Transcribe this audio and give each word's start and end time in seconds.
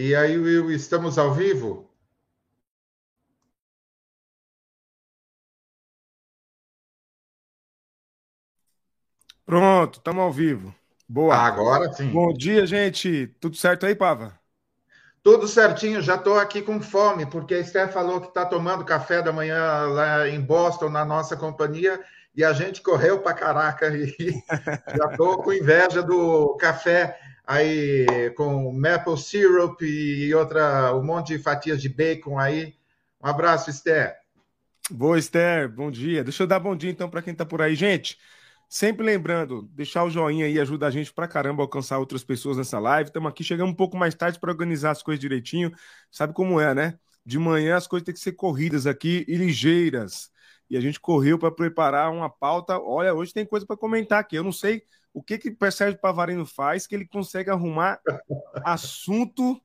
E 0.00 0.14
aí, 0.14 0.38
Will, 0.38 0.70
estamos 0.70 1.18
ao 1.18 1.34
vivo? 1.34 1.90
Pronto, 9.44 9.98
estamos 9.98 10.22
ao 10.22 10.30
vivo. 10.30 10.72
Boa. 11.08 11.34
Agora 11.34 11.92
sim. 11.92 12.12
Bom 12.12 12.32
dia, 12.32 12.64
gente. 12.64 13.26
Tudo 13.40 13.56
certo 13.56 13.86
aí, 13.86 13.96
Pava? 13.96 14.38
Tudo 15.20 15.48
certinho, 15.48 16.00
já 16.00 16.14
estou 16.14 16.38
aqui 16.38 16.62
com 16.62 16.80
fome, 16.80 17.26
porque 17.26 17.54
a 17.54 17.58
Esther 17.58 17.92
falou 17.92 18.20
que 18.20 18.28
está 18.28 18.46
tomando 18.46 18.84
café 18.84 19.20
da 19.20 19.32
manhã 19.32 19.82
lá 19.88 20.28
em 20.28 20.40
Boston, 20.40 20.90
na 20.90 21.04
nossa 21.04 21.36
companhia, 21.36 22.00
e 22.36 22.44
a 22.44 22.52
gente 22.52 22.82
correu 22.82 23.20
para 23.20 23.34
caraca 23.34 23.88
e 23.88 24.14
já 24.96 25.10
estou 25.10 25.42
com 25.42 25.52
inveja 25.52 26.04
do 26.04 26.54
café 26.54 27.18
aí 27.48 28.30
com 28.36 28.70
maple 28.70 29.16
syrup 29.16 29.80
e 29.80 30.34
outra, 30.34 30.94
um 30.94 31.02
monte 31.02 31.28
de 31.34 31.42
fatias 31.42 31.80
de 31.80 31.88
bacon 31.88 32.38
aí. 32.38 32.74
Um 33.24 33.26
abraço, 33.26 33.70
Esther. 33.70 34.14
Boa, 34.90 35.18
Esther. 35.18 35.66
Bom 35.66 35.90
dia. 35.90 36.22
Deixa 36.22 36.42
eu 36.42 36.46
dar 36.46 36.60
bom 36.60 36.76
dia 36.76 36.90
então 36.90 37.08
para 37.08 37.22
quem 37.22 37.32
está 37.32 37.46
por 37.46 37.62
aí, 37.62 37.74
gente. 37.74 38.18
Sempre 38.68 39.06
lembrando, 39.06 39.62
deixar 39.72 40.04
o 40.04 40.10
joinha 40.10 40.44
aí 40.44 40.60
ajuda 40.60 40.86
a 40.86 40.90
gente 40.90 41.10
pra 41.10 41.26
caramba 41.26 41.62
a 41.62 41.64
alcançar 41.64 41.98
outras 41.98 42.22
pessoas 42.22 42.58
nessa 42.58 42.78
live. 42.78 43.08
Estamos 43.08 43.30
aqui 43.30 43.42
chegando 43.42 43.70
um 43.70 43.74
pouco 43.74 43.96
mais 43.96 44.14
tarde 44.14 44.38
para 44.38 44.50
organizar 44.50 44.90
as 44.90 45.02
coisas 45.02 45.18
direitinho. 45.18 45.72
Sabe 46.10 46.34
como 46.34 46.60
é, 46.60 46.74
né? 46.74 46.98
De 47.24 47.38
manhã 47.38 47.76
as 47.76 47.86
coisas 47.86 48.04
têm 48.04 48.12
que 48.12 48.20
ser 48.20 48.32
corridas 48.32 48.86
aqui 48.86 49.24
e 49.26 49.36
ligeiras. 49.36 50.30
E 50.68 50.76
a 50.76 50.80
gente 50.82 51.00
correu 51.00 51.38
para 51.38 51.50
preparar 51.50 52.12
uma 52.12 52.28
pauta. 52.28 52.78
Olha, 52.78 53.14
hoje 53.14 53.32
tem 53.32 53.46
coisa 53.46 53.64
para 53.64 53.76
comentar 53.76 54.20
aqui. 54.20 54.36
Eu 54.36 54.44
não 54.44 54.52
sei 54.52 54.82
o 55.18 55.22
que 55.22 55.38
que 55.38 55.50
o 55.50 55.70
Sérgio 55.70 56.00
Pavarino 56.00 56.46
faz 56.46 56.86
que 56.86 56.94
ele 56.94 57.06
consegue 57.06 57.50
arrumar 57.50 58.00
assunto 58.64 59.60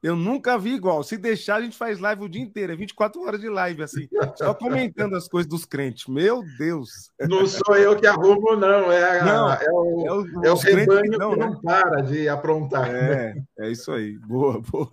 eu 0.00 0.14
nunca 0.14 0.56
vi 0.56 0.74
igual. 0.74 1.02
Se 1.02 1.16
deixar, 1.16 1.56
a 1.56 1.60
gente 1.60 1.76
faz 1.76 1.98
live 1.98 2.22
o 2.22 2.28
dia 2.28 2.40
inteiro, 2.40 2.72
é 2.72 2.76
24 2.76 3.20
horas 3.20 3.40
de 3.40 3.48
live, 3.48 3.82
assim, 3.82 4.08
só 4.36 4.54
comentando 4.54 5.16
as 5.16 5.26
coisas 5.26 5.50
dos 5.50 5.64
crentes. 5.64 6.06
Meu 6.06 6.40
Deus! 6.56 7.10
Não 7.28 7.44
sou 7.48 7.76
eu 7.76 7.96
que 7.96 8.06
arrumo, 8.06 8.54
não. 8.54 8.92
É, 8.92 9.18
a, 9.18 9.24
não, 9.24 9.52
é 9.52 9.70
o, 9.72 10.06
é 10.06 10.12
o, 10.12 10.44
é 10.44 10.52
o 10.52 10.56
rebanho 10.56 11.10
que 11.10 11.18
não, 11.18 11.30
que 11.32 11.36
não 11.36 11.50
né? 11.50 11.58
para 11.64 12.00
de 12.02 12.28
aprontar. 12.28 12.88
É, 12.94 13.34
é 13.58 13.70
isso 13.72 13.90
aí. 13.90 14.16
Boa, 14.20 14.60
boa. 14.60 14.88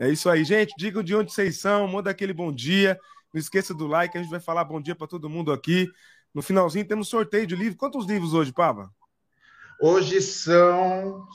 É 0.00 0.08
isso 0.08 0.30
aí, 0.30 0.42
gente. 0.42 0.72
Digam 0.78 1.02
de 1.02 1.14
onde 1.14 1.30
vocês 1.30 1.60
são, 1.60 1.86
manda 1.86 2.10
aquele 2.10 2.32
bom 2.32 2.50
dia. 2.50 2.98
Não 3.32 3.38
esqueça 3.38 3.74
do 3.74 3.86
like, 3.86 4.16
a 4.16 4.22
gente 4.22 4.30
vai 4.30 4.40
falar 4.40 4.64
bom 4.64 4.80
dia 4.80 4.94
para 4.94 5.06
todo 5.06 5.28
mundo 5.28 5.52
aqui. 5.52 5.86
No 6.34 6.42
finalzinho 6.42 6.86
temos 6.86 7.08
sorteio 7.08 7.46
de 7.46 7.54
livro. 7.54 7.76
Quantos 7.76 8.06
livros 8.06 8.32
hoje, 8.32 8.52
Pava? 8.52 8.90
Hoje 9.80 10.22
são 10.22 11.26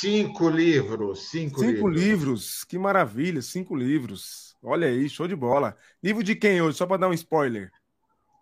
cinco 0.00 0.48
livros. 0.48 1.30
Cinco, 1.30 1.60
cinco 1.60 1.88
livros. 1.88 2.02
livros. 2.02 2.64
que 2.64 2.78
maravilha, 2.78 3.40
cinco 3.40 3.74
livros. 3.74 4.56
Olha 4.62 4.88
aí, 4.88 5.08
show 5.08 5.26
de 5.26 5.36
bola. 5.36 5.76
Livro 6.02 6.22
de 6.22 6.34
quem 6.34 6.60
hoje? 6.60 6.76
Só 6.76 6.86
para 6.86 6.98
dar 6.98 7.08
um 7.08 7.12
spoiler. 7.12 7.70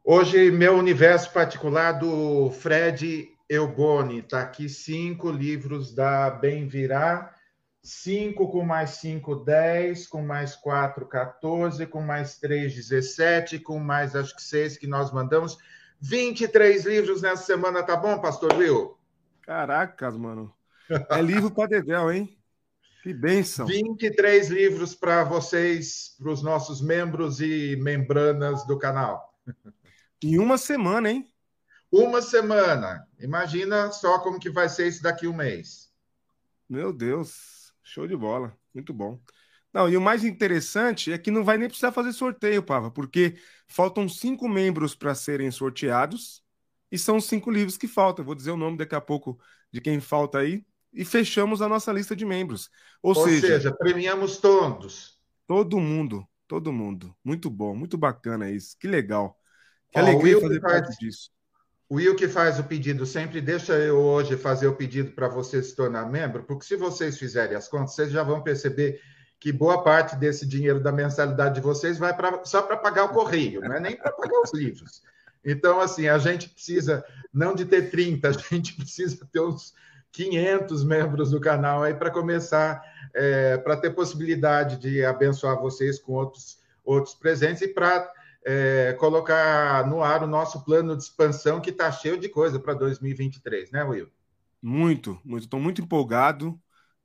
Hoje, 0.04 0.50
meu 0.50 0.76
universo 0.76 1.32
particular 1.32 1.92
do 1.92 2.50
Fred 2.50 3.28
Euboni. 3.48 4.20
Está 4.20 4.40
aqui 4.42 4.68
cinco 4.68 5.30
livros 5.30 5.94
da 5.94 6.30
Bem 6.30 6.66
Virá. 6.66 7.34
Cinco 7.82 8.50
com 8.50 8.64
mais 8.64 8.90
cinco, 8.90 9.34
dez, 9.34 10.06
com 10.06 10.22
mais 10.22 10.54
quatro, 10.54 11.06
14, 11.06 11.86
com 11.86 12.02
mais 12.02 12.38
três, 12.38 12.74
17, 12.74 13.58
com 13.58 13.78
mais 13.78 14.14
acho 14.14 14.36
que 14.36 14.42
seis 14.42 14.76
que 14.76 14.86
nós 14.86 15.10
mandamos. 15.12 15.58
23 16.00 16.84
livros 16.84 17.22
nessa 17.22 17.44
semana, 17.44 17.82
tá 17.82 17.96
bom, 17.96 18.20
Pastor 18.20 18.54
Will? 18.54 18.96
Caracas, 19.42 20.16
mano. 20.16 20.54
É 21.08 21.20
livro 21.20 21.50
para 21.50 21.68
Dedéu, 21.68 22.10
hein? 22.12 22.36
Que 23.02 23.14
bênção. 23.14 23.66
23 23.66 24.50
livros 24.50 24.94
para 24.94 25.24
vocês, 25.24 26.16
para 26.18 26.30
os 26.30 26.42
nossos 26.42 26.82
membros 26.82 27.40
e 27.40 27.76
membranas 27.76 28.66
do 28.66 28.78
canal. 28.78 29.34
Em 30.22 30.38
uma 30.38 30.58
semana, 30.58 31.10
hein? 31.10 31.32
Uma 31.90 32.20
semana. 32.20 33.08
Imagina 33.18 33.90
só 33.90 34.18
como 34.18 34.38
que 34.38 34.50
vai 34.50 34.68
ser 34.68 34.88
isso 34.88 35.02
daqui 35.02 35.26
um 35.26 35.34
mês. 35.34 35.90
Meu 36.68 36.92
Deus, 36.92 37.72
show 37.82 38.06
de 38.06 38.16
bola. 38.16 38.56
Muito 38.74 38.92
bom. 38.92 39.18
Não, 39.72 39.88
e 39.88 39.96
o 39.96 40.00
mais 40.00 40.24
interessante 40.24 41.12
é 41.12 41.18
que 41.18 41.30
não 41.30 41.44
vai 41.44 41.56
nem 41.56 41.68
precisar 41.68 41.92
fazer 41.92 42.12
sorteio, 42.12 42.62
Pava, 42.62 42.90
porque 42.90 43.36
faltam 43.68 44.08
cinco 44.08 44.48
membros 44.48 44.94
para 44.94 45.14
serem 45.14 45.50
sorteados 45.50 46.42
e 46.90 46.98
são 46.98 47.16
os 47.16 47.26
cinco 47.26 47.50
livros 47.50 47.76
que 47.76 47.86
faltam. 47.86 48.24
vou 48.24 48.34
dizer 48.34 48.50
o 48.50 48.56
nome 48.56 48.76
daqui 48.76 48.94
a 48.94 49.00
pouco 49.00 49.38
de 49.72 49.80
quem 49.80 50.00
falta 50.00 50.38
aí. 50.38 50.64
E 50.92 51.04
fechamos 51.04 51.62
a 51.62 51.68
nossa 51.68 51.92
lista 51.92 52.16
de 52.16 52.24
membros. 52.26 52.68
Ou, 53.00 53.16
Ou 53.16 53.24
seja, 53.24 53.46
seja, 53.46 53.72
premiamos 53.72 54.38
todos. 54.38 55.20
Todo 55.46 55.78
mundo, 55.78 56.26
todo 56.48 56.72
mundo. 56.72 57.14
Muito 57.24 57.48
bom, 57.48 57.76
muito 57.76 57.96
bacana 57.96 58.50
isso. 58.50 58.76
Que 58.76 58.88
legal. 58.88 59.38
Que 59.92 60.00
Ó, 60.00 60.02
alegria 60.02 60.40
fazer 60.40 60.60
faz, 60.60 60.72
parte 60.72 60.98
disso. 60.98 61.30
O 61.88 61.96
Will 61.96 62.16
que 62.16 62.28
faz 62.28 62.58
o 62.58 62.64
pedido 62.64 63.06
sempre 63.06 63.40
deixa 63.40 63.74
eu 63.78 63.98
hoje 63.98 64.36
fazer 64.36 64.66
o 64.66 64.74
pedido 64.74 65.12
para 65.12 65.28
você 65.28 65.62
se 65.62 65.76
tornar 65.76 66.10
membro, 66.10 66.42
porque 66.42 66.64
se 66.64 66.74
vocês 66.76 67.16
fizerem 67.16 67.56
as 67.56 67.68
contas, 67.68 67.94
vocês 67.94 68.10
já 68.10 68.24
vão 68.24 68.42
perceber 68.42 69.00
que 69.40 69.50
boa 69.50 69.82
parte 69.82 70.14
desse 70.16 70.46
dinheiro 70.46 70.80
da 70.80 70.92
mensalidade 70.92 71.54
de 71.54 71.60
vocês 71.62 71.98
vai 71.98 72.14
pra, 72.14 72.44
só 72.44 72.60
para 72.60 72.76
pagar 72.76 73.04
o 73.04 73.08
correio, 73.08 73.62
não 73.62 73.74
é 73.74 73.80
nem 73.80 73.96
para 73.96 74.12
pagar 74.12 74.42
os 74.42 74.52
livros. 74.52 75.02
Então, 75.42 75.80
assim, 75.80 76.06
a 76.06 76.18
gente 76.18 76.50
precisa 76.50 77.02
não 77.32 77.54
de 77.54 77.64
ter 77.64 77.90
30, 77.90 78.28
a 78.28 78.32
gente 78.32 78.76
precisa 78.76 79.26
ter 79.32 79.40
uns 79.40 79.74
500 80.12 80.84
membros 80.84 81.30
do 81.30 81.40
canal 81.40 81.82
aí 81.82 81.94
para 81.94 82.10
começar, 82.10 82.82
é, 83.14 83.56
para 83.56 83.78
ter 83.78 83.90
possibilidade 83.90 84.76
de 84.76 85.02
abençoar 85.04 85.58
vocês 85.58 85.98
com 85.98 86.12
outros, 86.12 86.58
outros 86.84 87.14
presentes 87.14 87.62
e 87.62 87.68
para 87.68 88.12
é, 88.44 88.92
colocar 88.98 89.86
no 89.88 90.02
ar 90.02 90.22
o 90.22 90.26
nosso 90.26 90.62
plano 90.64 90.94
de 90.94 91.04
expansão 91.04 91.60
que 91.60 91.70
está 91.70 91.90
cheio 91.90 92.18
de 92.18 92.28
coisa 92.28 92.58
para 92.58 92.74
2023, 92.74 93.70
né, 93.70 93.84
Will? 93.84 94.08
Muito, 94.60 95.18
muito. 95.24 95.44
Estou 95.44 95.60
muito 95.60 95.80
empolgado. 95.80 96.60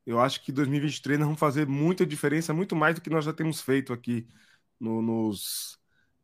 Eu 0.06 0.20
acho 0.20 0.42
que 0.44 0.52
2023 0.52 1.20
nós 1.20 1.26
vamos 1.26 1.40
fazer 1.40 1.66
muita 1.68 2.06
diferença, 2.06 2.54
muito 2.54 2.76
mais 2.76 2.96
do 2.96 3.02
que 3.02 3.10
nós 3.10 3.26
já 3.26 3.34
temos 3.34 3.60
feito 3.62 3.92
aqui 3.92 4.28
no, 4.80 5.02
nos, 5.02 5.80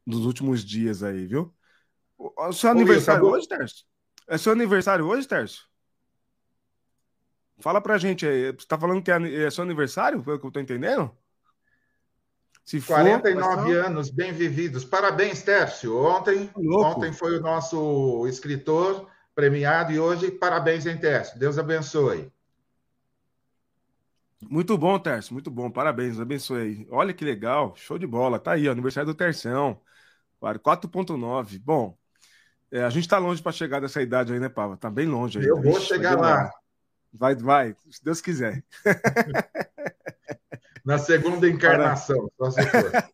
nos 0.06 0.26
últimos 0.26 0.64
dias 0.64 1.02
aí, 1.02 1.26
viu? 1.26 1.54
O 2.18 2.54
seu 2.54 2.70
aniversário 2.70 3.26
hoje, 3.26 3.48
Tércio? 3.48 3.86
É 4.28 4.38
seu 4.38 4.52
aniversário 4.52 5.06
hoje, 5.06 5.28
Tércio? 5.28 5.64
Fala 7.60 7.82
pra 7.82 7.98
gente 7.98 8.26
aí. 8.26 8.52
Você 8.52 8.68
tá 8.68 8.78
falando 8.78 9.02
que 9.02 9.12
é, 9.12 9.44
é 9.44 9.50
seu 9.50 9.64
aniversário? 9.64 10.22
Foi 10.24 10.36
o 10.36 10.40
que 10.40 10.46
eu 10.46 10.52
tô 10.52 10.60
entendendo? 10.60 11.12
Se 12.64 12.80
49 12.80 13.62
for, 13.64 13.86
anos, 13.86 14.12
bem 14.12 14.32
vividos. 14.32 14.86
Parabéns, 14.86 15.42
Tércio. 15.42 15.98
Ontem, 15.98 16.48
tá 16.48 16.60
ontem 16.60 17.12
foi 17.12 17.38
o 17.38 17.42
nosso 17.42 18.28
escritor 18.28 19.10
premiado 19.34 19.92
e 19.92 20.00
hoje, 20.00 20.30
parabéns, 20.30 20.86
hein, 20.86 20.98
Tércio. 20.98 21.40
Deus 21.40 21.58
abençoe. 21.58 22.32
Muito 24.50 24.78
bom, 24.78 24.98
Tércio. 25.00 25.34
Muito 25.34 25.52
bom. 25.52 25.70
Parabéns, 25.70 26.20
abençoe. 26.20 26.88
Olha 26.90 27.14
que 27.14 27.24
legal. 27.24 27.74
Show 27.76 27.98
de 27.98 28.08
bola. 28.08 28.40
Tá 28.40 28.54
aí, 28.54 28.68
ó, 28.68 28.72
aniversário 28.72 29.08
do 29.08 29.16
Terção. 29.16 29.80
4.9. 30.42 31.60
Bom, 31.60 31.98
é, 32.72 32.84
a 32.84 32.90
gente 32.90 33.04
está 33.04 33.18
longe 33.18 33.42
para 33.42 33.52
chegar 33.52 33.80
dessa 33.80 34.02
idade 34.02 34.34
aí, 34.34 34.40
né, 34.40 34.50
Pava? 34.50 34.78
Tá 34.78 34.90
bem 34.90 35.06
longe 35.06 35.40
aí. 35.40 35.46
Eu 35.46 35.62
vou 35.62 35.80
chegar 35.80 36.20
lá. 36.20 36.52
Vai, 37.14 37.36
vai, 37.36 37.76
se 37.90 38.04
Deus 38.04 38.22
quiser. 38.22 38.64
Na 40.84 40.98
segunda 40.98 41.48
encarnação, 41.48 42.32
só 42.38 42.50
se 42.50 42.64
for. 42.64 42.92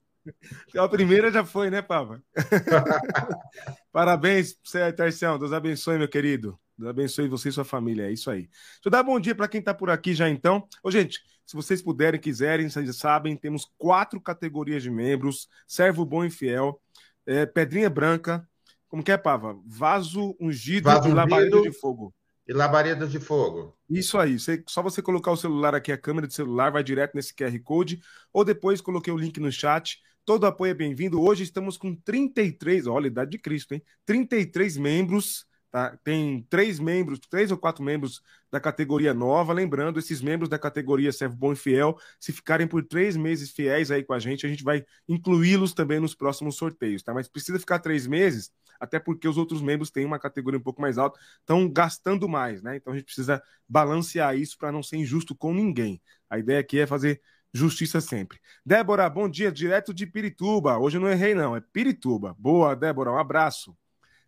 A 0.77 0.89
primeira 0.89 1.31
já 1.31 1.43
foi, 1.43 1.69
né, 1.69 1.81
Pava? 1.81 2.21
Parabéns 3.91 4.53
Tercião. 4.95 5.39
Deus 5.39 5.53
abençoe, 5.53 5.97
meu 5.97 6.07
querido. 6.07 6.59
Deus 6.77 6.89
abençoe 6.89 7.27
você 7.27 7.49
e 7.49 7.51
sua 7.51 7.65
família. 7.65 8.07
É 8.07 8.11
isso 8.11 8.29
aí. 8.29 8.43
Deixa 8.43 8.81
eu 8.85 8.91
dar 8.91 9.03
bom 9.03 9.19
dia 9.19 9.33
para 9.33 9.47
quem 9.47 9.59
está 9.59 9.73
por 9.73 9.89
aqui 9.89 10.13
já, 10.13 10.29
então. 10.29 10.67
Ô, 10.83 10.91
gente, 10.91 11.19
se 11.45 11.55
vocês 11.55 11.81
puderem, 11.81 12.19
quiserem, 12.19 12.69
vocês 12.69 12.95
sabem, 12.97 13.35
temos 13.35 13.65
quatro 13.77 14.21
categorias 14.21 14.83
de 14.83 14.91
membros: 14.91 15.47
servo 15.65 16.05
bom 16.05 16.23
e 16.23 16.29
fiel, 16.29 16.79
é, 17.25 17.45
pedrinha 17.45 17.89
branca, 17.89 18.47
como 18.87 19.03
que 19.03 19.11
é, 19.11 19.17
Pava? 19.17 19.59
Vaso 19.65 20.35
ungido 20.39 20.85
Vaso 20.85 21.09
e 21.09 21.13
labareda 21.13 21.61
de 21.61 21.71
fogo. 21.71 22.13
E 22.47 22.53
labareda 22.53 23.05
de 23.05 23.19
fogo. 23.19 23.77
Isso 23.89 24.17
aí. 24.17 24.39
Você, 24.39 24.63
só 24.67 24.81
você 24.81 25.01
colocar 25.01 25.31
o 25.31 25.37
celular 25.37 25.75
aqui, 25.75 25.91
a 25.91 25.97
câmera 25.97 26.27
de 26.27 26.33
celular, 26.33 26.71
vai 26.71 26.83
direto 26.83 27.13
nesse 27.13 27.33
QR 27.35 27.57
Code. 27.61 27.99
Ou 28.31 28.45
depois 28.45 28.79
coloquei 28.79 29.11
o 29.11 29.17
link 29.17 29.39
no 29.39 29.51
chat. 29.51 29.99
Todo 30.23 30.45
apoio 30.45 30.71
é 30.71 30.73
bem-vindo. 30.73 31.21
Hoje 31.21 31.43
estamos 31.43 31.77
com 31.77 31.93
33, 31.93 32.87
olha, 32.87 33.07
idade 33.07 33.31
de 33.31 33.37
Cristo, 33.37 33.73
hein? 33.73 33.83
33 34.05 34.77
membros, 34.77 35.45
Tá? 35.77 35.95
Tem 36.03 36.41
três 36.49 36.79
membros, 36.79 37.19
três 37.19 37.51
ou 37.51 37.57
quatro 37.57 37.83
membros 37.83 38.23
da 38.51 38.59
categoria 38.59 39.13
nova. 39.13 39.53
Lembrando, 39.53 39.99
esses 39.99 40.23
membros 40.23 40.49
da 40.49 40.57
categoria 40.57 41.11
Servo 41.11 41.35
Bom 41.35 41.53
e 41.53 41.55
Fiel, 41.55 41.95
se 42.19 42.33
ficarem 42.33 42.65
por 42.67 42.83
três 42.83 43.15
meses 43.15 43.51
fiéis 43.51 43.91
aí 43.91 44.03
com 44.03 44.13
a 44.13 44.17
gente, 44.17 44.43
a 44.43 44.49
gente 44.49 44.63
vai 44.63 44.83
incluí-los 45.07 45.73
também 45.73 45.99
nos 45.99 46.15
próximos 46.15 46.55
sorteios, 46.55 47.03
tá? 47.03 47.13
Mas 47.13 47.27
precisa 47.27 47.59
ficar 47.59 47.77
três 47.77 48.07
meses, 48.07 48.51
até 48.79 48.97
porque 48.97 49.27
os 49.27 49.37
outros 49.37 49.61
membros 49.61 49.91
têm 49.91 50.03
uma 50.03 50.17
categoria 50.17 50.57
um 50.57 50.63
pouco 50.63 50.81
mais 50.81 50.97
alta, 50.97 51.19
estão 51.41 51.69
gastando 51.69 52.27
mais, 52.27 52.63
né? 52.63 52.77
Então 52.77 52.91
a 52.91 52.95
gente 52.95 53.05
precisa 53.05 53.39
balancear 53.69 54.35
isso 54.35 54.57
para 54.57 54.71
não 54.71 54.81
ser 54.81 54.97
injusto 54.97 55.35
com 55.35 55.53
ninguém. 55.53 56.01
A 56.27 56.39
ideia 56.39 56.59
aqui 56.59 56.79
é 56.79 56.87
fazer 56.87 57.21
justiça 57.53 58.01
sempre. 58.01 58.39
Débora, 58.65 59.07
bom 59.07 59.29
dia, 59.29 59.51
direto 59.51 59.93
de 59.93 60.07
Pirituba. 60.07 60.79
Hoje 60.79 60.97
eu 60.97 61.01
não 61.01 61.09
errei, 61.09 61.35
não, 61.35 61.55
é 61.55 61.61
Pirituba. 61.61 62.35
Boa, 62.39 62.75
Débora, 62.75 63.11
um 63.11 63.19
abraço. 63.19 63.77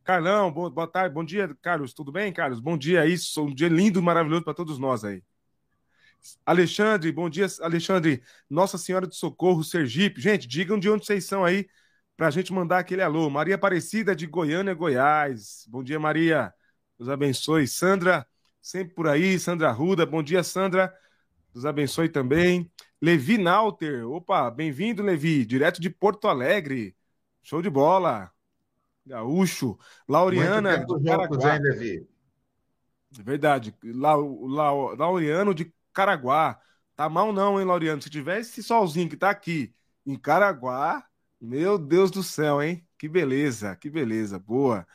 Carlão, 0.09 0.51
boa, 0.51 0.87
tarde, 0.87 1.13
bom 1.13 1.23
dia, 1.23 1.55
Carlos. 1.61 1.93
Tudo 1.93 2.11
bem, 2.11 2.33
Carlos? 2.33 2.59
Bom 2.59 2.75
dia 2.75 3.01
aí, 3.01 3.13
um 3.37 3.53
dia 3.53 3.67
lindo, 3.69 4.01
maravilhoso 4.01 4.43
para 4.43 4.55
todos 4.55 4.79
nós 4.79 5.05
aí. 5.05 5.21
Alexandre, 6.43 7.11
bom 7.11 7.29
dia, 7.29 7.45
Alexandre. 7.61 8.23
Nossa 8.49 8.75
Senhora 8.75 9.05
de 9.05 9.15
Socorro, 9.15 9.63
Sergipe. 9.63 10.19
Gente, 10.19 10.47
digam 10.47 10.79
de 10.79 10.89
onde 10.89 11.05
vocês 11.05 11.25
são 11.25 11.45
aí 11.45 11.69
para 12.17 12.25
a 12.25 12.31
gente 12.31 12.51
mandar 12.51 12.79
aquele 12.79 13.03
alô. 13.03 13.29
Maria 13.29 13.53
Aparecida 13.53 14.15
de 14.15 14.25
Goiânia, 14.25 14.73
Goiás. 14.73 15.67
Bom 15.69 15.83
dia, 15.83 15.99
Maria. 15.99 16.51
Deus 16.97 17.07
abençoe. 17.07 17.67
Sandra, 17.67 18.25
sempre 18.59 18.95
por 18.95 19.07
aí. 19.07 19.37
Sandra 19.37 19.71
Ruda, 19.71 20.07
bom 20.07 20.23
dia, 20.23 20.41
Sandra. 20.41 20.91
Deus 21.53 21.65
abençoe 21.65 22.09
também. 22.09 22.67
Levi 22.99 23.37
Nauter, 23.37 24.09
opa, 24.09 24.49
bem-vindo, 24.49 25.03
Levi, 25.03 25.45
direto 25.45 25.79
de 25.79 25.87
Porto 25.87 26.27
Alegre. 26.27 26.95
Show 27.43 27.61
de 27.61 27.69
bola. 27.69 28.33
Gaúcho. 29.05 29.77
Laureana. 30.07 30.77
Muito 30.77 31.01
tempo 31.01 31.33
juntos, 31.33 31.45
hein, 31.45 31.59
Levi? 31.61 32.07
Verdade. 33.11 33.75
La, 33.83 34.15
La, 34.15 34.71
Laureano 34.95 35.53
de 35.53 35.73
Caraguá. 35.93 36.59
Tá 36.95 37.09
mal 37.09 37.31
não, 37.33 37.59
hein, 37.59 37.65
Laureano? 37.65 38.01
Se 38.01 38.09
tivesse 38.09 38.51
esse 38.51 38.63
solzinho 38.63 39.09
que 39.09 39.17
tá 39.17 39.29
aqui 39.29 39.73
em 40.05 40.17
Caraguá, 40.17 41.05
meu 41.39 41.77
Deus 41.77 42.11
do 42.11 42.21
céu, 42.21 42.61
hein? 42.61 42.85
Que 42.97 43.07
beleza, 43.07 43.75
que 43.75 43.89
beleza. 43.89 44.37
Boa. 44.37 44.85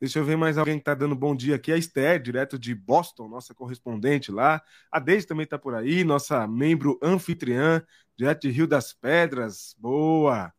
Deixa 0.00 0.20
eu 0.20 0.24
ver 0.24 0.36
mais 0.36 0.56
alguém 0.56 0.78
que 0.78 0.84
tá 0.84 0.94
dando 0.94 1.16
bom 1.16 1.34
dia 1.34 1.56
aqui. 1.56 1.72
A 1.72 1.76
Esther, 1.76 2.22
direto 2.22 2.56
de 2.56 2.72
Boston, 2.72 3.28
nossa 3.28 3.52
correspondente 3.52 4.30
lá. 4.30 4.62
A 4.92 5.00
Deise 5.00 5.26
também 5.26 5.44
tá 5.44 5.58
por 5.58 5.74
aí, 5.74 6.04
nossa 6.04 6.46
membro 6.46 6.98
anfitriã, 7.02 7.82
direto 8.16 8.42
de 8.42 8.50
Rio 8.50 8.66
das 8.68 8.92
Pedras. 8.92 9.74
Boa. 9.76 10.52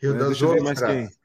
Rio 0.00 0.14
é, 0.14 0.18
das 0.18 0.40
Ostras. 0.40 1.15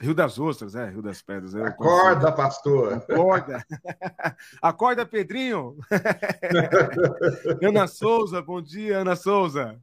Rio 0.00 0.14
das 0.14 0.38
Ostras, 0.38 0.74
é, 0.74 0.90
Rio 0.90 1.00
das 1.00 1.22
Pedras. 1.22 1.54
Acorda, 1.54 2.30
pastor. 2.30 2.94
Acorda. 2.94 3.64
Acorda, 4.60 5.06
Pedrinho. 5.06 5.76
Ana 7.62 7.86
Souza, 7.86 8.42
bom 8.42 8.60
dia, 8.60 8.98
Ana 8.98 9.16
Souza. 9.16 9.80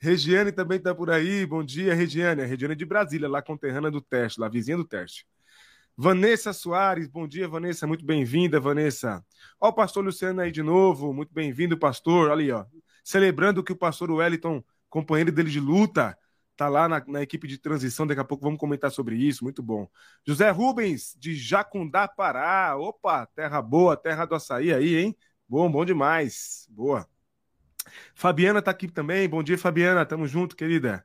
Regiane 0.00 0.50
também 0.50 0.78
está 0.78 0.92
por 0.92 1.10
aí. 1.10 1.46
Bom 1.46 1.62
dia, 1.62 1.94
Regiane. 1.94 2.42
A 2.42 2.46
Regiane 2.46 2.72
é 2.72 2.76
de 2.76 2.84
Brasília, 2.84 3.28
lá 3.28 3.40
conterrânea 3.40 3.88
do 3.88 4.00
teste, 4.00 4.40
lá 4.40 4.48
vizinha 4.48 4.76
do 4.76 4.84
teste. 4.84 5.24
Vanessa 5.96 6.52
Soares, 6.52 7.06
bom 7.06 7.28
dia, 7.28 7.46
Vanessa. 7.46 7.86
Muito 7.86 8.04
bem-vinda, 8.04 8.58
Vanessa. 8.58 9.24
Ó, 9.60 9.68
o 9.68 9.72
pastor 9.72 10.04
Luciano 10.04 10.40
aí 10.40 10.50
de 10.50 10.62
novo. 10.62 11.12
Muito 11.12 11.32
bem-vindo, 11.32 11.78
pastor. 11.78 12.32
Aí, 12.32 12.50
ó. 12.50 12.64
Celebrando 13.04 13.62
que 13.62 13.72
o 13.72 13.76
pastor 13.76 14.10
Wellington, 14.10 14.64
companheiro 14.90 15.30
dele 15.30 15.50
de 15.50 15.60
luta, 15.60 16.18
tá 16.56 16.68
lá 16.68 16.88
na, 16.88 17.04
na, 17.06 17.22
equipe 17.22 17.46
de 17.48 17.58
transição, 17.58 18.06
daqui 18.06 18.20
a 18.20 18.24
pouco 18.24 18.44
vamos 18.44 18.58
comentar 18.58 18.90
sobre 18.90 19.16
isso, 19.16 19.44
muito 19.44 19.62
bom. 19.62 19.88
José 20.26 20.50
Rubens, 20.50 21.16
de 21.18 21.34
Jacundá, 21.34 22.06
Pará, 22.08 22.76
opa, 22.76 23.26
terra 23.34 23.60
boa, 23.62 23.96
terra 23.96 24.24
do 24.26 24.34
açaí 24.34 24.72
aí, 24.72 24.96
hein? 24.96 25.16
Bom, 25.48 25.70
bom 25.70 25.84
demais, 25.84 26.66
boa. 26.70 27.06
Fabiana 28.14 28.62
tá 28.62 28.70
aqui 28.70 28.88
também, 28.88 29.28
bom 29.28 29.42
dia, 29.42 29.58
Fabiana, 29.58 30.06
tamo 30.06 30.26
junto, 30.26 30.56
querida. 30.56 31.04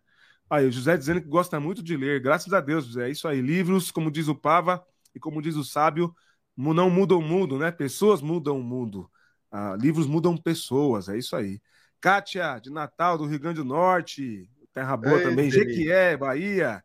Aí, 0.50 0.66
o 0.68 0.72
José 0.72 0.96
dizendo 0.98 1.22
que 1.22 1.28
gosta 1.28 1.60
muito 1.60 1.84
de 1.84 1.98
ler, 1.98 2.22
graças 2.22 2.54
a 2.54 2.62
Deus, 2.62 2.86
José, 2.86 3.08
é 3.08 3.12
isso 3.12 3.28
aí, 3.28 3.42
livros, 3.42 3.92
como 3.92 4.12
diz 4.12 4.28
o 4.28 4.36
Pava, 4.36 4.86
e 5.14 5.20
como 5.20 5.42
diz 5.42 5.56
o 5.56 5.64
sábio, 5.64 6.16
não 6.56 6.90
mudam 6.90 7.20
o 7.20 7.22
mundo, 7.22 7.58
né? 7.58 7.72
Pessoas 7.72 8.22
mudam 8.22 8.60
o 8.60 8.64
mundo. 8.64 9.12
Ah, 9.52 9.76
livros 9.80 10.08
mudam 10.08 10.38
pessoas, 10.38 11.10
é 11.10 11.18
isso 11.18 11.36
aí. 11.36 11.62
Kátia, 12.00 12.60
de 12.60 12.70
Natal, 12.70 13.18
do 13.18 13.26
Rio 13.26 13.40
Grande 13.40 13.62
do 13.62 13.66
Norte, 13.66 14.50
Terra 14.78 14.96
boa 14.96 15.18
Ei, 15.18 15.24
também. 15.24 15.50
Jequié, 15.50 16.16
Bahia. 16.16 16.84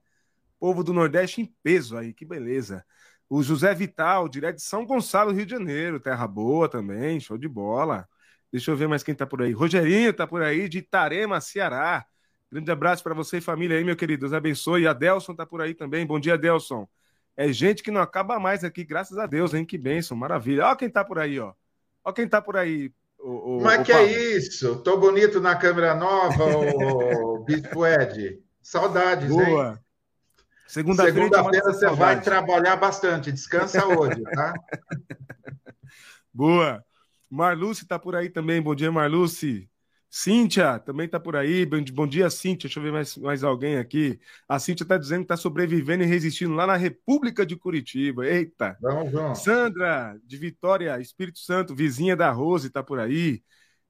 Povo 0.59 0.83
do 0.83 0.95
Nordeste 0.95 1.43
em 1.43 1.55
peso 1.63 1.95
aí, 1.99 2.15
que 2.15 2.25
beleza. 2.25 2.83
O 3.29 3.43
José 3.43 3.75
Vital, 3.75 4.31
direto 4.31 4.57
de 4.57 4.63
São 4.63 4.87
Gonçalo, 4.87 5.31
Rio 5.31 5.45
de 5.45 5.53
Janeiro. 5.53 6.01
Terra 6.01 6.27
boa 6.27 6.71
também, 6.71 7.21
show 7.21 7.37
de 7.37 7.47
bola. 7.47 8.09
Deixa 8.51 8.71
eu 8.71 8.77
ver 8.79 8.89
mais 8.89 9.03
quem 9.03 9.15
tá 9.15 9.27
por 9.27 9.43
aí. 9.43 9.53
Rogerinho 9.53 10.11
tá 10.15 10.27
por 10.27 10.41
aí, 10.43 10.71
de 10.71 10.79
Itarema, 10.79 11.39
Ceará. 11.39 12.07
Grande 12.51 12.71
abraço 12.71 13.03
para 13.03 13.13
você 13.13 13.39
e 13.39 13.41
família 13.43 13.77
aí, 13.77 13.85
meu 13.85 13.95
querido. 13.95 14.21
Deus 14.21 14.33
abençoe. 14.33 14.85
E 14.85 14.87
a 14.87 14.95
Delson 14.95 15.35
tá 15.35 15.45
por 15.45 15.61
aí 15.61 15.75
também. 15.75 16.07
Bom 16.07 16.19
dia, 16.19 16.39
Delson. 16.39 16.89
É 17.37 17.53
gente 17.53 17.83
que 17.83 17.91
não 17.91 18.01
acaba 18.01 18.41
mais 18.41 18.65
aqui, 18.65 18.85
graças 18.85 19.19
a 19.19 19.27
Deus, 19.27 19.53
hein? 19.53 19.67
Que 19.67 19.77
bênção, 19.77 20.17
maravilha. 20.17 20.67
Ó 20.67 20.75
quem 20.77 20.89
tá 20.89 21.05
por 21.05 21.19
aí, 21.19 21.39
ó. 21.39 21.53
Ó 22.03 22.11
quem 22.11 22.27
tá 22.27 22.41
por 22.41 22.57
aí. 22.57 22.91
O, 23.23 23.59
o, 23.59 23.63
Mas 23.63 23.87
que 23.87 23.93
Paulo. 23.93 24.07
é 24.07 24.13
isso? 24.13 24.77
Tô 24.83 24.97
bonito 24.99 25.41
na 25.41 25.55
câmera 25.55 25.95
nova, 25.95 26.45
o 26.45 27.45
Bispo 27.45 27.87
Ed. 27.87 28.41
Saudades, 28.61 29.29
Boa. 29.29 29.73
hein? 29.73 29.79
Segunda-feira 30.67 31.29
Segunda 31.29 31.63
você 31.63 31.87
vai 31.91 32.21
trabalhar 32.21 32.77
bastante. 32.77 33.31
Descansa 33.31 33.87
hoje, 33.87 34.23
tá? 34.23 34.55
Boa. 36.33 36.83
Marluce 37.31 37.87
tá 37.87 37.99
por 37.99 38.17
aí 38.17 38.29
também. 38.29 38.61
Bom 38.61 38.75
dia, 38.75 38.91
Marluce. 38.91 39.69
Cíntia 40.15 40.79
também 40.79 41.09
tá 41.09 41.19
por 41.19 41.35
aí. 41.37 41.65
Bom 41.65 42.07
dia, 42.07 42.29
Cíntia. 42.29 42.69
Deixa 42.69 42.79
eu 42.79 42.83
ver 42.83 42.93
mais, 42.93 43.17
mais 43.17 43.43
alguém 43.43 43.79
aqui. 43.79 44.21
A 44.47 44.59
Cíntia 44.59 44.85
tá 44.85 44.99
dizendo 44.99 45.23
que 45.23 45.29
tá 45.29 45.39
sobrevivendo 45.39 46.05
e 46.05 46.07
resistindo 46.07 46.53
lá 46.53 46.67
na 46.67 46.77
República 46.77 47.47
de 47.47 47.57
Curitiba. 47.57 48.27
Eita. 48.27 48.77
Vamos. 48.79 49.43
Sandra, 49.43 50.15
de 50.23 50.37
Vitória, 50.37 51.01
Espírito 51.01 51.39
Santo, 51.39 51.75
vizinha 51.75 52.15
da 52.15 52.31
Rose, 52.31 52.69
tá 52.69 52.83
por 52.83 53.01
aí. 53.01 53.43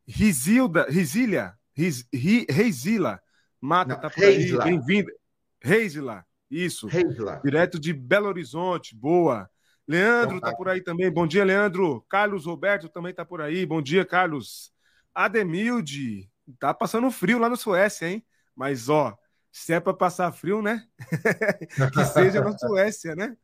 Risilda, 0.06 0.86
Risília, 0.88 1.54
Riz, 1.76 2.06
Reisila, 2.48 3.20
Mata, 3.60 3.94
Não, 3.94 4.00
tá 4.00 4.08
por 4.08 4.22
aí. 4.22 4.56
Bem-vinda. 4.58 5.12
Reisila, 5.60 6.24
isso. 6.48 6.86
Reisila. 6.86 7.40
Direto 7.42 7.80
de 7.80 7.92
Belo 7.92 8.28
Horizonte, 8.28 8.94
boa. 8.94 9.50
Leandro 9.88 10.40
tá 10.40 10.54
por 10.54 10.68
aí 10.68 10.80
também. 10.80 11.10
Bom 11.10 11.26
dia, 11.26 11.44
Leandro. 11.44 12.00
Carlos 12.08 12.46
Roberto 12.46 12.88
também 12.88 13.12
tá 13.12 13.24
por 13.24 13.40
aí. 13.40 13.66
Bom 13.66 13.82
dia, 13.82 14.04
Carlos. 14.04 14.71
Ademilde, 15.14 16.30
tá 16.58 16.72
passando 16.72 17.10
frio 17.10 17.38
lá 17.38 17.48
na 17.48 17.56
Suécia, 17.56 18.08
hein? 18.08 18.24
Mas, 18.54 18.88
ó, 18.88 19.16
se 19.50 19.72
é 19.72 19.80
para 19.80 19.92
passar 19.92 20.32
frio, 20.32 20.62
né? 20.62 20.86
que 21.92 22.04
seja 22.06 22.40
na 22.40 22.56
Suécia, 22.56 23.14
né? 23.14 23.36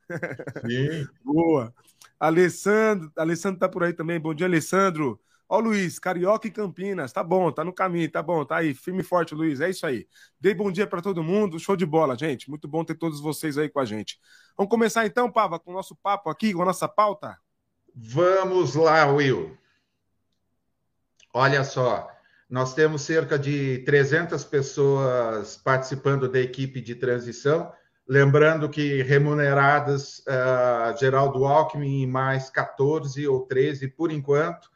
Sim. 0.67 1.07
Boa. 1.23 1.75
Alessandro, 2.19 3.13
Alessandro 3.17 3.61
tá 3.61 3.69
por 3.69 3.85
aí 3.85 3.93
também. 3.93 4.19
Bom 4.19 4.35
dia, 4.35 4.47
Alessandro. 4.47 5.21
Ó, 5.49 5.59
Luiz, 5.61 5.99
Carioca 5.99 6.47
e 6.47 6.51
Campinas, 6.51 7.11
tá 7.11 7.25
bom, 7.25 7.51
tá 7.51 7.65
no 7.65 7.73
caminho, 7.73 8.11
tá 8.11 8.23
bom, 8.23 8.45
tá 8.45 8.59
aí, 8.59 8.75
firme 8.75 9.01
e 9.01 9.03
forte, 9.03 9.35
Luiz, 9.35 9.63
é 9.63 9.71
isso 9.71 9.87
aí. 9.87 10.07
Dei 10.39 10.53
bom 10.53 10.71
dia 10.71 10.87
para 10.87 11.01
todo 11.01 11.23
mundo, 11.23 11.59
show 11.59 11.75
de 11.75 11.87
bola, 11.87 12.19
gente. 12.19 12.51
Muito 12.51 12.69
bom 12.69 12.85
ter 12.85 12.97
todos 12.97 13.19
vocês 13.19 13.57
aí 13.57 13.67
com 13.67 13.81
a 13.81 13.85
gente. 13.87 14.19
Vamos 14.59 14.71
começar 14.71 15.07
então, 15.07 15.33
Pava, 15.33 15.59
com 15.59 15.71
o 15.71 15.75
nosso 15.75 15.97
papo 15.97 16.29
aqui, 16.29 16.53
com 16.53 16.61
a 16.61 16.67
nossa 16.67 16.87
pauta? 16.87 17.39
Vamos 17.95 18.75
lá, 18.75 19.07
Will. 19.07 19.58
Olha 21.41 21.63
só, 21.63 22.11
nós 22.51 22.75
temos 22.75 23.03
cerca 23.03 23.39
de 23.39 23.79
300 23.85 24.43
pessoas 24.43 25.57
participando 25.57 26.29
da 26.29 26.41
equipe 26.41 26.81
de 26.81 26.97
transição. 26.97 27.73
Lembrando 28.09 28.69
que 28.69 29.05
remuneradas, 29.05 30.19
uh, 30.27 30.99
Geraldo 30.99 31.45
Alckmin 31.45 32.09
mais 32.09 32.51
14 32.51 33.29
ou 33.29 33.47
13 33.47 33.87
por 33.87 34.11
enquanto. 34.11 34.69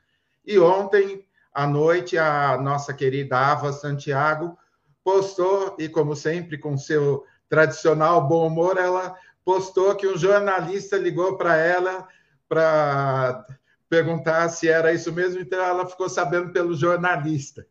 E 0.47 0.57
ontem 0.57 1.26
à 1.52 1.66
noite, 1.66 2.16
a 2.16 2.57
nossa 2.59 2.95
querida 2.95 3.37
Ava 3.37 3.73
Santiago 3.73 4.57
postou, 5.02 5.75
e 5.81 5.88
como 5.88 6.14
sempre, 6.14 6.59
com 6.59 6.78
seu 6.78 7.25
tradicional 7.49 8.28
bom 8.28 8.47
humor, 8.47 8.78
ela 8.78 9.16
postou 9.45 9.97
que 9.97 10.07
um 10.07 10.16
jornalista 10.16 10.97
ligou 10.97 11.37
para 11.37 11.57
ela 11.57 12.07
para 12.49 13.45
perguntar 13.93 14.49
se 14.49 14.71
era 14.71 14.91
isso 14.91 15.13
mesmo, 15.13 15.39
então 15.39 15.63
ela 15.63 15.87
ficou 15.87 16.09
sabendo 16.09 16.51
pelo 16.51 16.75
jornalista. 16.75 17.67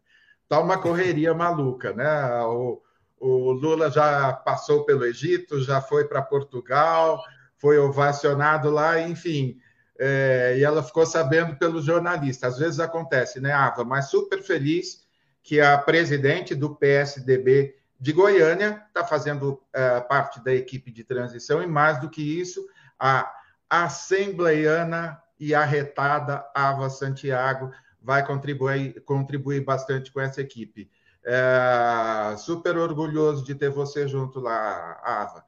Tá 0.48 0.60
uma 0.60 0.78
correria 0.78 1.34
maluca, 1.34 1.94
né? 1.94 2.44
O, 2.44 2.80
o 3.20 3.52
Lula 3.52 3.90
já 3.90 4.32
passou 4.32 4.86
pelo 4.86 5.04
Egito, 5.04 5.64
já 5.64 5.82
foi 5.82 6.08
para 6.08 6.22
Portugal, 6.22 7.24
foi 7.58 7.80
ovacionado 7.80 8.70
lá, 8.70 9.02
enfim. 9.02 9.58
É, 9.98 10.58
e 10.60 10.64
ela 10.64 10.84
ficou 10.84 11.08
sabendo 11.08 11.56
pelo 11.56 11.82
jornalista. 11.82 12.46
Às 12.46 12.60
vezes 12.60 12.80
acontece, 12.80 13.40
né, 13.40 13.52
Ava? 13.52 13.84
Mas 13.84 14.12
super 14.12 14.44
feliz 14.44 15.04
que 15.42 15.60
a 15.60 15.76
presidente 15.76 16.54
do 16.54 16.76
PSDB 16.76 17.76
de 18.00 18.14
Goiânia 18.14 18.84
está 18.90 19.04
fazendo 19.04 19.60
é, 19.74 20.00
parte 20.02 20.40
da 20.44 20.54
equipe 20.54 20.92
de 20.92 21.04
transição, 21.04 21.64
e 21.64 21.68
mais 21.68 22.00
do 22.00 22.12
que 22.12 22.22
isso, 22.40 22.64
a 23.00 23.28
assembleiana 23.68 25.20
e 25.42 25.56
arretada 25.56 26.48
Ava 26.54 26.88
Santiago 26.88 27.72
vai 28.00 28.24
contribuir, 28.24 29.04
contribuir 29.04 29.66
bastante 29.66 30.12
com 30.12 30.22
essa 30.22 30.40
equipe. 30.40 30.88
É, 31.26 32.36
super 32.38 32.78
orgulhoso 32.78 33.44
de 33.44 33.56
ter 33.56 33.72
você 33.72 34.08
junto 34.08 34.40
lá, 34.40 35.02
Ava. 35.04 35.44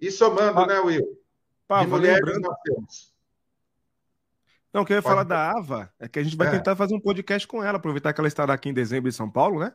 E 0.00 0.10
somando, 0.10 0.60
ah, 0.60 0.66
né, 0.66 0.80
Will? 0.80 1.20
Pá, 1.66 1.82
de 1.82 1.88
mulheres 1.88 2.24
lembrando... 2.24 2.40
nós 2.48 2.58
temos. 2.64 3.14
Não, 4.72 4.82
o 4.82 4.86
que 4.86 4.94
eu 4.94 4.96
ia 4.96 5.02
Pode... 5.02 5.12
falar 5.12 5.24
da 5.24 5.50
Ava 5.50 5.92
é 5.98 6.08
que 6.08 6.18
a 6.18 6.22
gente 6.22 6.36
vai 6.36 6.48
é. 6.48 6.52
tentar 6.52 6.74
fazer 6.74 6.94
um 6.94 7.00
podcast 7.00 7.46
com 7.46 7.62
ela, 7.62 7.76
aproveitar 7.76 8.14
que 8.14 8.20
ela 8.20 8.28
estará 8.28 8.54
aqui 8.54 8.70
em 8.70 8.74
dezembro 8.74 9.10
em 9.10 9.12
São 9.12 9.30
Paulo, 9.30 9.60
né? 9.60 9.74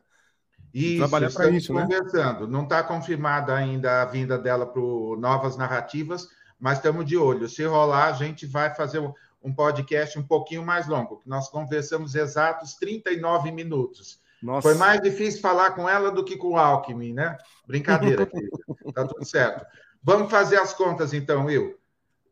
Isso, 0.72 0.98
trabalhar 0.98 1.32
para 1.32 1.50
isso, 1.50 1.72
né? 1.72 1.82
conversando. 1.82 2.46
Né? 2.46 2.52
Não 2.52 2.64
está 2.64 2.82
confirmada 2.82 3.54
ainda 3.54 4.02
a 4.02 4.04
vinda 4.04 4.36
dela 4.36 4.66
para 4.66 4.82
Novas 4.82 5.56
Narrativas, 5.56 6.26
mas 6.58 6.78
estamos 6.78 7.04
de 7.04 7.16
olho. 7.16 7.48
Se 7.48 7.64
rolar, 7.64 8.06
a 8.06 8.12
gente 8.12 8.46
vai 8.46 8.74
fazer 8.74 8.98
um 9.44 9.52
podcast 9.52 10.18
um 10.18 10.22
pouquinho 10.22 10.64
mais 10.64 10.88
longo, 10.88 11.18
que 11.18 11.28
nós 11.28 11.48
conversamos 11.48 12.14
exatos 12.14 12.74
39 12.74 13.52
minutos. 13.52 14.18
Nossa. 14.42 14.68
Foi 14.68 14.74
mais 14.76 15.00
difícil 15.00 15.40
falar 15.40 15.72
com 15.72 15.88
ela 15.88 16.10
do 16.10 16.24
que 16.24 16.36
com 16.36 16.52
o 16.52 16.56
Alckmin, 16.56 17.12
né? 17.12 17.36
Brincadeira, 17.66 18.24
querida. 18.26 18.58
Tá 18.92 19.06
tudo 19.06 19.24
certo. 19.24 19.64
Vamos 20.02 20.30
fazer 20.30 20.56
as 20.56 20.72
contas, 20.72 21.12
então, 21.12 21.46
Will. 21.46 21.78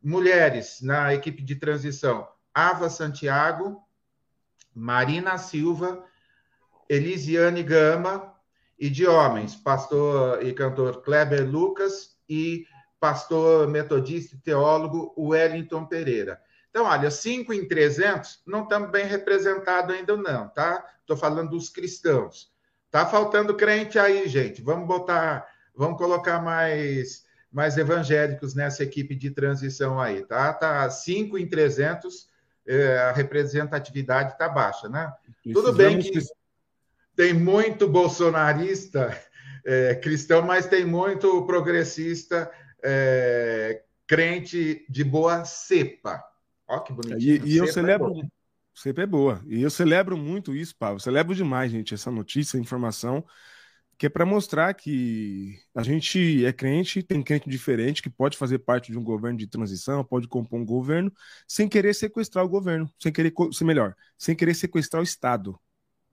Mulheres 0.02 0.80
na 0.82 1.14
equipe 1.14 1.42
de 1.42 1.56
transição: 1.56 2.26
Ava 2.52 2.90
Santiago, 2.90 3.82
Marina 4.74 5.38
Silva, 5.38 6.04
Elisiane 6.88 7.62
Gama, 7.62 8.32
e 8.82 8.90
de 8.90 9.06
homens, 9.06 9.54
pastor 9.54 10.44
e 10.44 10.52
cantor 10.52 11.02
Kleber 11.02 11.48
Lucas 11.48 12.16
e 12.28 12.66
pastor 12.98 13.68
metodista 13.68 14.34
e 14.34 14.38
teólogo 14.40 15.14
Wellington 15.16 15.86
Pereira. 15.86 16.40
Então, 16.72 16.86
olha, 16.86 17.10
5 17.10 17.52
em 17.52 17.68
300 17.68 18.40
não 18.46 18.62
estamos 18.62 18.90
bem 18.90 19.04
representados 19.04 19.94
ainda 19.94 20.16
não, 20.16 20.48
tá? 20.48 20.82
Estou 21.00 21.18
falando 21.18 21.50
dos 21.50 21.68
cristãos. 21.68 22.50
Tá 22.90 23.04
faltando 23.04 23.54
crente 23.54 23.98
aí, 23.98 24.26
gente. 24.26 24.62
Vamos 24.62 24.88
botar, 24.88 25.46
vamos 25.76 25.98
colocar 25.98 26.40
mais 26.40 27.30
mais 27.52 27.76
evangélicos 27.76 28.54
nessa 28.54 28.82
equipe 28.82 29.14
de 29.14 29.30
transição 29.30 30.00
aí, 30.00 30.22
tá? 30.22 30.54
Tá 30.54 30.88
5 30.88 31.36
em 31.36 31.46
300, 31.46 32.26
é, 32.66 32.96
a 32.96 33.12
representatividade 33.12 34.32
está 34.32 34.48
baixa, 34.48 34.88
né? 34.88 35.12
Tudo 35.52 35.74
bem 35.74 35.98
que 35.98 36.18
tem 37.14 37.34
muito 37.34 37.86
bolsonarista 37.86 39.14
é, 39.66 39.94
cristão, 39.96 40.40
mas 40.40 40.66
tem 40.66 40.86
muito 40.86 41.44
progressista 41.44 42.50
é, 42.82 43.82
crente 44.06 44.86
de 44.88 45.04
boa 45.04 45.44
cepa. 45.44 46.24
Ó, 46.72 46.80
que 46.80 46.92
bonitinho. 46.92 47.46
E, 47.46 47.52
e 47.52 47.56
eu 47.58 47.64
é 47.64 47.72
celebro. 47.72 48.18
É 48.18 48.28
cepa 48.74 49.02
é 49.02 49.06
boa. 49.06 49.42
E 49.46 49.60
eu 49.60 49.70
celebro 49.70 50.16
muito 50.16 50.54
isso, 50.54 50.74
Paulo. 50.76 50.98
celebro 50.98 51.34
demais, 51.34 51.70
gente, 51.70 51.92
essa 51.92 52.10
notícia, 52.10 52.56
informação, 52.56 53.22
que 53.98 54.06
é 54.06 54.08
para 54.08 54.24
mostrar 54.24 54.72
que 54.72 55.58
a 55.74 55.82
gente 55.82 56.44
é 56.44 56.52
crente, 56.52 57.02
tem 57.02 57.22
crente 57.22 57.48
diferente, 57.48 58.02
que 58.02 58.08
pode 58.08 58.38
fazer 58.38 58.60
parte 58.60 58.90
de 58.90 58.98
um 58.98 59.04
governo 59.04 59.38
de 59.38 59.46
transição, 59.46 60.02
pode 60.02 60.26
compor 60.26 60.58
um 60.58 60.64
governo, 60.64 61.12
sem 61.46 61.68
querer 61.68 61.94
sequestrar 61.94 62.44
o 62.44 62.48
governo, 62.48 62.90
sem 62.98 63.12
querer, 63.12 63.34
ser 63.52 63.64
melhor, 63.64 63.94
sem 64.16 64.34
querer 64.34 64.54
sequestrar 64.54 65.00
o 65.00 65.04
Estado. 65.04 65.60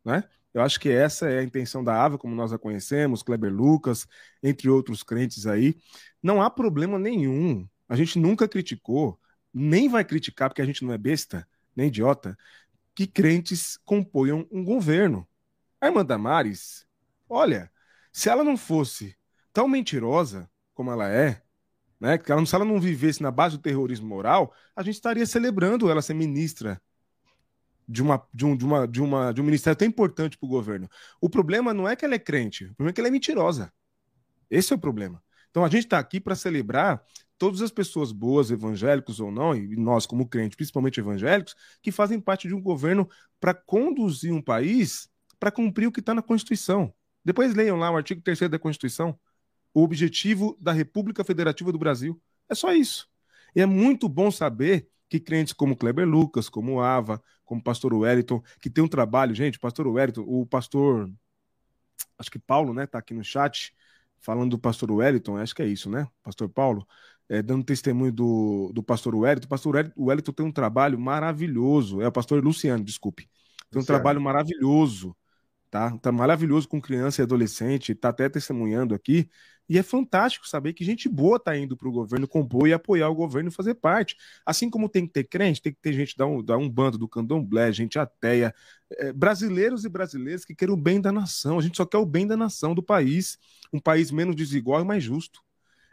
Né? 0.04 0.24
Eu 0.54 0.62
acho 0.62 0.78
que 0.80 0.90
essa 0.90 1.30
é 1.30 1.40
a 1.40 1.44
intenção 1.44 1.84
da 1.84 2.04
Ava, 2.04 2.18
como 2.18 2.36
nós 2.36 2.52
a 2.52 2.60
conhecemos, 2.60 3.24
Kleber 3.24 3.54
Lucas, 3.54 4.06
entre 4.44 4.70
outros 4.70 5.04
crentes 5.04 5.48
aí. 5.48 5.76
Não 6.22 6.42
há 6.42 6.50
problema 6.50 7.00
nenhum. 7.00 7.66
A 7.88 7.96
gente 7.96 8.20
nunca 8.20 8.48
criticou, 8.48 9.18
nem 9.54 9.90
vai 9.90 10.04
criticar, 10.04 10.50
porque 10.50 10.62
a 10.62 10.66
gente 10.66 10.84
não 10.84 10.94
é 10.94 10.98
besta, 10.98 11.48
nem 11.76 11.88
idiota, 11.88 12.38
que 12.96 13.08
crentes 13.08 13.78
componham 13.86 14.48
um 14.52 14.64
governo. 14.64 15.28
A 15.80 15.88
irmã 15.88 16.06
Damares, 16.06 16.86
olha, 17.28 17.72
se 18.12 18.30
ela 18.30 18.44
não 18.44 18.58
fosse 18.58 19.18
tão 19.54 19.68
mentirosa 19.68 20.50
como 20.74 20.92
ela 20.92 21.10
é, 21.10 21.42
né, 22.00 22.18
que 22.18 22.32
ela, 22.32 22.46
se 22.46 22.56
ela 22.56 22.66
não 22.66 22.80
vivesse 22.80 23.22
na 23.22 23.32
base 23.32 23.58
do 23.58 23.62
terrorismo 23.62 24.08
moral, 24.08 24.54
a 24.76 24.82
gente 24.82 24.96
estaria 24.96 25.26
celebrando 25.26 25.90
ela 25.90 26.02
ser 26.02 26.14
ministra 26.14 26.82
de, 27.88 28.02
uma, 28.02 28.26
de, 28.34 28.46
um, 28.46 28.56
de, 28.56 28.66
uma, 28.66 28.88
de, 28.88 29.02
uma, 29.02 29.34
de 29.34 29.42
um 29.42 29.44
ministério 29.44 29.78
tão 29.78 29.88
importante 29.88 30.38
para 30.38 30.46
o 30.46 30.50
governo. 30.50 30.90
O 31.20 31.30
problema 31.30 31.74
não 31.74 31.88
é 31.88 31.96
que 31.96 32.06
ela 32.06 32.16
é 32.16 32.20
crente, 32.20 32.66
o 32.66 32.76
problema 32.76 32.92
é 32.92 32.94
que 32.94 33.02
ela 33.02 33.08
é 33.08 33.12
mentirosa. 33.12 33.74
Esse 34.50 34.72
é 34.74 34.76
o 34.76 34.80
problema. 34.80 35.22
Então 35.50 35.66
a 35.66 35.70
gente 35.70 35.86
está 35.86 36.00
aqui 36.00 36.20
para 36.20 36.36
celebrar 36.36 37.04
todas 37.40 37.62
as 37.64 37.72
pessoas 37.72 38.12
boas, 38.12 38.52
evangélicos 38.52 39.20
ou 39.20 39.32
não, 39.32 39.56
e 39.56 39.76
nós 39.76 40.06
como 40.06 40.28
crentes, 40.28 40.56
principalmente 40.56 41.00
evangélicos, 41.00 41.56
que 41.82 41.92
fazem 41.92 42.20
parte 42.20 42.48
de 42.48 42.54
um 42.54 42.62
governo 42.62 43.10
para 43.40 43.56
conduzir 43.56 44.32
um 44.32 44.42
país 44.42 45.10
para 45.40 45.50
cumprir 45.50 45.88
o 45.88 45.92
que 45.92 46.02
está 46.02 46.14
na 46.14 46.22
Constituição. 46.22 46.94
Depois 47.24 47.56
leiam 47.56 47.78
lá 47.78 47.90
o 47.90 47.96
artigo 47.96 48.22
3 48.22 48.50
da 48.50 48.60
Constituição, 48.60 49.18
o 49.74 49.82
objetivo 49.82 50.58
da 50.60 50.74
República 50.74 51.24
Federativa 51.24 51.72
do 51.72 51.80
Brasil. 51.80 52.22
É 52.50 52.54
só 52.54 52.74
isso. 52.74 53.10
E 53.56 53.62
é 53.62 53.66
muito 53.66 54.10
bom 54.10 54.30
saber 54.30 54.90
que 55.08 55.20
crentes 55.20 55.54
como 55.54 55.76
Kleber 55.76 56.08
Lucas, 56.08 56.50
como 56.50 56.82
Ava, 56.82 57.24
como 57.46 57.64
pastor 57.64 57.94
Wellington, 57.94 58.44
que 58.62 58.70
tem 58.70 58.84
um 58.84 58.88
trabalho, 58.88 59.34
gente, 59.34 59.58
pastor 59.58 59.88
Wellington, 59.88 60.24
o 60.28 60.46
pastor, 60.46 61.12
acho 62.18 62.30
que 62.30 62.38
Paulo, 62.38 62.74
né, 62.74 62.86
tá 62.86 63.00
aqui 63.00 63.14
no 63.14 63.24
chat, 63.24 63.74
falando 64.20 64.52
do 64.52 64.60
pastor 64.60 64.92
Wellington, 64.92 65.38
acho 65.38 65.56
que 65.56 65.64
é 65.64 65.68
isso, 65.68 65.90
né, 65.90 66.08
pastor 66.22 66.48
Paulo, 66.48 66.88
é, 67.30 67.42
dando 67.42 67.64
testemunho 67.64 68.12
do, 68.12 68.72
do 68.74 68.82
pastor 68.82 69.16
Wellington, 69.16 69.46
o 69.46 69.50
pastor 69.50 69.94
Wellington 69.98 70.32
tem 70.32 70.46
um 70.46 70.52
trabalho 70.52 71.00
maravilhoso, 71.00 72.02
é 72.02 72.08
o 72.08 72.12
pastor 72.12 72.44
Luciano, 72.44 72.84
desculpe, 72.84 73.24
tem 73.70 73.80
um 73.80 73.82
Luciano. 73.82 73.86
trabalho 73.86 74.20
maravilhoso, 74.20 75.16
tá? 75.70 75.96
Tá 76.00 76.12
maravilhoso 76.12 76.68
com 76.68 76.82
criança 76.82 77.22
e 77.22 77.24
adolescente, 77.24 77.94
tá 77.94 78.10
até 78.10 78.28
testemunhando 78.28 78.96
aqui. 78.96 79.30
E 79.70 79.78
é 79.78 79.84
fantástico 79.84 80.48
saber 80.48 80.74
que 80.74 80.84
gente 80.84 81.08
boa 81.08 81.40
tá 81.40 81.56
indo 81.56 81.78
para 81.78 81.88
o 81.88 81.92
governo 81.92 82.28
compor 82.28 82.68
e 82.68 82.74
apoiar 82.74 83.08
o 83.08 83.14
governo 83.14 83.50
e 83.50 83.54
fazer 83.54 83.76
parte. 83.76 84.18
Assim 84.44 84.68
como 84.68 84.90
tem 84.90 85.06
que 85.06 85.14
ter 85.14 85.26
crente, 85.26 85.62
tem 85.62 85.72
que 85.72 85.80
ter 85.80 85.94
gente 85.94 86.18
da 86.18 86.26
um, 86.26 86.44
da 86.44 86.58
um 86.58 86.68
bando, 86.68 86.98
do 86.98 87.08
candomblé, 87.08 87.72
gente 87.72 88.00
ateia, 88.00 88.54
é, 88.92 89.14
brasileiros 89.14 89.86
e 89.86 89.90
brasileiras 89.90 90.44
que 90.44 90.56
querem 90.56 90.74
o 90.74 90.78
bem 90.78 91.00
da 91.00 91.12
nação. 91.12 91.60
A 91.60 91.62
gente 91.62 91.78
só 91.78 91.86
quer 91.86 92.00
o 92.00 92.06
bem 92.06 92.26
da 92.26 92.36
nação, 92.36 92.74
do 92.74 92.82
país, 92.82 93.38
um 93.72 93.80
país 93.80 94.10
menos 94.10 94.36
desigual 94.36 94.82
e 94.82 94.86
mais 94.86 95.04
justo. 95.04 95.40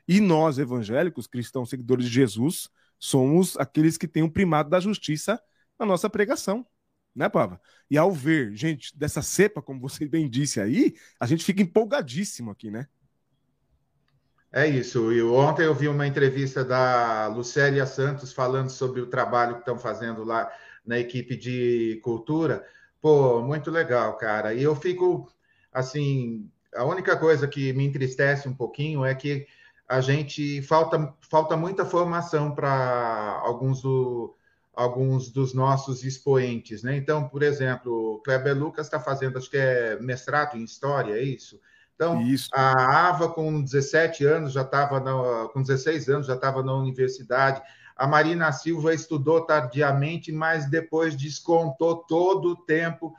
E 0.09 0.21
nós, 0.21 0.59
evangélicos, 0.59 1.27
cristãos, 1.27 1.69
seguidores 1.69 2.07
de 2.07 2.13
Jesus, 2.13 2.69
somos 2.99 3.57
aqueles 3.57 3.97
que 3.99 4.09
têm 4.09 4.23
o 4.23 4.31
primado 4.31 4.71
da 4.71 4.81
justiça 4.81 5.41
na 5.79 5.85
nossa 5.85 6.09
pregação 6.09 6.67
né, 7.17 7.31
Pava? 7.31 7.59
E 7.91 7.97
ao 7.97 8.13
ver 8.13 8.55
gente 8.55 8.97
dessa 8.97 9.23
cepa, 9.23 9.63
como 9.63 9.81
você 9.81 10.07
bem 10.07 10.29
disse 10.29 10.61
aí, 10.61 10.95
a 11.19 11.27
gente 11.27 11.45
fica 11.45 11.63
empolgadíssimo 11.63 12.51
aqui, 12.51 12.71
né? 12.71 12.87
É 14.53 14.67
isso. 14.67 15.13
E 15.13 15.23
ontem 15.23 15.65
eu 15.65 15.75
vi 15.75 15.89
uma 15.89 16.07
entrevista 16.07 16.65
da 16.65 17.27
Lucélia 17.29 17.87
Santos 17.87 18.33
falando 18.33 18.69
sobre 18.69 19.01
o 19.01 19.07
trabalho 19.07 19.55
que 19.55 19.61
estão 19.61 19.79
fazendo 19.79 20.25
lá 20.25 20.51
na 20.85 20.99
equipe 20.99 21.37
de 21.37 21.99
cultura. 22.03 22.65
Pô, 23.01 23.43
muito 23.43 23.71
legal, 23.71 24.17
cara. 24.19 24.55
E 24.55 24.63
eu 24.63 24.77
fico 24.77 25.31
assim, 25.73 26.51
a 26.75 26.85
única 26.85 27.17
coisa 27.17 27.49
que 27.49 27.73
me 27.73 27.85
entristece 27.85 28.49
um 28.49 28.55
pouquinho 28.55 29.05
é 29.05 29.15
que 29.15 29.47
a 29.88 30.00
gente 30.00 30.62
falta 30.62 31.14
falta 31.21 31.57
muita 31.57 31.85
formação 31.85 32.52
para 32.52 33.40
alguns 33.43 33.81
do, 33.83 34.35
alguns 34.75 35.31
dos 35.31 35.55
nossos 35.55 36.05
expoentes, 36.05 36.83
né? 36.83 36.97
Então, 36.97 37.28
por 37.28 37.43
exemplo, 37.43 38.16
o 38.16 38.19
Kleber 38.19 38.57
Lucas 38.57 38.87
está 38.87 39.00
fazendo, 39.00 39.38
acho 39.38 39.50
que 39.50 39.57
é 39.57 39.99
mestrado 40.00 40.57
em 40.57 40.64
História, 40.64 41.14
é 41.14 41.23
isso? 41.23 41.59
Então, 41.95 42.21
isso. 42.21 42.50
a 42.52 43.09
Ava, 43.09 43.31
com 43.31 43.62
17 43.62 44.23
anos, 44.26 44.52
já 44.52 44.61
estava, 44.61 45.49
com 45.49 45.62
16 45.62 46.11
anos, 46.11 46.26
já 46.26 46.35
estava 46.35 46.62
na 46.62 46.75
universidade. 46.75 47.62
A 47.97 48.07
Marina 48.07 48.52
Silva 48.52 48.93
estudou 48.93 49.40
tardiamente, 49.47 50.31
mas 50.31 50.69
depois 50.69 51.16
descontou 51.16 51.97
todo 51.97 52.50
o 52.50 52.57
tempo 52.57 53.14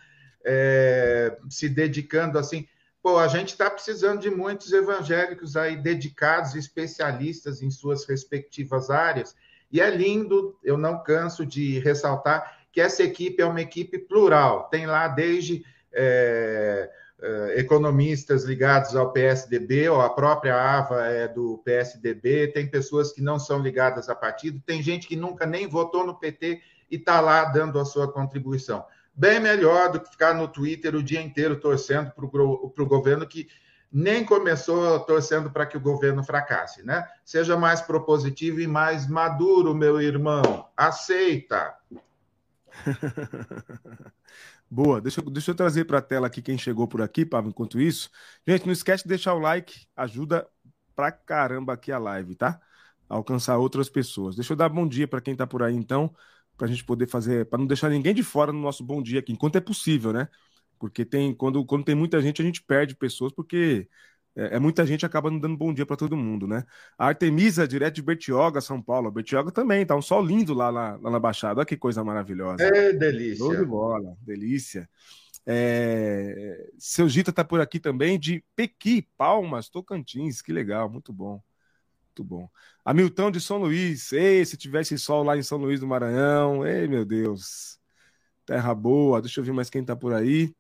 é, 0.46 1.36
se 1.50 1.68
dedicando 1.68 2.38
assim. 2.38 2.68
Pô, 3.08 3.20
a 3.20 3.28
gente 3.30 3.52
está 3.54 3.70
precisando 3.70 4.20
de 4.20 4.30
muitos 4.30 4.74
evangélicos 4.74 5.56
aí 5.56 5.78
dedicados, 5.78 6.56
especialistas 6.56 7.62
em 7.62 7.72
suas 7.72 8.04
respectivas 8.04 8.90
áreas. 8.90 9.34
E 9.72 9.80
é 9.80 9.90
lindo, 9.90 10.60
eu 10.62 10.78
não 10.78 11.02
canso 11.02 11.46
de 11.46 11.80
ressaltar 11.80 12.66
que 12.70 12.82
essa 12.82 13.04
equipe 13.04 13.42
é 13.42 13.46
uma 13.46 13.62
equipe 13.62 13.98
plural. 13.98 14.68
Tem 14.68 14.86
lá 14.86 15.08
desde 15.08 15.64
é, 15.94 16.92
é, 17.22 17.54
economistas 17.58 18.44
ligados 18.44 18.94
ao 18.94 19.14
PSDB, 19.14 19.88
ou 19.88 20.02
a 20.02 20.10
própria 20.10 20.58
AVA 20.78 21.06
é 21.06 21.30
do 21.30 21.60
PSDB, 21.60 22.48
tem 22.48 22.70
pessoas 22.70 23.14
que 23.14 23.22
não 23.22 23.40
são 23.40 23.60
ligadas 23.60 24.10
a 24.10 24.16
partido, 24.16 24.62
tem 24.66 24.84
gente 24.84 25.08
que 25.08 25.16
nunca 25.16 25.46
nem 25.46 25.66
votou 25.66 26.06
no 26.06 26.20
PT 26.20 26.62
e 26.92 26.98
está 26.98 27.22
lá 27.22 27.46
dando 27.46 27.80
a 27.80 27.86
sua 27.86 28.12
contribuição. 28.12 28.84
Bem 29.18 29.40
melhor 29.40 29.92
do 29.92 30.00
que 30.00 30.12
ficar 30.12 30.36
no 30.36 30.48
Twitter 30.48 30.96
o 30.96 31.02
dia 31.02 31.20
inteiro 31.20 31.60
torcendo 31.60 32.12
para 32.12 32.24
o 32.24 32.86
governo 32.86 33.26
que 33.26 33.48
nem 33.92 34.24
começou 34.24 35.00
torcendo 35.00 35.50
para 35.50 35.66
que 35.66 35.76
o 35.76 35.82
governo 35.82 36.24
fracasse, 36.24 36.86
né? 36.86 37.08
Seja 37.26 37.58
mais 37.58 37.82
propositivo 37.82 38.62
e 38.62 38.68
mais 38.68 39.08
maduro, 39.08 39.74
meu 39.74 40.00
irmão. 40.00 40.68
Aceita. 40.78 41.74
Boa, 44.70 45.02
deixa, 45.02 45.22
eu, 45.22 45.30
deixa 45.32 45.52
eu 45.52 45.56
trazer 45.56 45.86
para 45.86 45.98
a 45.98 46.02
tela 46.02 46.28
aqui 46.28 46.42
quem 46.42 46.58
chegou 46.58 46.88
por 46.88 47.02
aqui, 47.02 47.26
Pablo, 47.26 47.50
enquanto 47.50 47.82
isso. 47.82 48.12
Gente, 48.46 48.66
não 48.66 48.74
esquece 48.74 49.04
de 49.04 49.10
deixar 49.10 49.34
o 49.34 49.40
like, 49.40 49.88
ajuda 49.96 50.48
pra 50.94 51.12
caramba 51.12 51.74
aqui 51.74 51.92
a 51.92 51.98
live, 51.98 52.36
tá? 52.36 52.60
alcançar 53.10 53.58
outras 53.58 53.90
pessoas. 53.90 54.36
Deixa 54.36 54.54
eu 54.54 54.58
dar 54.58 54.70
bom 54.70 54.88
dia 54.88 55.08
para 55.08 55.22
quem 55.22 55.34
está 55.34 55.48
por 55.48 55.64
aí, 55.64 55.76
então, 55.76 56.14
para 56.58 56.68
a 56.68 56.70
gente 56.70 56.84
poder 56.84 57.08
fazer, 57.08 57.46
para 57.46 57.60
não 57.60 57.68
deixar 57.68 57.90
ninguém 57.90 58.14
de 58.14 58.24
fora 58.24 58.52
no 58.52 58.60
nosso 58.60 58.84
bom 58.84 59.02
dia 59.02 59.20
aqui, 59.20 59.32
enquanto 59.32 59.58
é 59.58 59.62
possível, 59.62 60.12
né? 60.12 60.28
Porque 60.80 61.06
tem 61.06 61.34
quando, 61.34 61.64
quando 61.66 61.86
tem 61.86 61.96
muita 61.96 62.22
gente, 62.22 62.42
a 62.42 62.46
gente 62.46 62.62
perde 62.62 62.96
pessoas, 62.96 63.32
porque 63.32 63.88
é, 64.36 64.56
é 64.56 64.60
muita 64.60 64.86
gente 64.86 65.06
acaba 65.06 65.32
não 65.32 65.40
dando 65.40 65.58
bom 65.58 65.74
dia 65.74 65.86
para 65.86 65.96
todo 65.96 66.16
mundo, 66.16 66.48
né? 66.48 66.64
A 66.98 67.08
Artemisa, 67.08 67.68
direto 67.68 67.96
de 67.96 68.02
Bertioga, 68.04 68.62
São 68.62 68.82
Paulo. 68.82 69.12
Bertioga 69.12 69.52
também, 69.52 69.86
tá 69.86 69.96
um 69.96 70.02
sol 70.02 70.24
lindo 70.24 70.54
lá, 70.54 70.70
lá, 70.70 70.98
lá 71.02 71.10
na 71.10 71.20
Baixada. 71.20 71.60
Olha 71.60 71.66
que 71.66 71.78
coisa 71.78 72.04
maravilhosa. 72.04 72.64
É 72.64 72.94
delícia. 72.94 73.38
Show 73.38 73.56
de 73.56 73.66
bola, 73.66 74.16
delícia. 74.22 74.88
É... 75.46 76.70
Seu 76.78 77.10
Gita 77.10 77.34
tá 77.34 77.44
por 77.44 77.60
aqui 77.62 77.80
também, 77.80 78.20
de 78.20 78.44
Pequi, 78.56 79.08
Palmas, 79.18 79.70
Tocantins. 79.70 80.42
Que 80.42 80.54
legal, 80.54 80.90
muito 80.90 81.12
bom. 81.12 81.42
Muito 82.18 82.24
bom. 82.24 82.50
Hamilton 82.84 83.30
de 83.30 83.40
São 83.40 83.58
Luís. 83.60 84.12
Ei, 84.12 84.44
se 84.44 84.58
tivesse 84.58 84.98
sol 84.98 85.24
lá 85.24 85.38
em 85.38 85.44
São 85.44 85.60
Luís 85.60 85.80
do 85.80 85.88
Maranhão. 85.88 86.66
Ei, 86.66 86.88
meu 86.88 87.06
Deus. 87.06 87.80
Terra 88.46 88.74
boa. 88.74 89.22
Deixa 89.22 89.40
eu 89.40 89.44
ver 89.44 89.52
mais 89.52 89.70
quem 89.70 89.84
tá 89.86 89.96
por 89.96 90.14
aí. 90.14 90.56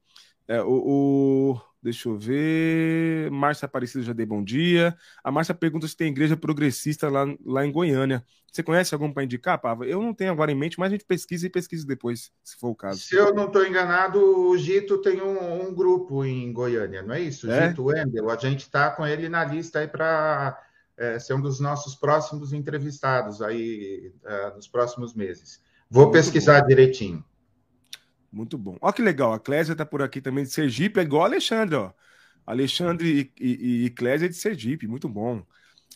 É, 0.47 0.61
o, 0.61 1.53
o, 1.55 1.61
Deixa 1.81 2.09
eu 2.09 2.17
ver. 2.17 3.31
Márcia 3.31 3.65
Aparecida 3.65 4.03
já 4.03 4.13
dei 4.13 4.25
bom 4.25 4.43
dia. 4.43 4.95
A 5.23 5.31
Márcia 5.31 5.55
pergunta 5.55 5.87
se 5.87 5.95
tem 5.95 6.09
igreja 6.09 6.35
progressista 6.35 7.09
lá, 7.09 7.25
lá 7.45 7.65
em 7.65 7.71
Goiânia. 7.71 8.23
Você 8.51 8.61
conhece 8.61 8.93
algum 8.93 9.11
para 9.11 9.23
indicar, 9.23 9.59
Pava? 9.59 9.85
Eu 9.85 10.01
não 10.01 10.13
tenho 10.13 10.31
agora 10.31 10.51
em 10.51 10.55
mente, 10.55 10.79
mas 10.79 10.87
a 10.87 10.91
gente 10.91 11.05
pesquisa 11.05 11.45
e 11.45 11.49
pesquisa 11.49 11.85
depois, 11.85 12.31
se 12.43 12.57
for 12.57 12.69
o 12.69 12.75
caso. 12.75 12.99
Se 12.99 13.15
eu 13.15 13.33
não 13.33 13.45
estou 13.45 13.65
enganado, 13.65 14.19
o 14.19 14.57
Gito 14.57 14.97
tem 14.97 15.21
um, 15.21 15.67
um, 15.67 15.73
grupo 15.73 16.25
em 16.25 16.51
Goiânia, 16.51 17.01
não 17.01 17.13
é 17.13 17.21
isso? 17.21 17.49
É? 17.49 17.69
Gito 17.69 17.85
Wendel. 17.85 18.29
A 18.29 18.35
gente 18.35 18.61
está 18.61 18.89
com 18.89 19.05
ele 19.05 19.29
na 19.29 19.45
lista 19.45 19.79
aí 19.79 19.87
para 19.87 20.61
é, 20.97 21.19
ser 21.19 21.33
um 21.33 21.41
dos 21.41 21.59
nossos 21.59 21.95
próximos 21.95 22.53
entrevistados 22.53 23.41
aí 23.41 24.11
é, 24.25 24.51
nos 24.55 24.67
próximos 24.67 25.13
meses. 25.13 25.61
Vou 25.89 26.03
Muito 26.03 26.13
pesquisar 26.13 26.61
bom. 26.61 26.67
direitinho. 26.67 27.23
Muito 28.31 28.57
bom. 28.57 28.77
Olha 28.81 28.93
que 28.93 29.01
legal, 29.01 29.33
a 29.33 29.39
Clésia 29.39 29.71
está 29.71 29.85
por 29.85 30.01
aqui 30.01 30.19
também 30.19 30.43
de 30.43 30.49
Sergipe, 30.49 30.99
é 30.99 31.03
igual 31.03 31.23
a 31.23 31.27
Alexandre, 31.27 31.75
ó. 31.75 31.91
Alexandre 32.45 33.31
e, 33.39 33.43
e, 33.45 33.85
e 33.85 33.89
Clésia 33.91 34.27
de 34.27 34.35
Sergipe, 34.35 34.87
muito 34.87 35.07
bom. 35.07 35.43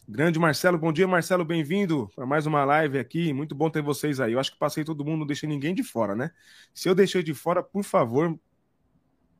Grande 0.08 0.40
Marcelo, 0.40 0.78
bom 0.78 0.92
dia, 0.92 1.08
Marcelo, 1.08 1.46
bem-vindo 1.46 2.10
para 2.16 2.26
mais 2.26 2.46
uma 2.46 2.66
live 2.66 3.00
aqui. 3.00 3.32
Muito 3.32 3.56
bom 3.56 3.70
ter 3.70 3.82
vocês 3.82 4.20
aí. 4.20 4.34
Eu 4.34 4.40
acho 4.40 4.52
que 4.52 4.60
passei 4.60 4.84
todo 4.84 5.06
mundo, 5.06 5.20
não 5.20 5.26
deixei 5.26 5.48
ninguém 5.48 5.74
de 5.74 5.84
fora, 5.84 6.16
né? 6.16 6.32
Se 6.74 6.90
eu 6.90 6.96
deixei 6.96 7.24
de 7.24 7.34
fora, 7.34 7.64
por 7.64 7.84
favor, 7.84 8.38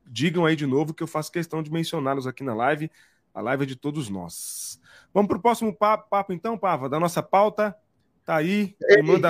digam 0.06 0.46
aí 0.46 0.56
de 0.56 0.66
novo 0.66 0.94
que 0.94 1.04
eu 1.04 1.08
faço 1.08 1.32
questão 1.32 1.62
de 1.62 1.72
mencioná-los 1.72 2.28
aqui 2.28 2.44
na 2.44 2.54
live. 2.54 2.90
A 3.34 3.42
live 3.42 3.64
é 3.64 3.66
de 3.66 3.76
todos 3.76 4.10
nós. 4.10 4.81
Vamos 5.14 5.28
para 5.28 5.38
o 5.38 5.42
próximo 5.42 5.76
papo, 5.76 6.10
papo, 6.10 6.34
então, 6.34 6.58
Pava, 6.58 6.88
da 6.88 7.00
nossa 7.00 7.22
pauta. 7.22 7.76
Tá 8.26 8.36
aí, 8.36 8.76
Eita, 8.82 9.04
manda 9.04 9.30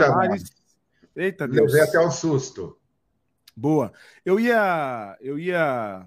Eita, 1.15 1.47
Deus. 1.47 1.71
Deu 1.71 1.83
até 1.83 1.99
um 1.99 2.11
susto. 2.11 2.77
Boa. 3.55 3.91
Eu 4.25 4.39
ia, 4.39 5.17
eu 5.21 5.37
ia, 5.39 6.05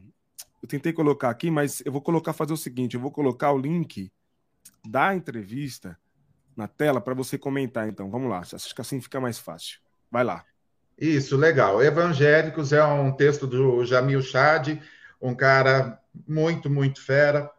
eu 0.62 0.68
tentei 0.68 0.92
colocar 0.92 1.30
aqui, 1.30 1.50
mas 1.50 1.82
eu 1.84 1.92
vou 1.92 2.00
colocar 2.00 2.32
fazer 2.32 2.52
o 2.52 2.56
seguinte, 2.56 2.94
eu 2.94 3.00
vou 3.00 3.10
colocar 3.10 3.52
o 3.52 3.58
link 3.58 4.10
da 4.86 5.14
entrevista 5.14 5.98
na 6.56 6.68
tela 6.68 7.00
para 7.00 7.14
você 7.14 7.36
comentar. 7.36 7.88
Então, 7.88 8.10
vamos 8.10 8.30
lá. 8.30 8.40
Acho 8.40 8.74
que 8.74 8.80
assim 8.80 9.00
fica 9.00 9.20
mais 9.20 9.38
fácil. 9.38 9.80
Vai 10.10 10.24
lá. 10.24 10.44
Isso, 10.98 11.36
legal. 11.36 11.82
Evangélicos 11.82 12.72
é 12.72 12.84
um 12.84 13.12
texto 13.12 13.46
do 13.46 13.84
Jamil 13.84 14.22
Chad, 14.22 14.78
um 15.20 15.34
cara 15.34 16.00
muito, 16.26 16.70
muito 16.70 17.02
fera, 17.02 17.50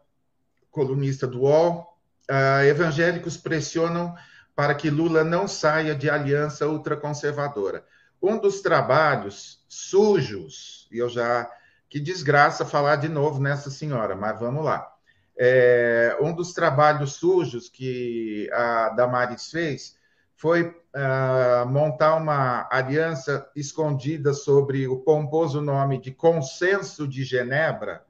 colunista 0.70 1.26
do 1.26 1.42
UOL. 1.42 1.95
Uh, 2.30 2.64
evangélicos 2.64 3.36
pressionam 3.36 4.14
para 4.54 4.74
que 4.74 4.90
Lula 4.90 5.22
não 5.22 5.46
saia 5.46 5.94
de 5.94 6.10
aliança 6.10 6.66
ultraconservadora. 6.66 7.84
Um 8.22 8.38
dos 8.38 8.60
trabalhos 8.60 9.64
sujos, 9.68 10.88
e 10.90 10.98
eu 10.98 11.08
já. 11.08 11.50
Que 11.88 12.00
desgraça 12.00 12.64
falar 12.64 12.96
de 12.96 13.08
novo 13.08 13.40
nessa 13.40 13.70
senhora, 13.70 14.16
mas 14.16 14.40
vamos 14.40 14.64
lá. 14.64 14.92
É, 15.38 16.16
um 16.20 16.34
dos 16.34 16.52
trabalhos 16.52 17.12
sujos 17.12 17.68
que 17.68 18.50
a 18.52 18.88
Damares 18.88 19.50
fez 19.50 19.96
foi 20.34 20.62
uh, 20.62 21.66
montar 21.66 22.16
uma 22.16 22.68
aliança 22.70 23.48
escondida 23.54 24.34
sobre 24.34 24.88
o 24.88 24.98
pomposo 24.98 25.60
nome 25.60 26.00
de 26.00 26.10
Consenso 26.10 27.06
de 27.06 27.24
Genebra. 27.24 28.04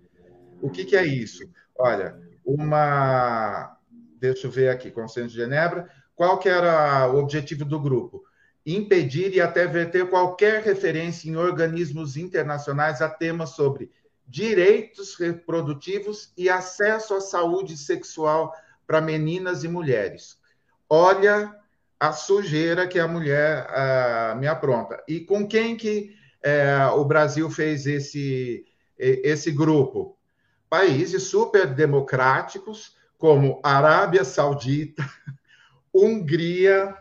O 0.61 0.70
que, 0.70 0.85
que 0.85 0.96
é 0.96 1.05
isso? 1.05 1.48
Olha, 1.79 2.18
uma. 2.44 3.75
Deixa 4.18 4.46
eu 4.46 4.50
ver 4.50 4.68
aqui, 4.68 4.90
Consenso 4.90 5.29
de 5.29 5.35
Genebra. 5.35 5.88
Qual 6.14 6.38
que 6.38 6.48
era 6.48 7.11
o 7.12 7.18
objetivo 7.18 7.64
do 7.64 7.81
grupo? 7.81 8.24
impedir 8.66 9.33
e 9.33 9.40
até 9.40 9.64
verter 9.64 10.11
qualquer 10.11 10.62
referência 10.62 11.31
em 11.31 11.37
organismos 11.37 12.16
internacionais 12.16 13.00
a 13.00 13.09
temas 13.09 13.50
sobre 13.50 13.92
direitos 14.26 15.14
reprodutivos 15.14 16.33
e 16.37 16.50
acesso 16.50 17.14
à 17.14 17.20
saúde 17.20 17.76
sexual 17.76 18.52
para 18.85 19.00
meninas 19.00 19.62
e 19.62 19.68
mulheres. 19.68 20.38
Olha 20.90 21.55
a 21.98 22.12
sujeira 22.12 22.88
que 22.88 22.98
a 22.98 23.07
mulher 23.07 23.68
me 24.37 24.48
apronta. 24.48 25.02
E 25.07 25.20
com 25.20 25.46
quem 25.46 25.76
que 25.76 26.14
uh, 26.44 26.98
o 26.98 27.05
Brasil 27.05 27.48
fez 27.48 27.87
esse, 27.87 28.66
esse 28.98 29.52
grupo? 29.52 30.18
Países 30.68 31.22
super 31.22 31.72
democráticos, 31.72 32.95
como 33.18 33.61
Arábia 33.62 34.24
Saudita, 34.24 35.09
Hungria, 35.92 36.94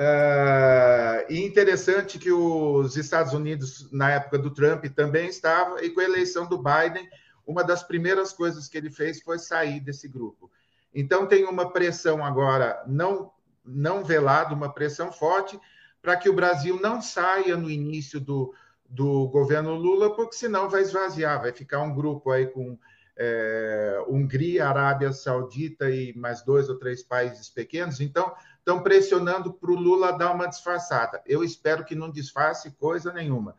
Uh, 0.00 1.28
e 1.28 1.44
interessante 1.44 2.18
que 2.18 2.32
os 2.32 2.96
Estados 2.96 3.34
Unidos, 3.34 3.86
na 3.92 4.12
época 4.12 4.38
do 4.38 4.50
Trump, 4.50 4.86
também 4.96 5.28
estava, 5.28 5.84
e 5.84 5.90
com 5.90 6.00
a 6.00 6.04
eleição 6.04 6.46
do 6.46 6.56
Biden, 6.56 7.06
uma 7.46 7.62
das 7.62 7.82
primeiras 7.82 8.32
coisas 8.32 8.66
que 8.66 8.78
ele 8.78 8.88
fez 8.88 9.20
foi 9.20 9.38
sair 9.38 9.78
desse 9.78 10.08
grupo. 10.08 10.50
Então, 10.94 11.26
tem 11.26 11.44
uma 11.44 11.70
pressão 11.70 12.24
agora 12.24 12.82
não, 12.86 13.30
não 13.62 14.02
velada, 14.02 14.54
uma 14.54 14.72
pressão 14.72 15.12
forte, 15.12 15.60
para 16.00 16.16
que 16.16 16.30
o 16.30 16.34
Brasil 16.34 16.80
não 16.80 17.02
saia 17.02 17.54
no 17.54 17.70
início 17.70 18.18
do, 18.18 18.54
do 18.88 19.28
governo 19.28 19.74
Lula, 19.74 20.16
porque 20.16 20.34
senão 20.34 20.70
vai 20.70 20.80
esvaziar, 20.80 21.42
vai 21.42 21.52
ficar 21.52 21.82
um 21.82 21.94
grupo 21.94 22.30
aí 22.30 22.46
com 22.46 22.78
é, 23.22 24.02
Hungria, 24.08 24.66
Arábia 24.66 25.12
Saudita 25.12 25.90
e 25.90 26.16
mais 26.16 26.42
dois 26.42 26.70
ou 26.70 26.78
três 26.78 27.02
países 27.02 27.50
pequenos. 27.50 28.00
Então, 28.00 28.32
estão 28.58 28.82
pressionando 28.82 29.52
para 29.52 29.70
o 29.70 29.74
Lula 29.74 30.16
dar 30.16 30.32
uma 30.32 30.46
disfarçada. 30.46 31.20
Eu 31.26 31.44
espero 31.44 31.84
que 31.84 31.94
não 31.94 32.10
disfarce 32.10 32.70
coisa 32.70 33.12
nenhuma. 33.12 33.54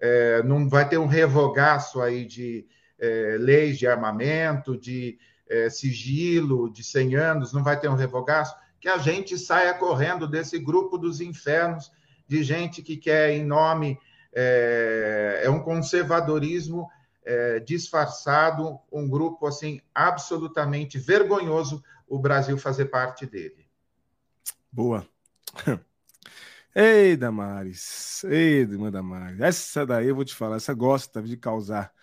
É, 0.00 0.42
não 0.42 0.68
vai 0.68 0.88
ter 0.88 0.98
um 0.98 1.06
revogaço 1.06 2.02
aí 2.02 2.24
de 2.24 2.66
é, 2.98 3.36
leis 3.38 3.78
de 3.78 3.86
armamento, 3.86 4.76
de 4.76 5.16
é, 5.48 5.70
sigilo, 5.70 6.68
de 6.72 6.82
100 6.82 7.14
anos, 7.14 7.52
não 7.52 7.62
vai 7.62 7.78
ter 7.78 7.88
um 7.88 7.94
revogaço, 7.94 8.56
que 8.80 8.88
a 8.88 8.98
gente 8.98 9.38
saia 9.38 9.74
correndo 9.74 10.26
desse 10.26 10.58
grupo 10.58 10.98
dos 10.98 11.20
infernos 11.20 11.92
de 12.26 12.42
gente 12.42 12.82
que 12.82 12.96
quer, 12.96 13.30
em 13.30 13.44
nome, 13.44 13.96
é, 14.34 15.42
é 15.44 15.50
um 15.50 15.60
conservadorismo 15.60 16.88
é, 17.24 17.60
disfarçado, 17.60 18.78
um 18.92 19.08
grupo 19.08 19.46
assim 19.46 19.80
absolutamente 19.94 20.98
vergonhoso 20.98 21.82
o 22.06 22.18
Brasil 22.18 22.58
fazer 22.58 22.86
parte 22.86 23.24
dele. 23.24 23.66
Boa. 24.70 25.06
Ei, 26.74 27.16
Damares. 27.16 28.24
Ei, 28.24 28.62
irmã 28.62 28.90
Damares. 28.90 29.40
Essa 29.40 29.86
daí 29.86 30.08
eu 30.08 30.14
vou 30.14 30.24
te 30.24 30.34
falar, 30.34 30.56
essa 30.56 30.74
gosta 30.74 31.22
de 31.22 31.36
causar. 31.36 31.93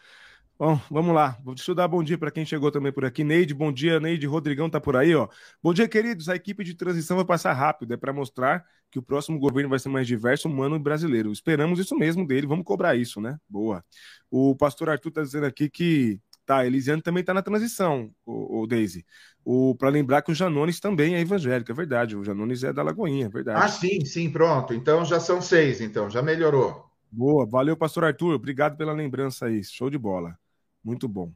Bom, 0.61 0.79
vamos 0.91 1.15
lá. 1.15 1.39
Deixa 1.43 1.71
eu 1.71 1.73
dar 1.73 1.87
bom 1.87 2.03
dia 2.03 2.19
para 2.19 2.29
quem 2.29 2.45
chegou 2.45 2.71
também 2.71 2.91
por 2.91 3.03
aqui. 3.03 3.23
Neide, 3.23 3.51
bom 3.51 3.71
dia. 3.71 3.99
Neide 3.99 4.27
Rodrigão 4.27 4.69
tá 4.69 4.79
por 4.79 4.95
aí, 4.95 5.15
ó. 5.15 5.27
Bom 5.59 5.73
dia, 5.73 5.87
queridos. 5.87 6.29
A 6.29 6.35
equipe 6.35 6.63
de 6.63 6.75
transição 6.75 7.17
vai 7.17 7.25
passar 7.25 7.51
rápido. 7.53 7.95
É 7.95 7.97
para 7.97 8.13
mostrar 8.13 8.63
que 8.91 8.99
o 8.99 9.01
próximo 9.01 9.39
governo 9.39 9.71
vai 9.71 9.79
ser 9.79 9.89
mais 9.89 10.05
diverso, 10.05 10.47
humano 10.47 10.75
e 10.75 10.79
brasileiro. 10.79 11.31
Esperamos 11.31 11.79
isso 11.79 11.97
mesmo 11.97 12.27
dele. 12.27 12.45
Vamos 12.45 12.63
cobrar 12.63 12.95
isso, 12.95 13.19
né? 13.19 13.39
Boa. 13.49 13.83
O 14.29 14.55
pastor 14.55 14.91
Arthur 14.91 15.09
tá 15.09 15.23
dizendo 15.23 15.47
aqui 15.47 15.67
que 15.67 16.19
Tá, 16.45 16.63
Elisiane 16.63 17.01
também 17.01 17.21
está 17.21 17.33
na 17.33 17.41
transição, 17.41 18.11
o, 18.25 18.61
o 18.61 18.67
Daisy. 18.67 19.03
O, 19.43 19.73
Para 19.75 19.89
lembrar 19.89 20.21
que 20.21 20.31
o 20.31 20.35
Janones 20.35 20.79
também 20.79 21.15
é 21.15 21.21
evangélico, 21.21 21.71
é 21.71 21.75
verdade. 21.75 22.15
O 22.15 22.23
Janones 22.23 22.63
é 22.63 22.71
da 22.71 22.83
Lagoinha, 22.83 23.25
é 23.27 23.29
verdade. 23.29 23.63
Ah, 23.63 23.67
sim, 23.67 24.05
sim, 24.05 24.29
pronto. 24.29 24.73
Então 24.75 25.03
já 25.05 25.19
são 25.19 25.41
seis, 25.41 25.81
então, 25.81 26.07
já 26.09 26.21
melhorou. 26.21 26.85
Boa, 27.11 27.47
valeu, 27.47 27.75
pastor 27.75 28.03
Arthur. 28.03 28.35
Obrigado 28.35 28.77
pela 28.77 28.93
lembrança 28.93 29.47
aí. 29.47 29.63
Show 29.63 29.89
de 29.89 29.97
bola. 29.97 30.37
Muito 30.83 31.07
bom. 31.07 31.33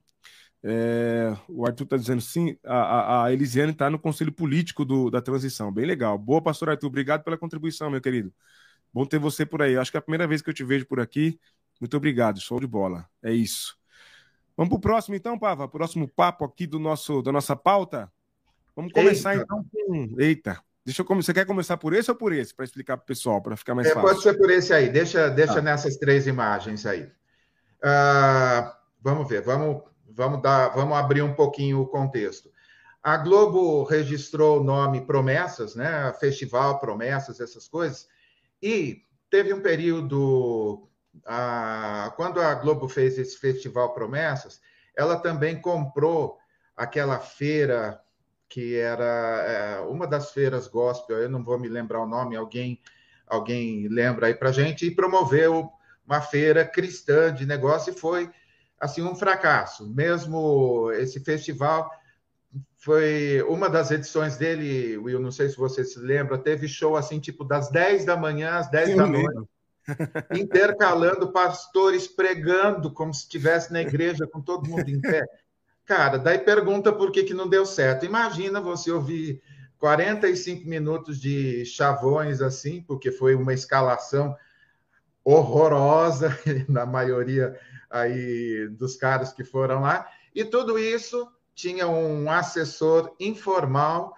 É, 0.63 1.31
o 1.47 1.65
Arthur 1.65 1.83
está 1.83 1.95
dizendo 1.95 2.21
sim, 2.21 2.57
a, 2.65 3.25
a, 3.25 3.33
Elisiane 3.33 3.71
está 3.71 3.87
no 3.87 3.99
conselho 3.99 4.31
político 4.31 4.83
do, 4.83 5.11
da 5.11 5.21
transição. 5.21 5.71
Bem 5.71 5.85
legal. 5.85 6.17
Boa, 6.17 6.41
pastor 6.41 6.69
Arthur. 6.69 6.87
Obrigado 6.87 7.23
pela 7.23 7.37
contribuição, 7.37 7.89
meu 7.89 8.01
querido. 8.01 8.33
Bom 8.91 9.05
ter 9.05 9.19
você 9.19 9.45
por 9.45 9.61
aí. 9.61 9.77
Acho 9.77 9.91
que 9.91 9.97
é 9.97 9.99
a 9.99 10.01
primeira 10.01 10.27
vez 10.27 10.41
que 10.41 10.49
eu 10.49 10.53
te 10.53 10.63
vejo 10.63 10.87
por 10.87 10.99
aqui. 10.99 11.39
Muito 11.79 11.95
obrigado. 11.95 12.39
Show 12.39 12.59
de 12.59 12.65
bola. 12.65 13.07
É 13.21 13.31
isso. 13.31 13.77
Vamos 14.57 14.69
para 14.69 14.77
o 14.77 14.81
próximo, 14.81 15.15
então, 15.15 15.37
Pava? 15.37 15.67
Próximo 15.67 16.07
papo 16.07 16.45
aqui 16.45 16.65
do 16.65 16.79
nosso, 16.79 17.21
da 17.21 17.31
nossa 17.31 17.55
pauta. 17.55 18.11
Vamos 18.75 18.91
começar, 18.91 19.33
Eita. 19.33 19.43
então, 19.43 19.65
com. 19.71 20.15
Eita. 20.19 20.59
Deixa 20.85 21.01
eu 21.01 21.05
começar. 21.05 21.27
Você 21.27 21.33
quer 21.33 21.45
começar 21.45 21.77
por 21.77 21.93
esse 21.93 22.09
ou 22.09 22.17
por 22.17 22.31
esse? 22.31 22.53
Para 22.53 22.65
explicar 22.65 22.97
para 22.97 23.03
o 23.03 23.07
pessoal, 23.07 23.41
para 23.41 23.55
ficar 23.55 23.75
mais 23.75 23.87
é, 23.87 23.93
fácil. 23.93 24.07
Pode 24.07 24.21
ser 24.21 24.37
por 24.37 24.49
esse 24.49 24.73
aí. 24.73 24.89
Deixa, 24.89 25.29
deixa 25.29 25.59
ah. 25.59 25.61
nessas 25.61 25.97
três 25.97 26.25
imagens 26.25 26.85
aí. 26.85 27.03
Uh, 27.83 28.71
vamos 29.05 29.29
ver. 29.29 29.43
Vamos, 29.43 29.83
vamos, 30.09 30.41
dar, 30.41 30.69
vamos 30.69 30.97
abrir 30.97 31.21
um 31.21 31.35
pouquinho 31.35 31.79
o 31.79 31.87
contexto. 31.87 32.49
A 33.03 33.17
Globo 33.17 33.83
registrou 33.83 34.59
o 34.59 34.63
nome 34.63 35.05
Promessas, 35.05 35.75
né? 35.75 36.11
Festival 36.19 36.79
Promessas, 36.79 37.39
essas 37.39 37.67
coisas. 37.67 38.07
E 38.59 39.03
teve 39.29 39.53
um 39.53 39.61
período 39.61 40.89
a, 41.23 42.11
quando 42.15 42.41
a 42.41 42.55
Globo 42.55 42.89
fez 42.89 43.19
esse 43.19 43.37
Festival 43.37 43.93
Promessas, 43.93 44.59
ela 44.97 45.19
também 45.19 45.61
comprou 45.61 46.39
aquela 46.75 47.19
feira 47.19 48.01
que 48.49 48.75
era 48.75 49.03
é, 49.03 49.79
uma 49.81 50.07
das 50.07 50.31
feiras 50.31 50.67
gospel, 50.67 51.17
eu 51.17 51.29
não 51.29 51.43
vou 51.43 51.59
me 51.59 51.67
lembrar 51.67 52.01
o 52.01 52.07
nome, 52.07 52.35
alguém 52.35 52.81
alguém 53.27 53.87
lembra 53.87 54.27
aí 54.27 54.35
para 54.35 54.51
gente, 54.51 54.85
e 54.85 54.95
promoveu 54.95 55.69
uma 56.05 56.21
feira 56.21 56.63
cristã 56.63 57.33
de 57.33 57.45
negócio 57.45 57.91
e 57.91 57.97
foi 57.97 58.29
assim 58.85 59.03
um 59.03 59.15
fracasso. 59.15 59.87
Mesmo 59.93 60.91
esse 60.93 61.19
festival 61.19 61.89
foi 62.77 63.43
uma 63.49 63.69
das 63.69 63.91
edições 63.91 64.37
dele, 64.37 64.97
Will, 64.97 65.19
não 65.19 65.31
sei 65.31 65.49
se 65.49 65.57
você 65.57 65.83
se 65.83 65.99
lembra, 65.99 66.37
teve 66.37 66.67
show 66.67 66.95
assim 66.95 67.19
tipo 67.19 67.43
das 67.43 67.69
10 67.69 68.05
da 68.05 68.15
manhã 68.15 68.55
às 68.55 68.69
10 68.69 68.89
Sim, 68.89 68.95
da 68.95 69.07
noite 69.07 69.49
intercalando 70.33 71.31
pastores 71.31 72.07
pregando 72.07 72.91
como 72.91 73.13
se 73.13 73.21
estivesse 73.21 73.71
na 73.71 73.81
igreja 73.81 74.27
com 74.27 74.41
todo 74.41 74.67
mundo 74.67 74.87
em 74.89 74.99
pé. 74.99 75.23
Cara, 75.85 76.17
daí 76.17 76.39
pergunta 76.39 76.91
por 76.91 77.11
que, 77.11 77.23
que 77.23 77.33
não 77.33 77.47
deu 77.47 77.65
certo. 77.65 78.05
Imagina 78.05 78.59
você 78.59 78.91
ouvir 78.91 79.41
45 79.77 80.67
minutos 80.67 81.19
de 81.19 81.63
chavões 81.65 82.41
assim, 82.41 82.81
porque 82.81 83.11
foi 83.11 83.35
uma 83.35 83.53
escalação 83.53 84.35
horrorosa 85.23 86.37
na 86.67 86.85
maioria 86.85 87.55
aí 87.89 88.67
dos 88.69 88.95
caras 88.95 89.31
que 89.33 89.43
foram 89.43 89.81
lá, 89.81 90.07
e 90.33 90.43
tudo 90.43 90.77
isso 90.77 91.27
tinha 91.53 91.87
um 91.87 92.29
assessor 92.29 93.15
informal 93.19 94.13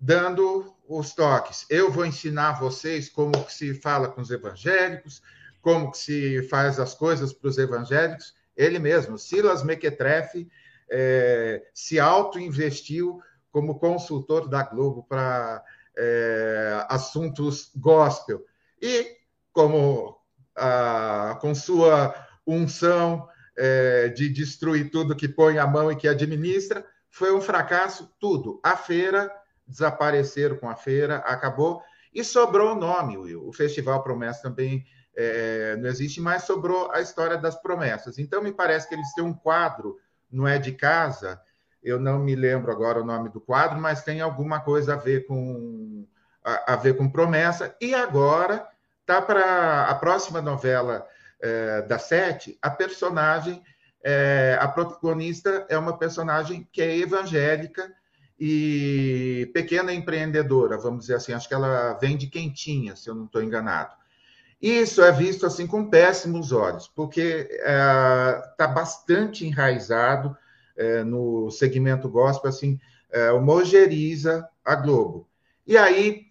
dando 0.00 0.74
os 0.88 1.14
toques. 1.14 1.66
Eu 1.68 1.92
vou 1.92 2.06
ensinar 2.06 2.58
vocês 2.58 3.08
como 3.08 3.32
se 3.48 3.74
fala 3.74 4.08
com 4.08 4.22
os 4.22 4.30
evangélicos, 4.30 5.22
como 5.60 5.92
se 5.94 6.42
faz 6.48 6.80
as 6.80 6.94
coisas 6.94 7.32
para 7.32 7.48
os 7.48 7.58
evangélicos. 7.58 8.34
Ele 8.56 8.78
mesmo, 8.78 9.18
Silas 9.18 9.62
Mequetrefe, 9.62 10.50
é, 10.90 11.62
se 11.74 12.00
auto-investiu 12.00 13.20
como 13.52 13.78
consultor 13.78 14.48
da 14.48 14.62
Globo 14.62 15.04
para 15.04 15.62
é, 15.96 16.86
assuntos 16.88 17.70
gospel. 17.76 18.44
E, 18.80 19.18
como 19.52 20.18
a, 20.56 21.38
com 21.40 21.54
sua 21.54 22.14
unção 22.52 23.28
é, 23.56 24.08
de 24.08 24.28
destruir 24.28 24.90
tudo 24.90 25.16
que 25.16 25.28
põe 25.28 25.58
a 25.58 25.66
mão 25.66 25.90
e 25.90 25.96
que 25.96 26.08
administra, 26.08 26.84
foi 27.10 27.34
um 27.34 27.40
fracasso 27.40 28.10
tudo. 28.18 28.60
A 28.62 28.76
feira 28.76 29.30
desapareceram 29.66 30.56
com 30.56 30.68
a 30.68 30.76
feira, 30.76 31.16
acabou, 31.18 31.82
e 32.12 32.24
sobrou 32.24 32.72
o 32.72 32.78
nome, 32.78 33.16
Will. 33.16 33.46
O 33.46 33.52
Festival 33.52 34.02
Promessa 34.02 34.42
também 34.42 34.84
é, 35.16 35.76
não 35.76 35.88
existe 35.88 36.20
mais, 36.20 36.44
sobrou 36.44 36.90
a 36.90 37.00
história 37.00 37.36
das 37.36 37.60
promessas. 37.60 38.18
Então, 38.18 38.42
me 38.42 38.52
parece 38.52 38.88
que 38.88 38.94
eles 38.94 39.12
têm 39.14 39.24
um 39.24 39.34
quadro, 39.34 39.98
não 40.30 40.46
é 40.46 40.58
de 40.58 40.72
casa, 40.72 41.40
eu 41.82 41.98
não 41.98 42.18
me 42.18 42.34
lembro 42.34 42.70
agora 42.70 43.00
o 43.00 43.06
nome 43.06 43.30
do 43.30 43.40
quadro, 43.40 43.80
mas 43.80 44.02
tem 44.02 44.20
alguma 44.20 44.60
coisa 44.60 44.94
a 44.94 44.96
ver 44.96 45.26
com 45.26 46.06
a, 46.44 46.74
a 46.74 46.76
ver 46.76 46.96
com 46.96 47.08
promessa. 47.08 47.74
E 47.80 47.94
agora 47.94 48.66
tá 49.06 49.20
para 49.20 49.86
a 49.86 49.94
próxima 49.94 50.40
novela 50.42 51.06
é, 51.40 51.82
da 51.82 51.98
Sete, 51.98 52.58
a 52.60 52.70
personagem, 52.70 53.62
é, 54.02 54.56
a 54.60 54.68
protagonista 54.68 55.66
é 55.68 55.76
uma 55.76 55.98
personagem 55.98 56.68
que 56.72 56.80
é 56.80 56.96
evangélica 56.98 57.92
e 58.38 59.50
pequena 59.52 59.92
empreendedora, 59.92 60.78
vamos 60.78 61.00
dizer 61.00 61.16
assim, 61.16 61.32
acho 61.32 61.48
que 61.48 61.54
ela 61.54 61.94
vende 62.00 62.26
quentinha, 62.26 62.96
se 62.96 63.08
eu 63.08 63.14
não 63.14 63.26
estou 63.26 63.42
enganado. 63.42 63.94
Isso 64.60 65.02
é 65.02 65.10
visto 65.10 65.46
assim 65.46 65.66
com 65.66 65.88
péssimos 65.88 66.52
olhos, 66.52 66.86
porque 66.88 67.48
está 67.50 68.64
é, 68.64 68.68
bastante 68.68 69.46
enraizado 69.46 70.36
no 71.04 71.50
segmento 71.50 72.08
gospel, 72.08 72.48
assim, 72.48 72.80
é, 73.10 73.28
a 74.64 74.74
Globo. 74.74 75.28
E 75.66 75.76
aí, 75.76 76.26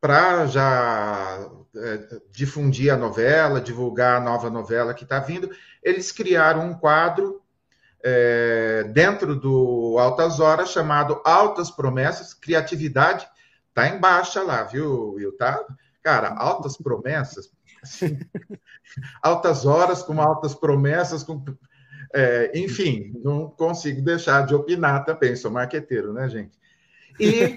para 0.00 0.46
já 0.46 1.48
é, 1.76 2.20
difundir 2.30 2.92
a 2.92 2.96
novela, 2.96 3.60
divulgar 3.60 4.16
a 4.16 4.24
nova 4.24 4.50
novela 4.50 4.94
que 4.94 5.04
está 5.04 5.18
vindo, 5.18 5.50
eles 5.82 6.10
criaram 6.12 6.70
um 6.70 6.74
quadro 6.74 7.42
é, 8.02 8.84
dentro 8.92 9.34
do 9.34 9.96
Altas 9.98 10.40
Horas 10.40 10.70
chamado 10.70 11.20
Altas 11.24 11.70
Promessas, 11.70 12.32
Criatividade, 12.32 13.28
tá 13.74 13.88
em 13.88 13.98
baixa 13.98 14.42
lá, 14.42 14.62
viu, 14.62 15.12
Will? 15.12 15.36
Tá? 15.36 15.64
Cara, 16.02 16.34
altas 16.34 16.76
promessas, 16.76 17.50
assim, 17.82 18.18
altas 19.22 19.66
horas 19.66 20.02
com 20.02 20.20
altas 20.20 20.54
promessas, 20.54 21.22
com, 21.22 21.44
é, 22.14 22.50
enfim, 22.58 23.12
não 23.22 23.50
consigo 23.50 24.00
deixar 24.00 24.46
de 24.46 24.54
opinar 24.54 25.04
também, 25.04 25.36
sou 25.36 25.50
marqueteiro, 25.50 26.12
né, 26.12 26.28
gente? 26.28 26.58
E 27.20 27.56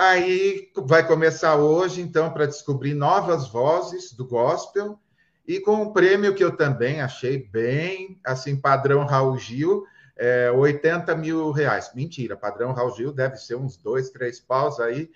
aí 0.00 0.72
vai 0.86 1.06
começar 1.06 1.56
hoje, 1.56 2.00
então, 2.00 2.32
para 2.32 2.46
descobrir 2.46 2.94
novas 2.94 3.48
vozes 3.48 4.12
do 4.12 4.26
gospel, 4.26 4.98
e 5.46 5.60
com 5.60 5.74
um 5.74 5.92
prêmio 5.92 6.34
que 6.34 6.42
eu 6.42 6.56
também 6.56 7.02
achei 7.02 7.46
bem, 7.48 8.18
assim, 8.24 8.56
padrão 8.56 9.04
Raul 9.04 9.36
Gil, 9.36 9.84
é, 10.16 10.50
80 10.50 11.14
mil 11.16 11.50
reais. 11.50 11.90
Mentira, 11.94 12.34
padrão 12.34 12.72
Raul 12.72 12.96
Gil 12.96 13.12
deve 13.12 13.36
ser 13.36 13.56
uns 13.56 13.76
dois, 13.76 14.08
três 14.08 14.40
paus 14.40 14.80
aí, 14.80 15.10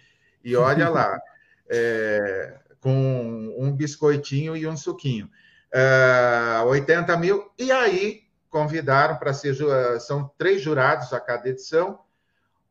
e 0.45 0.55
olha 0.55 0.91
lá, 0.91 1.19
é, 1.67 2.59
com 2.79 3.55
um 3.57 3.73
biscoitinho 3.73 4.55
e 4.55 4.67
um 4.67 4.77
suquinho. 4.77 5.31
É, 5.73 6.63
80 6.67 7.17
mil, 7.17 7.51
e 7.59 7.73
aí 7.73 8.25
convidaram 8.51 9.17
para 9.17 9.33
ser, 9.33 9.57
são 9.99 10.31
três 10.37 10.61
jurados 10.61 11.11
a 11.15 11.21
cada 11.21 11.49
edição, 11.49 12.04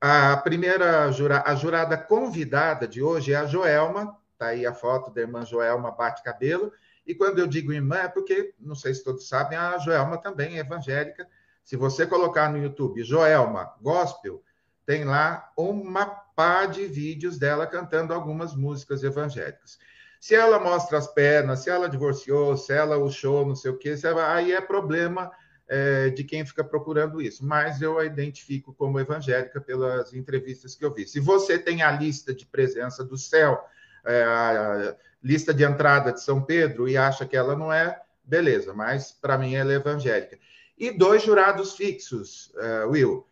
a 0.05 0.35
primeira 0.35 1.09
jurada, 1.13 1.49
a 1.49 1.55
jurada 1.55 1.97
convidada 1.97 2.85
de 2.85 3.01
hoje 3.01 3.31
é 3.31 3.37
a 3.37 3.45
Joelma, 3.45 4.17
tá 4.37 4.47
aí 4.47 4.65
a 4.65 4.73
foto 4.73 5.09
da 5.09 5.21
irmã 5.21 5.45
Joelma 5.45 5.91
Bate 5.91 6.21
Cabelo, 6.21 6.73
e 7.07 7.15
quando 7.15 7.39
eu 7.39 7.47
digo 7.47 7.71
irmã, 7.71 7.99
é 7.99 8.07
porque, 8.09 8.53
não 8.59 8.75
sei 8.75 8.93
se 8.93 9.01
todos 9.01 9.29
sabem, 9.29 9.57
a 9.57 9.77
Joelma 9.77 10.17
também 10.17 10.57
é 10.57 10.59
evangélica. 10.59 11.25
Se 11.63 11.77
você 11.77 12.05
colocar 12.05 12.49
no 12.49 12.57
YouTube 12.57 13.01
Joelma 13.01 13.73
Gospel, 13.81 14.43
tem 14.85 15.05
lá 15.05 15.49
uma 15.55 16.05
pá 16.05 16.65
de 16.65 16.85
vídeos 16.85 17.39
dela 17.39 17.65
cantando 17.65 18.13
algumas 18.13 18.53
músicas 18.53 19.05
evangélicas. 19.05 19.79
Se 20.19 20.35
ela 20.35 20.59
mostra 20.59 20.97
as 20.97 21.07
pernas, 21.07 21.59
se 21.59 21.69
ela 21.69 21.87
divorciou, 21.87 22.57
se 22.57 22.73
ela 22.73 22.97
o 22.97 23.09
show, 23.09 23.45
não 23.45 23.55
sei 23.55 23.71
o 23.71 23.77
quê, 23.77 23.95
ela, 24.03 24.33
aí 24.33 24.51
é 24.51 24.59
problema 24.59 25.31
é, 25.67 26.09
de 26.09 26.23
quem 26.23 26.45
fica 26.45 26.63
procurando 26.63 27.21
isso. 27.21 27.45
Mas 27.45 27.81
eu 27.81 27.97
a 27.97 28.05
identifico 28.05 28.73
como 28.73 28.99
evangélica 28.99 29.59
pelas 29.61 30.13
entrevistas 30.13 30.75
que 30.75 30.83
eu 30.83 30.93
vi. 30.93 31.07
Se 31.07 31.19
você 31.19 31.57
tem 31.57 31.81
a 31.81 31.91
lista 31.91 32.33
de 32.33 32.45
presença 32.45 33.03
do 33.03 33.17
céu, 33.17 33.63
é, 34.05 34.23
a 34.23 34.95
lista 35.23 35.53
de 35.53 35.63
entrada 35.63 36.11
de 36.11 36.21
São 36.21 36.41
Pedro 36.41 36.87
e 36.87 36.97
acha 36.97 37.25
que 37.25 37.37
ela 37.37 37.55
não 37.55 37.71
é, 37.71 38.01
beleza, 38.23 38.73
mas 38.73 39.11
para 39.11 39.37
mim 39.37 39.55
ela 39.55 39.71
é 39.71 39.75
evangélica. 39.75 40.37
E 40.77 40.91
dois 40.91 41.23
jurados 41.23 41.75
fixos, 41.75 42.51
uh, 42.55 42.89
Will, 42.89 43.25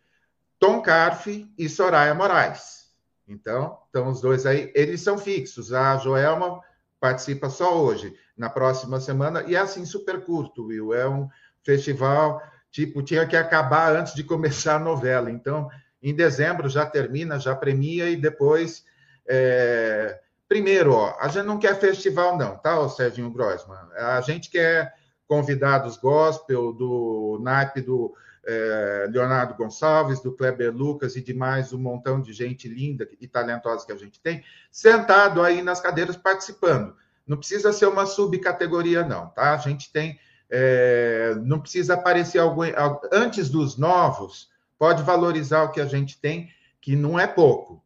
Tom 0.58 0.80
Carfe 0.80 1.52
e 1.58 1.68
Soraya 1.68 2.14
Moraes. 2.14 2.92
Então, 3.26 3.78
estão 3.86 4.08
os 4.08 4.20
dois 4.20 4.46
aí, 4.46 4.72
eles 4.74 5.00
são 5.00 5.18
fixos. 5.18 5.72
A 5.72 5.96
Joelma 5.96 6.60
participa 7.00 7.50
só 7.50 7.82
hoje, 7.82 8.16
na 8.36 8.48
próxima 8.48 9.00
semana, 9.00 9.42
e 9.46 9.54
é 9.54 9.58
assim 9.58 9.84
super 9.84 10.24
curto, 10.24 10.66
Will. 10.66 10.94
É 10.94 11.08
um 11.08 11.28
festival, 11.64 12.42
tipo, 12.70 13.02
tinha 13.02 13.26
que 13.26 13.36
acabar 13.36 13.94
antes 13.94 14.14
de 14.14 14.24
começar 14.24 14.76
a 14.76 14.80
novela. 14.80 15.30
Então, 15.30 15.68
em 16.02 16.14
dezembro 16.14 16.68
já 16.68 16.84
termina, 16.86 17.38
já 17.38 17.54
premia 17.54 18.10
e 18.10 18.16
depois 18.16 18.84
é, 19.28 20.18
Primeiro, 20.52 20.92
ó, 20.92 21.16
a 21.18 21.28
gente 21.28 21.46
não 21.46 21.58
quer 21.58 21.80
festival, 21.80 22.36
não, 22.36 22.58
tá, 22.58 22.78
o 22.78 22.86
Serginho 22.86 23.30
Grossman? 23.30 23.78
A 23.96 24.20
gente 24.20 24.50
quer 24.50 24.94
convidados 25.26 25.96
gospel 25.96 26.74
do 26.74 27.40
naipe 27.42 27.80
do 27.80 28.14
é, 28.44 29.06
Leonardo 29.10 29.54
Gonçalves, 29.54 30.20
do 30.20 30.30
Kleber 30.30 30.70
Lucas 30.70 31.16
e 31.16 31.22
de 31.22 31.32
mais 31.32 31.72
um 31.72 31.78
montão 31.78 32.20
de 32.20 32.34
gente 32.34 32.68
linda 32.68 33.08
e 33.18 33.26
talentosa 33.26 33.86
que 33.86 33.92
a 33.92 33.96
gente 33.96 34.20
tem, 34.20 34.44
sentado 34.70 35.40
aí 35.40 35.62
nas 35.62 35.80
cadeiras 35.80 36.18
participando. 36.18 36.94
Não 37.26 37.38
precisa 37.38 37.72
ser 37.72 37.86
uma 37.86 38.04
subcategoria, 38.04 39.02
não, 39.02 39.28
tá? 39.28 39.54
A 39.54 39.56
gente 39.56 39.90
tem. 39.90 40.20
É, 40.54 41.34
não 41.42 41.58
precisa 41.58 41.94
aparecer 41.94 42.38
algum. 42.38 42.62
Antes 43.10 43.48
dos 43.48 43.78
novos, 43.78 44.50
pode 44.78 45.02
valorizar 45.02 45.62
o 45.62 45.70
que 45.70 45.80
a 45.80 45.86
gente 45.86 46.20
tem, 46.20 46.50
que 46.78 46.94
não 46.94 47.18
é 47.18 47.26
pouco, 47.26 47.82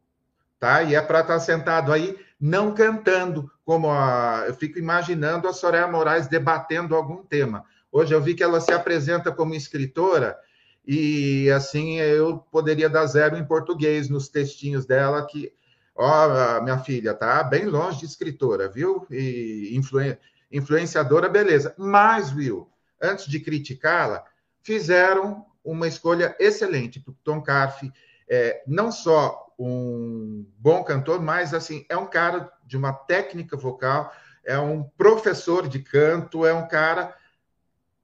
tá? 0.59 0.83
E 0.83 0.93
é 0.93 1.01
para 1.01 1.21
estar 1.21 1.35
tá 1.35 1.39
sentado 1.39 1.93
aí, 1.93 2.17
não 2.39 2.73
cantando, 2.73 3.49
como 3.63 3.89
a, 3.89 4.43
eu 4.47 4.53
fico 4.53 4.77
imaginando 4.77 5.47
a 5.47 5.53
Soraya 5.53 5.87
Moraes 5.87 6.27
debatendo 6.27 6.93
algum 6.93 7.23
tema. 7.23 7.63
Hoje 7.89 8.13
eu 8.13 8.21
vi 8.21 8.35
que 8.35 8.43
ela 8.43 8.59
se 8.59 8.73
apresenta 8.73 9.31
como 9.31 9.55
escritora 9.55 10.37
e 10.85 11.49
assim 11.51 11.99
eu 11.99 12.37
poderia 12.51 12.89
dar 12.89 13.05
zero 13.05 13.37
em 13.37 13.45
português 13.45 14.09
nos 14.09 14.27
textinhos 14.27 14.85
dela 14.85 15.25
que 15.25 15.53
ó, 15.95 16.61
minha 16.61 16.77
filha 16.79 17.13
tá 17.13 17.43
bem 17.43 17.65
longe 17.65 17.99
de 17.99 18.05
escritora, 18.05 18.69
viu? 18.69 19.05
E 19.09 19.71
influen 19.75 20.17
influenciadora, 20.51 21.29
beleza. 21.29 21.73
Mas, 21.77 22.33
Will, 22.33 22.69
antes 23.01 23.27
de 23.27 23.39
criticá-la, 23.39 24.23
fizeram 24.61 25.45
uma 25.63 25.87
escolha 25.87 26.35
excelente 26.39 27.03
o 27.05 27.13
Tom 27.23 27.41
Carf, 27.41 27.91
é, 28.29 28.63
não 28.65 28.91
só 28.91 29.53
um 29.59 30.45
bom 30.57 30.83
cantor, 30.83 31.21
mas 31.21 31.53
assim 31.53 31.85
é 31.89 31.97
um 31.97 32.05
cara 32.05 32.51
de 32.65 32.77
uma 32.77 32.93
técnica 32.93 33.57
vocal, 33.57 34.13
é 34.43 34.57
um 34.57 34.83
professor 34.83 35.67
de 35.67 35.79
canto, 35.79 36.45
é 36.45 36.53
um 36.53 36.67
cara 36.67 37.15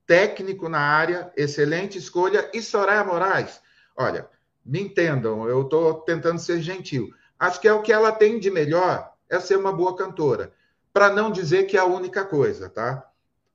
técnico 0.06 0.68
na 0.68 0.80
área, 0.80 1.32
excelente 1.36 1.96
escolha. 1.96 2.50
E 2.52 2.60
Soraya 2.60 3.04
Moraes, 3.04 3.60
olha, 3.96 4.28
me 4.64 4.80
entendam, 4.80 5.48
eu 5.48 5.62
estou 5.62 5.94
tentando 6.00 6.38
ser 6.38 6.60
gentil. 6.60 7.14
Acho 7.38 7.60
que 7.60 7.68
é 7.68 7.72
o 7.72 7.82
que 7.82 7.92
ela 7.92 8.12
tem 8.12 8.38
de 8.38 8.50
melhor 8.50 9.12
é 9.28 9.40
ser 9.40 9.56
uma 9.56 9.72
boa 9.72 9.96
cantora, 9.96 10.52
para 10.94 11.10
não 11.10 11.32
dizer 11.32 11.64
que 11.64 11.76
é 11.76 11.80
a 11.80 11.84
única 11.84 12.24
coisa, 12.24 12.70
tá? 12.70 13.04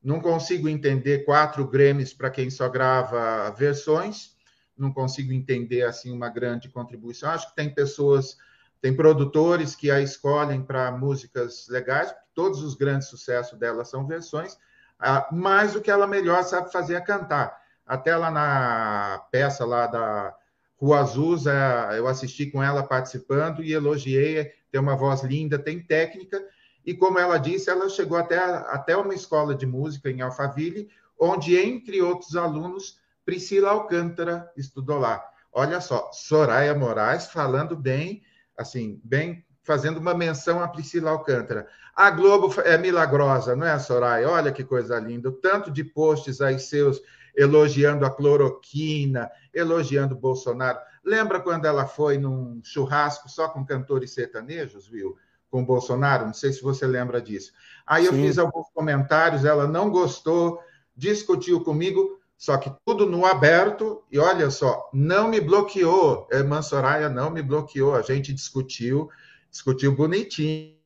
Não 0.03 0.19
consigo 0.19 0.67
entender 0.67 1.23
quatro 1.23 1.65
Grêmios 1.65 2.13
para 2.13 2.29
quem 2.29 2.49
só 2.49 2.67
grava 2.67 3.49
versões, 3.51 4.35
não 4.77 4.91
consigo 4.91 5.31
entender 5.31 5.83
assim 5.83 6.11
uma 6.11 6.29
grande 6.29 6.67
contribuição. 6.67 7.29
Acho 7.29 7.49
que 7.49 7.55
tem 7.55 7.73
pessoas, 7.73 8.37
tem 8.81 8.93
produtores 8.93 9.73
que 9.73 9.89
a 9.89 10.01
escolhem 10.01 10.61
para 10.61 10.91
músicas 10.91 11.65
legais, 11.69 12.13
todos 12.35 12.61
os 12.61 12.75
grandes 12.75 13.07
sucessos 13.07 13.57
dela 13.57 13.85
são 13.85 14.05
versões, 14.05 14.57
ah, 14.99 15.29
mas 15.31 15.75
o 15.77 15.81
que 15.81 15.89
ela 15.89 16.05
melhor 16.05 16.43
sabe 16.43 16.71
fazer 16.73 16.95
é 16.95 17.01
cantar. 17.01 17.57
Até 17.85 18.17
lá 18.17 18.29
na 18.29 19.23
peça 19.31 19.65
lá 19.65 19.87
da 19.87 20.35
Rua 20.75 20.99
Azusa, 20.99 21.53
eu 21.95 22.05
assisti 22.05 22.47
com 22.47 22.61
ela 22.61 22.83
participando 22.83 23.63
e 23.63 23.71
elogiei, 23.71 24.51
tem 24.69 24.81
uma 24.81 24.97
voz 24.97 25.23
linda, 25.23 25.57
tem 25.57 25.81
técnica, 25.81 26.43
e 26.85 26.93
como 26.93 27.19
ela 27.19 27.37
disse, 27.37 27.69
ela 27.69 27.89
chegou 27.89 28.17
até, 28.17 28.37
até 28.37 28.95
uma 28.95 29.13
escola 29.13 29.53
de 29.53 29.65
música 29.65 30.09
em 30.09 30.21
Alphaville, 30.21 30.89
onde, 31.19 31.57
entre 31.57 32.01
outros 32.01 32.35
alunos, 32.35 32.99
Priscila 33.25 33.71
Alcântara 33.71 34.51
estudou 34.57 34.97
lá. 34.97 35.23
Olha 35.51 35.81
só, 35.81 36.09
Soraya 36.11 36.73
Moraes 36.73 37.27
falando 37.27 37.75
bem, 37.75 38.23
assim, 38.57 38.99
bem 39.03 39.45
fazendo 39.63 39.97
uma 39.97 40.13
menção 40.13 40.63
a 40.63 40.67
Priscila 40.67 41.11
Alcântara. 41.11 41.67
A 41.95 42.09
Globo 42.09 42.53
é 42.61 42.77
milagrosa, 42.77 43.55
não 43.55 43.67
é, 43.67 43.77
Soraya? 43.77 44.29
Olha 44.29 44.51
que 44.51 44.63
coisa 44.63 44.97
linda. 44.99 45.31
Tanto 45.31 45.69
de 45.69 45.83
posts 45.83 46.41
aí 46.41 46.59
seus 46.59 47.01
elogiando 47.35 48.05
a 48.05 48.09
cloroquina, 48.09 49.29
elogiando 49.53 50.15
Bolsonaro. 50.15 50.79
Lembra 51.03 51.39
quando 51.39 51.65
ela 51.65 51.85
foi 51.85 52.17
num 52.17 52.61
churrasco 52.63 53.29
só 53.29 53.47
com 53.49 53.65
cantores 53.65 54.11
sertanejos, 54.13 54.87
viu? 54.87 55.17
Com 55.49 55.65
Bolsonaro? 55.65 56.25
Não 56.25 56.33
sei 56.33 56.53
se 56.53 56.61
você 56.61 56.85
lembra 56.85 57.21
disso. 57.21 57.51
Aí 57.85 58.05
eu 58.05 58.13
Sim. 58.13 58.21
fiz 58.21 58.37
alguns 58.37 58.69
comentários, 58.71 59.45
ela 59.45 59.67
não 59.67 59.89
gostou, 59.89 60.59
discutiu 60.95 61.63
comigo, 61.63 62.19
só 62.37 62.57
que 62.57 62.71
tudo 62.85 63.05
no 63.05 63.25
aberto, 63.25 64.03
e 64.11 64.19
olha 64.19 64.49
só, 64.49 64.89
não 64.93 65.27
me 65.27 65.41
bloqueou, 65.41 66.27
irmã 66.31 66.61
Soraya 66.61 67.09
não 67.09 67.29
me 67.29 67.41
bloqueou, 67.41 67.95
a 67.95 68.01
gente 68.01 68.31
discutiu, 68.31 69.09
discutiu 69.49 69.95
bonitinho, 69.95 70.77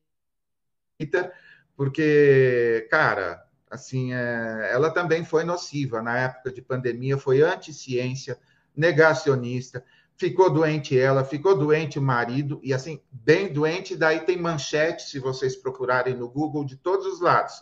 porque, 1.76 2.88
cara, 2.90 3.44
assim, 3.70 4.14
é, 4.14 4.70
ela 4.72 4.92
também 4.92 5.26
foi 5.26 5.44
nociva 5.44 6.02
na 6.02 6.18
época 6.18 6.52
de 6.52 6.62
pandemia, 6.62 7.18
foi 7.18 7.42
anti-ciência, 7.42 8.40
negacionista, 8.76 9.84
ficou 10.18 10.50
doente 10.50 10.98
ela, 10.98 11.24
ficou 11.24 11.58
doente 11.58 12.00
o 12.00 12.02
marido, 12.02 12.60
e 12.64 12.74
assim, 12.74 13.02
bem 13.12 13.52
doente, 13.52 13.96
daí 13.96 14.22
tem 14.22 14.38
manchete, 14.38 15.10
se 15.10 15.20
vocês 15.20 15.56
procurarem 15.56 16.16
no 16.16 16.30
Google, 16.30 16.64
de 16.64 16.76
todos 16.78 17.06
os 17.06 17.20
lados. 17.20 17.62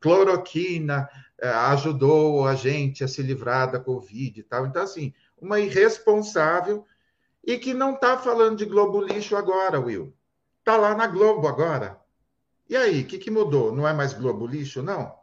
Cloroquina 0.00 1.08
é, 1.40 1.48
ajudou 1.48 2.46
a 2.46 2.54
gente 2.54 3.02
a 3.02 3.08
se 3.08 3.22
livrar 3.22 3.70
da 3.70 3.80
Covid 3.80 4.38
e 4.38 4.42
tal. 4.42 4.66
Então, 4.66 4.82
assim, 4.82 5.12
uma 5.40 5.58
irresponsável 5.60 6.84
e 7.44 7.58
que 7.58 7.74
não 7.74 7.94
está 7.94 8.18
falando 8.18 8.58
de 8.58 8.64
Globo 8.64 9.00
Lixo 9.00 9.36
agora, 9.36 9.80
Will. 9.80 10.14
Está 10.60 10.76
lá 10.76 10.94
na 10.94 11.06
Globo 11.06 11.48
agora. 11.48 11.98
E 12.68 12.76
aí, 12.76 13.02
o 13.02 13.06
que, 13.06 13.18
que, 13.18 13.30
mudou? 13.30 13.74
Não 13.74 13.88
é 13.88 13.92
mais 13.92 14.12
Globo 14.12 14.46
Lixo, 14.46 14.82
não? 14.82 15.14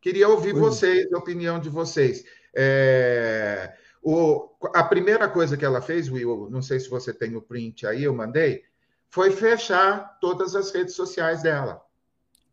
Queria 0.00 0.28
ouvir 0.28 0.54
Oi. 0.54 0.60
É. 0.60 0.62
vocês, 0.62 1.12
a 1.12 1.18
opinião 1.18 1.58
de 1.58 1.70
vocês. 1.70 2.24
É, 2.54 3.74
o, 4.04 4.50
a 4.74 4.84
primeira 4.84 5.26
coisa 5.28 5.56
que 5.56 5.64
ela 5.64 5.80
fez, 5.80 6.10
Will, 6.10 6.48
não 6.50 6.60
sei 6.60 6.78
se 6.78 6.90
você 6.90 7.12
tem 7.12 7.34
o 7.34 7.40
print 7.40 7.86
aí, 7.86 8.04
eu 8.04 8.14
mandei, 8.14 8.62
foi 9.08 9.30
fechar 9.30 10.18
todas 10.20 10.54
as 10.54 10.70
redes 10.70 10.94
sociais 10.94 11.42
dela. 11.42 11.82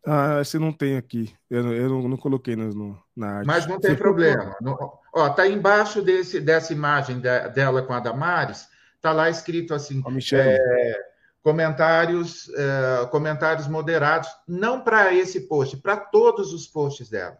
Ah, 0.04 0.42
você 0.42 0.58
não 0.58 0.72
tem 0.72 0.96
aqui. 0.96 1.32
Eu, 1.50 1.72
eu 1.74 1.88
não, 1.90 2.08
não, 2.08 2.16
coloquei 2.16 2.56
no, 2.56 2.70
no, 2.70 3.02
na 3.14 3.36
arte. 3.36 3.46
Mas 3.46 3.66
não 3.66 3.78
tem 3.78 3.92
você 3.92 3.96
problema. 3.96 4.56
No, 4.60 4.98
ó, 5.14 5.28
tá 5.28 5.46
embaixo 5.46 6.00
desse, 6.00 6.40
dessa 6.40 6.72
imagem 6.72 7.20
de, 7.20 7.48
dela 7.50 7.82
com 7.82 7.92
a 7.92 8.00
Damares, 8.00 8.66
tá 9.00 9.12
lá 9.12 9.28
escrito 9.28 9.74
assim. 9.74 10.02
É, 10.32 11.12
comentários, 11.42 12.48
uh, 12.48 13.06
comentários 13.10 13.68
moderados, 13.68 14.28
não 14.48 14.80
para 14.80 15.14
esse 15.14 15.42
post, 15.42 15.76
para 15.76 15.96
todos 15.98 16.52
os 16.52 16.66
posts 16.66 17.10
dela. 17.10 17.38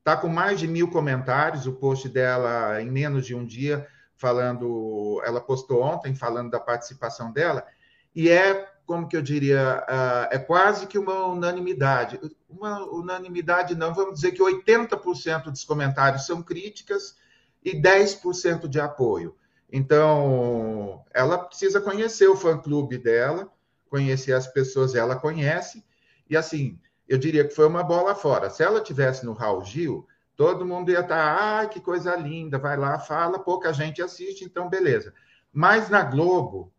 Está 0.00 0.16
com 0.16 0.28
mais 0.28 0.58
de 0.58 0.66
mil 0.66 0.90
comentários, 0.90 1.66
o 1.66 1.74
post 1.74 2.08
dela 2.08 2.80
em 2.80 2.90
menos 2.90 3.26
de 3.26 3.34
um 3.34 3.44
dia, 3.44 3.86
falando, 4.16 5.22
ela 5.24 5.40
postou 5.40 5.82
ontem 5.82 6.14
falando 6.14 6.50
da 6.50 6.58
participação 6.58 7.30
dela, 7.30 7.66
e 8.14 8.28
é, 8.28 8.66
como 8.86 9.06
que 9.06 9.16
eu 9.16 9.22
diria, 9.22 9.84
uh, 9.86 10.34
é 10.34 10.38
quase 10.38 10.86
que 10.86 10.98
uma 10.98 11.26
unanimidade. 11.26 12.18
Uma 12.48 12.82
unanimidade 12.90 13.74
não, 13.74 13.94
vamos 13.94 14.14
dizer 14.14 14.32
que 14.32 14.42
80% 14.42 15.44
dos 15.44 15.64
comentários 15.64 16.26
são 16.26 16.42
críticas 16.42 17.16
e 17.62 17.72
10% 17.80 18.68
de 18.68 18.80
apoio. 18.80 19.36
Então, 19.70 21.04
ela 21.12 21.38
precisa 21.38 21.80
conhecer 21.80 22.26
o 22.26 22.36
fã-clube 22.36 22.98
dela, 22.98 23.52
conhecer 23.88 24.32
as 24.32 24.46
pessoas 24.46 24.94
ela 24.94 25.14
conhece, 25.14 25.84
e 26.28 26.36
assim, 26.36 26.80
eu 27.10 27.18
diria 27.18 27.44
que 27.44 27.52
foi 27.52 27.66
uma 27.66 27.82
bola 27.82 28.14
fora. 28.14 28.48
Se 28.48 28.62
ela 28.62 28.80
tivesse 28.80 29.26
no 29.26 29.32
Raul 29.32 29.64
Gil, 29.64 30.06
todo 30.36 30.64
mundo 30.64 30.92
ia 30.92 31.00
estar, 31.00 31.08
tá, 31.08 31.60
ah, 31.60 31.66
que 31.66 31.80
coisa 31.80 32.14
linda, 32.14 32.56
vai 32.56 32.76
lá, 32.76 33.00
fala, 33.00 33.40
pouca 33.40 33.72
gente 33.72 34.00
assiste, 34.00 34.44
então 34.44 34.68
beleza. 34.68 35.12
Mas 35.52 35.90
na 35.90 36.04
Globo, 36.04 36.72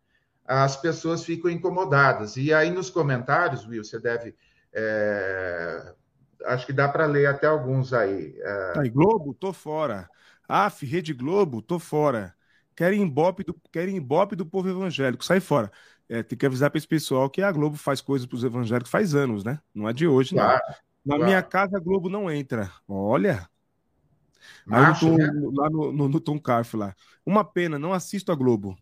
as 0.47 0.77
pessoas 0.77 1.25
ficam 1.25 1.51
incomodadas. 1.51 2.37
E 2.37 2.53
aí 2.53 2.71
nos 2.71 2.89
comentários, 2.89 3.67
Will, 3.67 3.83
você 3.83 3.99
deve. 3.99 4.33
É... 4.71 5.93
Acho 6.45 6.65
que 6.65 6.71
dá 6.71 6.87
para 6.87 7.05
ler 7.05 7.25
até 7.25 7.47
alguns 7.47 7.91
aí. 7.91 8.33
É... 8.39 8.73
Aí, 8.79 8.89
Globo, 8.89 9.33
tô 9.33 9.51
fora. 9.51 10.09
AF, 10.47 10.85
Rede 10.85 11.13
Globo, 11.13 11.61
tô 11.61 11.77
fora 11.77 12.33
querem 12.81 13.03
ibope 13.03 13.43
do, 13.43 13.55
querem 13.71 14.01
do 14.35 14.45
povo 14.45 14.69
evangélico. 14.69 15.23
Sai 15.23 15.39
fora. 15.39 15.71
É, 16.12 16.21
tem 16.21 16.38
que 16.38 16.45
avisar 16.45 16.69
para 16.69 16.78
esse 16.78 16.88
pessoal 16.88 17.30
que 17.30 17.41
a 17.41 17.50
Globo 17.50 17.78
faz 17.78 18.02
coisas 18.02 18.28
para 18.28 18.36
os 18.36 18.43
evangélicos 18.43 18.91
faz 18.91 19.15
anos, 19.15 19.45
né? 19.45 19.62
Não 19.74 19.88
é 19.88 19.93
de 19.93 20.06
hoje, 20.06 20.36
claro, 20.36 20.60
não. 20.67 20.76
Na 21.06 21.15
claro. 21.15 21.24
minha 21.24 21.41
casa, 21.41 21.78
a 21.78 21.80
Globo 21.80 22.10
não 22.10 22.30
entra. 22.30 22.69
Olha. 22.86 23.47
Macho, 24.65 25.17
né? 25.17 25.32
lá 25.56 25.69
no, 25.69 25.93
no, 25.93 26.10
no 26.10 26.19
Tom 26.19 26.38
Carf 26.38 26.74
lá. 26.76 26.93
Uma 27.26 27.45
pena, 27.45 27.80
não 27.80 27.93
assisto 27.93 28.30
a 28.30 28.36
Globo. 28.36 28.78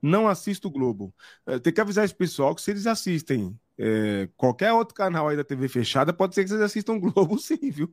Não 0.00 0.26
assisto 0.26 0.68
o 0.68 0.70
Globo. 0.70 1.14
É, 1.46 1.58
tem 1.58 1.70
que 1.70 1.82
avisar 1.82 2.02
esse 2.02 2.14
pessoal 2.14 2.54
que 2.54 2.62
se 2.62 2.70
eles 2.70 2.86
assistem 2.86 3.54
é, 3.78 4.30
qualquer 4.34 4.72
outro 4.72 4.94
canal 4.94 5.28
aí 5.28 5.36
da 5.36 5.44
TV 5.44 5.68
fechada, 5.68 6.14
pode 6.14 6.34
ser 6.34 6.44
que 6.44 6.48
vocês 6.48 6.62
assistam 6.62 6.96
Globo 7.00 7.38
sim, 7.38 7.70
viu? 7.70 7.90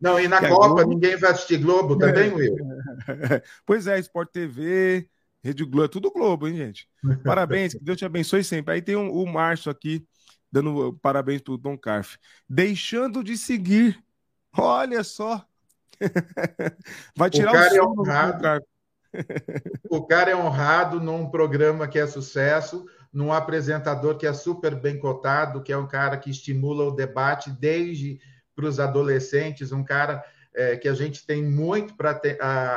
Não, 0.00 0.18
e 0.18 0.26
na 0.28 0.40
Copa 0.40 0.68
Globo... 0.68 0.88
ninguém 0.88 1.18
vai 1.18 1.32
assistir 1.32 1.58
Globo 1.58 1.98
também, 1.98 2.30
é. 2.30 2.34
Will? 2.34 2.56
Pois 3.66 3.86
é, 3.86 3.98
Sport 3.98 4.30
TV, 4.30 5.08
Rede 5.44 5.62
Globo, 5.62 5.84
é 5.84 5.88
tudo 5.88 6.10
Globo, 6.10 6.48
hein, 6.48 6.56
gente? 6.56 6.88
Parabéns, 7.22 7.74
que 7.74 7.84
Deus 7.84 7.98
te 7.98 8.04
abençoe 8.06 8.42
sempre. 8.42 8.74
Aí 8.74 8.82
tem 8.82 8.96
um, 8.96 9.12
o 9.12 9.30
Márcio 9.30 9.70
aqui, 9.70 10.02
dando 10.50 10.94
parabéns 11.02 11.42
pro 11.42 11.58
Tom 11.58 11.76
Carf. 11.76 12.16
Deixando 12.48 13.22
de 13.22 13.36
seguir, 13.36 14.02
olha 14.56 15.04
só. 15.04 15.44
Vai 17.14 17.28
tirar 17.28 17.50
o, 17.50 17.52
cara 17.52 17.74
o 17.74 17.76
é 17.76 17.82
honrado. 17.82 18.64
o 19.90 20.06
cara 20.06 20.30
é 20.30 20.36
honrado 20.36 20.98
num 20.98 21.30
programa 21.30 21.86
que 21.86 21.98
é 21.98 22.06
sucesso, 22.06 22.86
num 23.12 23.30
apresentador 23.30 24.16
que 24.16 24.26
é 24.26 24.32
super 24.32 24.74
bem 24.74 24.98
cotado, 24.98 25.62
que 25.62 25.72
é 25.72 25.76
um 25.76 25.86
cara 25.86 26.16
que 26.16 26.30
estimula 26.30 26.84
o 26.84 26.96
debate 26.96 27.50
desde 27.50 28.18
para 28.56 28.66
os 28.66 28.80
adolescentes, 28.80 29.72
um 29.72 29.84
cara 29.84 30.24
é, 30.54 30.76
que 30.76 30.88
a 30.88 30.94
gente 30.94 31.26
tem 31.26 31.42
muito 31.42 31.94
para 31.94 32.20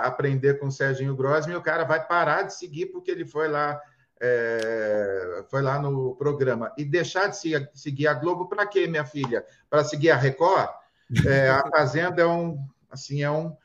aprender 0.04 0.60
com 0.60 0.68
o 0.68 0.72
Serginho 0.72 1.16
Grosman, 1.16 1.54
e 1.54 1.58
o 1.58 1.62
cara 1.62 1.84
vai 1.84 2.06
parar 2.06 2.44
de 2.44 2.56
seguir 2.56 2.88
porque 2.88 3.12
ele 3.12 3.26
foi 3.26 3.48
lá 3.48 3.80
é, 4.20 5.44
foi 5.50 5.62
lá 5.62 5.80
no 5.80 6.16
programa. 6.16 6.72
E 6.78 6.84
deixar 6.84 7.28
de 7.28 7.38
seguir 7.74 8.08
a 8.08 8.14
Globo 8.14 8.48
para 8.48 8.66
quê, 8.66 8.88
minha 8.88 9.06
filha? 9.06 9.46
Para 9.70 9.84
seguir 9.84 10.12
a 10.12 10.18
Record? 10.18 10.70
É, 11.26 11.50
a 11.50 11.64
Fazenda 11.70 12.22
é 12.22 12.26
um, 12.26 12.58
assim, 12.90 13.24
é 13.24 13.32
um, 13.32 13.56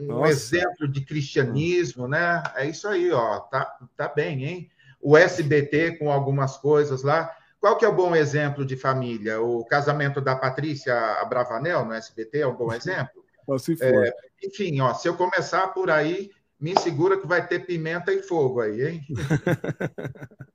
um 0.00 0.26
exemplo 0.26 0.88
de 0.88 1.02
cristianismo, 1.02 2.08
né? 2.08 2.42
É 2.56 2.66
isso 2.66 2.88
aí, 2.88 3.10
ó. 3.10 3.40
Tá, 3.40 3.78
tá 3.96 4.08
bem, 4.08 4.44
hein? 4.44 4.70
O 5.00 5.16
SBT 5.16 5.98
com 5.98 6.10
algumas 6.10 6.56
coisas 6.56 7.02
lá. 7.02 7.34
Qual 7.60 7.76
que 7.76 7.84
é 7.84 7.88
o 7.88 7.94
bom 7.94 8.14
exemplo 8.14 8.64
de 8.64 8.76
família? 8.76 9.40
O 9.40 9.64
casamento 9.64 10.20
da 10.20 10.36
Patrícia 10.36 10.94
Abravanel 11.20 11.84
no 11.84 11.92
SBT 11.92 12.40
é 12.40 12.46
um 12.46 12.54
bom 12.54 12.72
exemplo? 12.72 13.24
Se 13.56 13.76
for. 13.76 14.04
É, 14.04 14.12
enfim, 14.42 14.80
ó, 14.80 14.92
se 14.92 15.08
eu 15.08 15.16
começar 15.16 15.68
por 15.68 15.90
aí, 15.90 16.30
me 16.60 16.78
segura 16.80 17.18
que 17.18 17.26
vai 17.26 17.46
ter 17.46 17.64
pimenta 17.64 18.12
e 18.12 18.22
fogo 18.22 18.60
aí, 18.60 18.82
hein? 18.82 19.06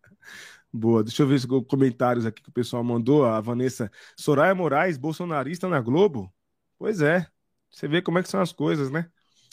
Boa, 0.71 1.03
deixa 1.03 1.21
eu 1.21 1.27
ver 1.27 1.36
os 1.36 1.45
comentários 1.67 2.25
aqui 2.25 2.41
que 2.41 2.49
o 2.49 2.53
pessoal 2.53 2.84
mandou. 2.84 3.25
A 3.25 3.39
Vanessa 3.39 3.91
Soraya 4.17 4.56
Moraes, 4.56 4.97
bolsonarista 4.97 5.69
na 5.69 5.79
Globo? 5.79 6.34
Pois 6.79 6.99
é, 6.99 7.27
você 7.69 7.88
vê 7.88 8.01
como 8.01 8.17
é 8.19 8.23
que 8.23 8.29
são 8.29 8.41
as 8.41 8.51
coisas, 8.51 8.89
né? 8.89 9.10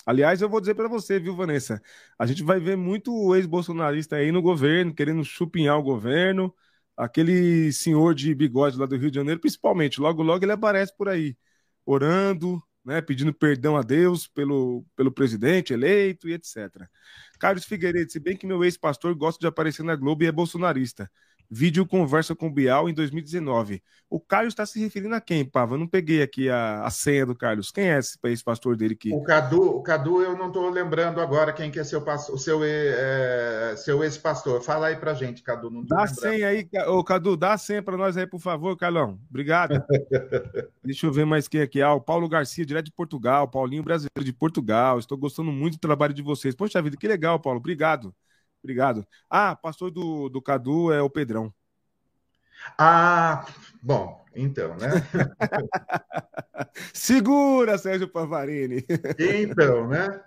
Aliás, 0.07 0.41
eu 0.41 0.49
vou 0.49 0.61
dizer 0.61 0.75
para 0.75 0.89
você, 0.89 1.21
viu, 1.21 1.37
Vanessa? 1.37 1.81
A 2.19 2.27
gente 2.27 2.43
vai 2.43 2.59
ver 2.59 2.77
muito 2.77 3.35
ex-bolsonarista 3.37 4.17
aí 4.17 4.33
no 4.33 4.41
governo, 4.41 4.95
querendo 4.95 5.23
chupinhar 5.25 5.79
o 5.79 5.83
governo. 5.83 6.55
Aquele 6.97 7.71
senhor 7.73 8.15
de 8.15 8.35
bigode 8.35 8.79
lá 8.79 8.87
do 8.87 8.97
Rio 8.97 9.11
de 9.11 9.17
Janeiro, 9.17 9.41
principalmente, 9.41 10.01
logo, 10.01 10.23
logo 10.23 10.45
ele 10.45 10.53
aparece 10.53 10.97
por 10.97 11.09
aí, 11.09 11.37
orando, 11.85 12.63
né, 12.91 13.01
pedindo 13.01 13.33
perdão 13.33 13.77
a 13.77 13.83
Deus 13.83 14.27
pelo, 14.27 14.85
pelo 14.97 15.13
presidente 15.13 15.73
eleito 15.73 16.29
e 16.29 16.33
etc. 16.33 16.89
Carlos 17.39 17.65
Figueiredo, 17.65 18.11
se 18.11 18.19
bem 18.19 18.37
que 18.37 18.49
meu 18.49 18.65
ex-pastor 18.65 19.15
gosta 19.15 19.39
de 19.39 19.47
aparecer 19.47 19.85
na 19.85 19.95
Globo 19.95 20.25
e 20.25 20.27
é 20.27 20.33
bolsonarista. 20.33 21.09
Vídeo 21.53 21.85
conversa 21.85 22.33
com 22.33 22.47
o 22.47 22.51
Bial 22.51 22.89
em 22.89 22.95
2019. 22.95 23.83
O 24.09 24.21
Carlos 24.21 24.53
está 24.53 24.65
se 24.65 24.79
referindo 24.79 25.17
a 25.17 25.21
quem, 25.21 25.45
Pava? 25.45 25.75
Eu 25.75 25.79
não 25.79 25.87
peguei 25.89 26.23
aqui 26.23 26.49
a, 26.49 26.85
a 26.85 26.91
senha 26.91 27.27
do 27.27 27.35
Carlos. 27.35 27.73
Quem 27.73 27.91
é 27.91 27.99
esse 27.99 28.17
ex-pastor 28.23 28.77
dele 28.77 28.95
aqui? 28.95 29.13
O 29.13 29.23
Cadu, 29.25 29.63
o 29.63 29.83
Cadu, 29.83 30.23
eu 30.23 30.37
não 30.37 30.47
estou 30.47 30.71
lembrando 30.71 31.21
agora 31.21 31.53
quem 31.53 31.69
que 31.69 31.81
é 31.81 31.85
seu, 31.85 32.01
o 32.01 32.39
seu, 32.39 32.61
é, 32.63 33.75
seu 33.77 34.05
ex-pastor. 34.05 34.63
Fala 34.63 34.87
aí 34.87 34.97
pra 34.97 35.13
gente, 35.13 35.43
Cadu. 35.43 35.71
Não 35.71 35.85
dá 35.85 36.05
a 36.05 36.07
senha 36.07 36.47
aí, 36.47 36.69
ô, 36.87 37.03
Cadu, 37.03 37.37
dá 37.37 37.55
a 37.55 37.59
senha 37.59 37.83
para 37.83 37.97
nós 37.97 38.17
aí, 38.17 38.29
por 38.29 38.41
favor, 38.41 38.77
Carlão. 38.77 39.19
Obrigado. 39.29 39.75
Deixa 40.85 41.07
eu 41.07 41.13
ver 41.13 41.27
mais 41.27 41.49
quem 41.49 41.63
aqui. 41.63 41.83
Ah, 41.83 41.95
o 41.95 42.01
Paulo 42.01 42.29
Garcia, 42.29 42.65
direto 42.65 42.87
de 42.87 42.93
Portugal. 42.93 43.49
Paulinho 43.49 43.83
brasileiro 43.83 44.25
de 44.25 44.33
Portugal. 44.33 45.01
Estou 45.01 45.19
gostando 45.19 45.51
muito 45.51 45.75
do 45.75 45.81
trabalho 45.81 46.15
de 46.15 46.23
vocês. 46.23 46.55
Poxa 46.55 46.81
vida, 46.81 46.97
que 46.97 47.09
legal, 47.09 47.41
Paulo. 47.41 47.59
Obrigado. 47.59 48.15
Obrigado. 48.63 49.07
Ah, 49.29 49.57
pastor 49.57 49.91
do, 49.91 50.29
do 50.29 50.43
Cadu 50.43 50.93
é 50.93 51.01
o 51.01 51.11
Pedrão. 51.11 51.53
Ah, 52.79 53.47
bom, 53.83 54.25
então, 54.35 54.77
né? 54.77 54.91
Segura, 56.93 57.79
Sérgio 57.79 58.09
Pavarini. 58.09 58.85
Então, 59.19 59.89
né? 59.89 60.23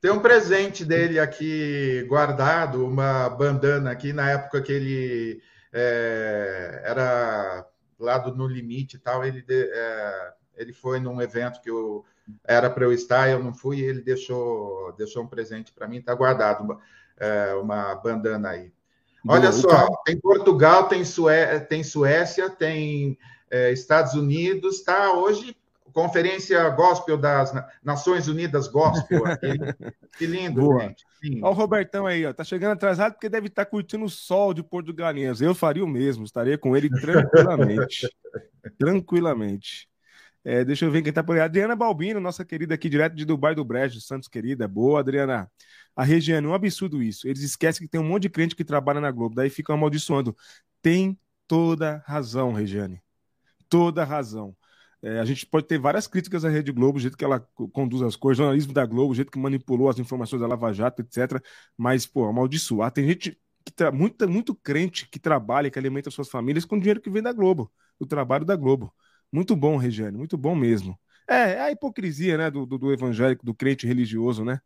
Tem 0.00 0.10
um 0.10 0.20
presente 0.20 0.84
dele 0.84 1.18
aqui 1.18 2.04
guardado, 2.08 2.86
uma 2.86 3.28
bandana 3.28 3.90
aqui, 3.90 4.12
na 4.12 4.30
época 4.30 4.62
que 4.62 4.72
ele 4.72 5.42
é, 5.72 6.82
era 6.84 7.66
lá 7.98 8.18
do 8.18 8.34
No 8.34 8.46
Limite 8.46 8.96
e 8.96 8.98
tal, 8.98 9.24
ele, 9.24 9.44
é, 9.48 10.32
ele 10.56 10.72
foi 10.72 10.98
num 10.98 11.20
evento 11.20 11.60
que 11.60 11.70
eu 11.70 12.04
era 12.44 12.70
para 12.70 12.84
eu 12.84 12.92
estar, 12.92 13.28
eu 13.28 13.42
não 13.42 13.54
fui, 13.54 13.78
e 13.78 13.84
ele 13.84 14.00
deixou, 14.00 14.92
deixou 14.96 15.22
um 15.22 15.28
presente 15.28 15.72
para 15.72 15.86
mim, 15.86 15.98
está 15.98 16.14
guardado 16.14 16.80
é, 17.18 17.54
uma 17.54 17.94
bandana 17.96 18.50
aí. 18.50 18.72
Olha 19.28 19.50
só, 19.50 19.88
tem 20.04 20.18
Portugal, 20.20 20.84
tem, 20.88 21.04
Sué 21.04 21.58
tem 21.58 21.82
Suécia, 21.82 22.48
tem 22.48 23.18
é, 23.50 23.72
Estados 23.72 24.14
Unidos, 24.14 24.82
tá? 24.82 25.12
Hoje, 25.12 25.56
Conferência 25.92 26.68
Gospel 26.70 27.16
das 27.16 27.52
Nações 27.82 28.28
Unidas 28.28 28.68
Gospel. 28.68 29.22
que 30.18 30.26
lindo, 30.26 30.60
Boa. 30.60 30.82
gente. 30.82 31.04
Olha 31.42 31.46
o 31.46 31.52
Robertão 31.52 32.06
aí, 32.06 32.24
ó. 32.26 32.32
Tá 32.32 32.44
chegando 32.44 32.72
atrasado 32.72 33.14
porque 33.14 33.28
deve 33.28 33.46
estar 33.46 33.64
tá 33.64 33.70
curtindo 33.70 34.04
o 34.04 34.10
sol 34.10 34.52
de 34.52 34.62
Porto 34.62 34.92
Galinhas. 34.92 35.40
Eu 35.40 35.54
faria 35.54 35.82
o 35.82 35.88
mesmo, 35.88 36.24
estaria 36.24 36.58
com 36.58 36.76
ele 36.76 36.90
tranquilamente. 36.90 38.08
tranquilamente. 38.78 39.88
É, 40.48 40.64
deixa 40.64 40.84
eu 40.84 40.92
ver 40.92 41.02
quem 41.02 41.12
tá 41.12 41.24
por 41.24 41.34
aí. 41.34 41.40
Adriana 41.42 41.74
Balbino, 41.74 42.20
nossa 42.20 42.44
querida 42.44 42.72
aqui, 42.72 42.88
direto 42.88 43.16
de 43.16 43.24
Dubai 43.24 43.52
do 43.52 43.64
Brejo, 43.64 44.00
Santos 44.00 44.28
querida. 44.28 44.68
Boa, 44.68 45.00
Adriana. 45.00 45.50
A 45.96 46.04
Regiane, 46.04 46.46
um 46.46 46.54
absurdo 46.54 47.02
isso. 47.02 47.26
Eles 47.26 47.42
esquecem 47.42 47.84
que 47.84 47.90
tem 47.90 48.00
um 48.00 48.04
monte 48.04 48.22
de 48.22 48.30
crente 48.30 48.54
que 48.54 48.64
trabalha 48.64 49.00
na 49.00 49.10
Globo, 49.10 49.34
daí 49.34 49.50
ficam 49.50 49.74
amaldiçoando. 49.74 50.36
Tem 50.80 51.18
toda 51.48 52.00
razão, 52.06 52.52
Regiane. 52.52 53.02
Toda 53.68 54.04
razão. 54.04 54.56
É, 55.02 55.18
a 55.18 55.24
gente 55.24 55.44
pode 55.46 55.66
ter 55.66 55.78
várias 55.80 56.06
críticas 56.06 56.44
à 56.44 56.48
Rede 56.48 56.70
Globo, 56.70 56.98
o 56.98 57.00
jeito 57.00 57.16
que 57.16 57.24
ela 57.24 57.40
conduz 57.72 58.02
as 58.02 58.14
coisas, 58.14 58.38
jornalismo 58.38 58.72
da 58.72 58.86
Globo, 58.86 59.12
o 59.12 59.14
jeito 59.16 59.32
que 59.32 59.38
manipulou 59.40 59.88
as 59.88 59.98
informações 59.98 60.40
da 60.40 60.46
Lava 60.46 60.72
Jato, 60.72 61.02
etc. 61.02 61.42
Mas, 61.76 62.06
pô, 62.06 62.24
amaldiçoar. 62.24 62.92
Tem 62.92 63.04
gente, 63.04 63.36
que 63.64 63.72
tra... 63.72 63.90
muito, 63.90 64.28
muito 64.28 64.54
crente 64.54 65.08
que 65.10 65.18
trabalha, 65.18 65.70
que 65.70 65.78
alimenta 65.78 66.08
suas 66.08 66.28
famílias 66.28 66.64
com 66.64 66.78
dinheiro 66.78 67.00
que 67.00 67.10
vem 67.10 67.22
da 67.22 67.32
Globo, 67.32 67.72
do 67.98 68.06
trabalho 68.06 68.44
da 68.44 68.54
Globo. 68.54 68.94
Muito 69.32 69.54
bom, 69.56 69.76
Regiane, 69.76 70.16
muito 70.16 70.36
bom 70.36 70.54
mesmo. 70.54 70.98
É, 71.28 71.52
é 71.52 71.60
a 71.62 71.70
hipocrisia, 71.70 72.38
né, 72.38 72.50
do, 72.50 72.64
do, 72.64 72.78
do, 72.78 72.92
evangélico, 72.92 73.44
do 73.44 73.54
crente 73.54 73.86
religioso, 73.86 74.44
né? 74.44 74.60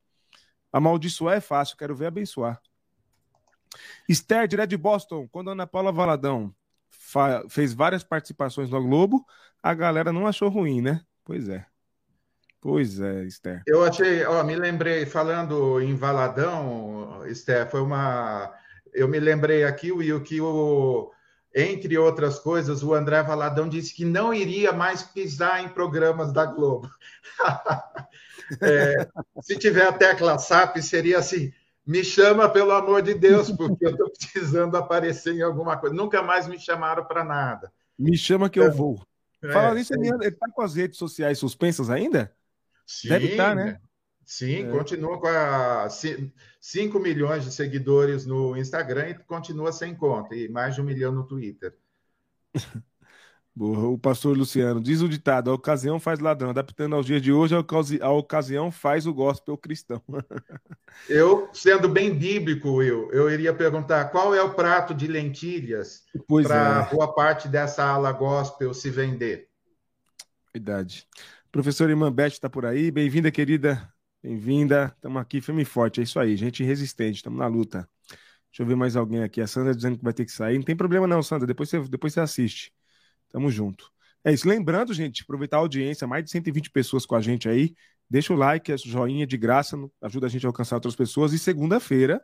Amaldiçoar 0.73 1.37
é 1.37 1.41
fácil, 1.41 1.77
quero 1.77 1.97
ver 1.97 2.07
abençoar. 2.07 2.61
Esther, 4.09 4.47
direto 4.47 4.71
de 4.71 4.77
Boston, 4.77 5.29
quando 5.29 5.51
Ana 5.51 5.67
Paula 5.67 5.91
Valadão 5.91 6.55
fez 7.49 7.73
várias 7.73 8.05
participações 8.05 8.69
no 8.71 8.83
Globo, 8.83 9.25
a 9.63 9.75
galera 9.75 10.13
não 10.13 10.27
achou 10.27 10.49
ruim, 10.49 10.81
né? 10.81 11.01
Pois 11.25 11.49
é. 11.49 11.67
Pois 12.61 13.01
é, 13.01 13.25
Esther. 13.25 13.63
Eu 13.67 13.83
achei, 13.83 14.23
ó, 14.25 14.45
me 14.45 14.55
lembrei, 14.55 15.07
falando 15.07 15.81
em 15.81 15.95
Valadão, 15.95 17.27
Esther, 17.27 17.71
foi 17.71 17.81
uma. 17.81 18.53
Eu 18.93 19.09
me 19.09 19.19
lembrei 19.19 19.65
aqui, 19.65 19.91
o 19.91 20.21
que 20.21 20.41
o 20.41 21.11
entre 21.55 21.99
outras 21.99 22.39
coisas, 22.39 22.83
o 22.83 22.95
André 22.95 23.23
Valadão 23.23 23.69
disse 23.69 23.95
que 23.95 24.05
não 24.05 24.33
iria 24.33 24.73
mais 24.73 25.03
pisar 25.03 25.65
em 25.65 25.69
programas 25.69 26.33
da 26.33 26.47
Globo. 26.47 26.89
é, 28.63 29.09
se 29.43 29.57
tiver 29.59 29.87
a 29.87 29.93
tecla 29.93 30.39
SAP, 30.39 30.79
seria 30.79 31.19
assim: 31.19 31.53
me 31.87 32.05
chama 32.05 32.49
pelo 32.49 32.71
amor 32.73 33.03
de 33.03 33.15
Deus, 33.15 33.51
porque 33.51 33.87
eu 33.87 33.91
estou 33.91 34.11
precisando 34.11 34.77
aparecer 34.77 35.35
em 35.35 35.43
alguma 35.43 35.77
coisa. 35.77 35.95
Nunca 35.95 36.23
mais 36.23 36.47
me 36.47 36.59
chamaram 36.59 37.05
para 37.05 37.25
nada. 37.25 37.73
Me 37.99 38.17
chama 38.17 38.49
que 38.49 38.61
eu 38.61 38.65
é. 38.65 38.71
vou. 38.71 39.05
É, 39.43 39.53
Fala 39.53 39.75
nisso, 39.75 39.95
ele 39.95 40.29
está 40.29 40.49
com 40.51 40.63
as 40.63 40.75
redes 40.75 40.99
sociais 40.99 41.39
suspensas 41.39 41.91
ainda? 41.91 42.33
Sim, 42.87 43.09
Deve 43.09 43.29
estar, 43.33 43.51
tá, 43.51 43.55
né? 43.55 43.81
Sim, 44.31 44.69
é. 44.69 44.71
continua 44.71 45.19
com 45.19 45.27
a 45.27 45.89
5 46.61 47.01
milhões 47.01 47.43
de 47.43 47.51
seguidores 47.51 48.25
no 48.25 48.57
Instagram 48.57 49.09
e 49.09 49.15
continua 49.15 49.73
sem 49.73 49.93
conta, 49.93 50.37
e 50.37 50.49
mais 50.49 50.77
de 50.77 50.81
um 50.81 50.85
milhão 50.85 51.11
no 51.11 51.27
Twitter. 51.27 51.77
Boa, 53.53 53.89
o 53.89 53.99
pastor 53.99 54.39
Luciano 54.39 54.81
diz 54.81 55.03
o 55.03 55.09
ditado: 55.09 55.51
a 55.51 55.55
ocasião 55.55 55.99
faz 55.99 56.21
ladrão. 56.21 56.51
Adaptando 56.51 56.95
aos 56.95 57.07
dias 57.07 57.21
de 57.21 57.33
hoje, 57.33 57.57
a, 57.57 57.59
ocasi 57.59 58.01
a 58.01 58.09
ocasião 58.11 58.71
faz 58.71 59.05
o 59.05 59.13
gospel 59.13 59.59
cristão. 59.59 60.01
eu, 61.11 61.51
sendo 61.53 61.89
bem 61.89 62.17
bíblico, 62.17 62.75
Will, 62.75 63.11
eu 63.11 63.29
iria 63.29 63.53
perguntar 63.53 64.13
qual 64.13 64.33
é 64.33 64.41
o 64.41 64.55
prato 64.55 64.95
de 64.95 65.09
lentilhas 65.09 66.05
para 66.45 66.89
é. 66.89 66.95
boa 66.95 67.13
parte 67.13 67.49
dessa 67.49 67.83
ala 67.83 68.13
gospel 68.13 68.73
se 68.73 68.91
vender. 68.91 69.49
Verdade. 70.55 71.05
Professor 71.51 71.91
Irmã 71.91 72.13
Beth 72.13 72.29
está 72.29 72.49
por 72.49 72.65
aí. 72.65 72.93
Bem-vinda, 72.93 73.29
querida. 73.33 73.93
Bem-vinda. 74.23 74.93
Estamos 74.95 75.23
aqui 75.23 75.41
firme 75.41 75.63
e 75.63 75.65
forte. 75.65 75.99
É 76.01 76.03
isso 76.03 76.21
aí, 76.21 76.37
gente 76.37 76.63
resistente. 76.63 77.17
Estamos 77.17 77.39
na 77.39 77.47
luta. 77.47 77.89
Deixa 78.51 78.63
eu 78.63 78.67
ver 78.67 78.77
mais 78.77 78.95
alguém 78.95 79.23
aqui. 79.23 79.41
A 79.41 79.47
Sandra 79.47 79.75
dizendo 79.75 79.97
que 79.97 80.05
vai 80.05 80.13
ter 80.13 80.27
que 80.27 80.33
sair. 80.33 80.59
Não 80.59 80.65
tem 80.65 80.77
problema 80.77 81.07
não, 81.07 81.23
Sandra. 81.23 81.47
Depois 81.47 81.71
você, 81.71 81.81
depois 81.89 82.13
você 82.13 82.21
assiste. 82.21 82.71
Tamo 83.31 83.51
junto. 83.51 83.91
É 84.23 84.31
isso. 84.31 84.47
Lembrando, 84.47 84.93
gente, 84.93 85.23
aproveitar 85.23 85.57
a 85.57 85.61
audiência. 85.61 86.07
Mais 86.07 86.23
de 86.23 86.31
120 86.31 86.71
pessoas 86.71 87.07
com 87.07 87.15
a 87.15 87.21
gente 87.23 87.49
aí. 87.49 87.75
Deixa 88.11 88.35
o 88.35 88.37
like, 88.37 88.71
a 88.71 88.77
joinha 88.77 89.27
de 89.27 89.39
graça. 89.39 89.75
Ajuda 90.03 90.27
a 90.27 90.29
gente 90.29 90.45
a 90.45 90.51
alcançar 90.51 90.77
outras 90.77 90.95
pessoas. 90.95 91.33
E 91.33 91.39
segunda-feira, 91.39 92.23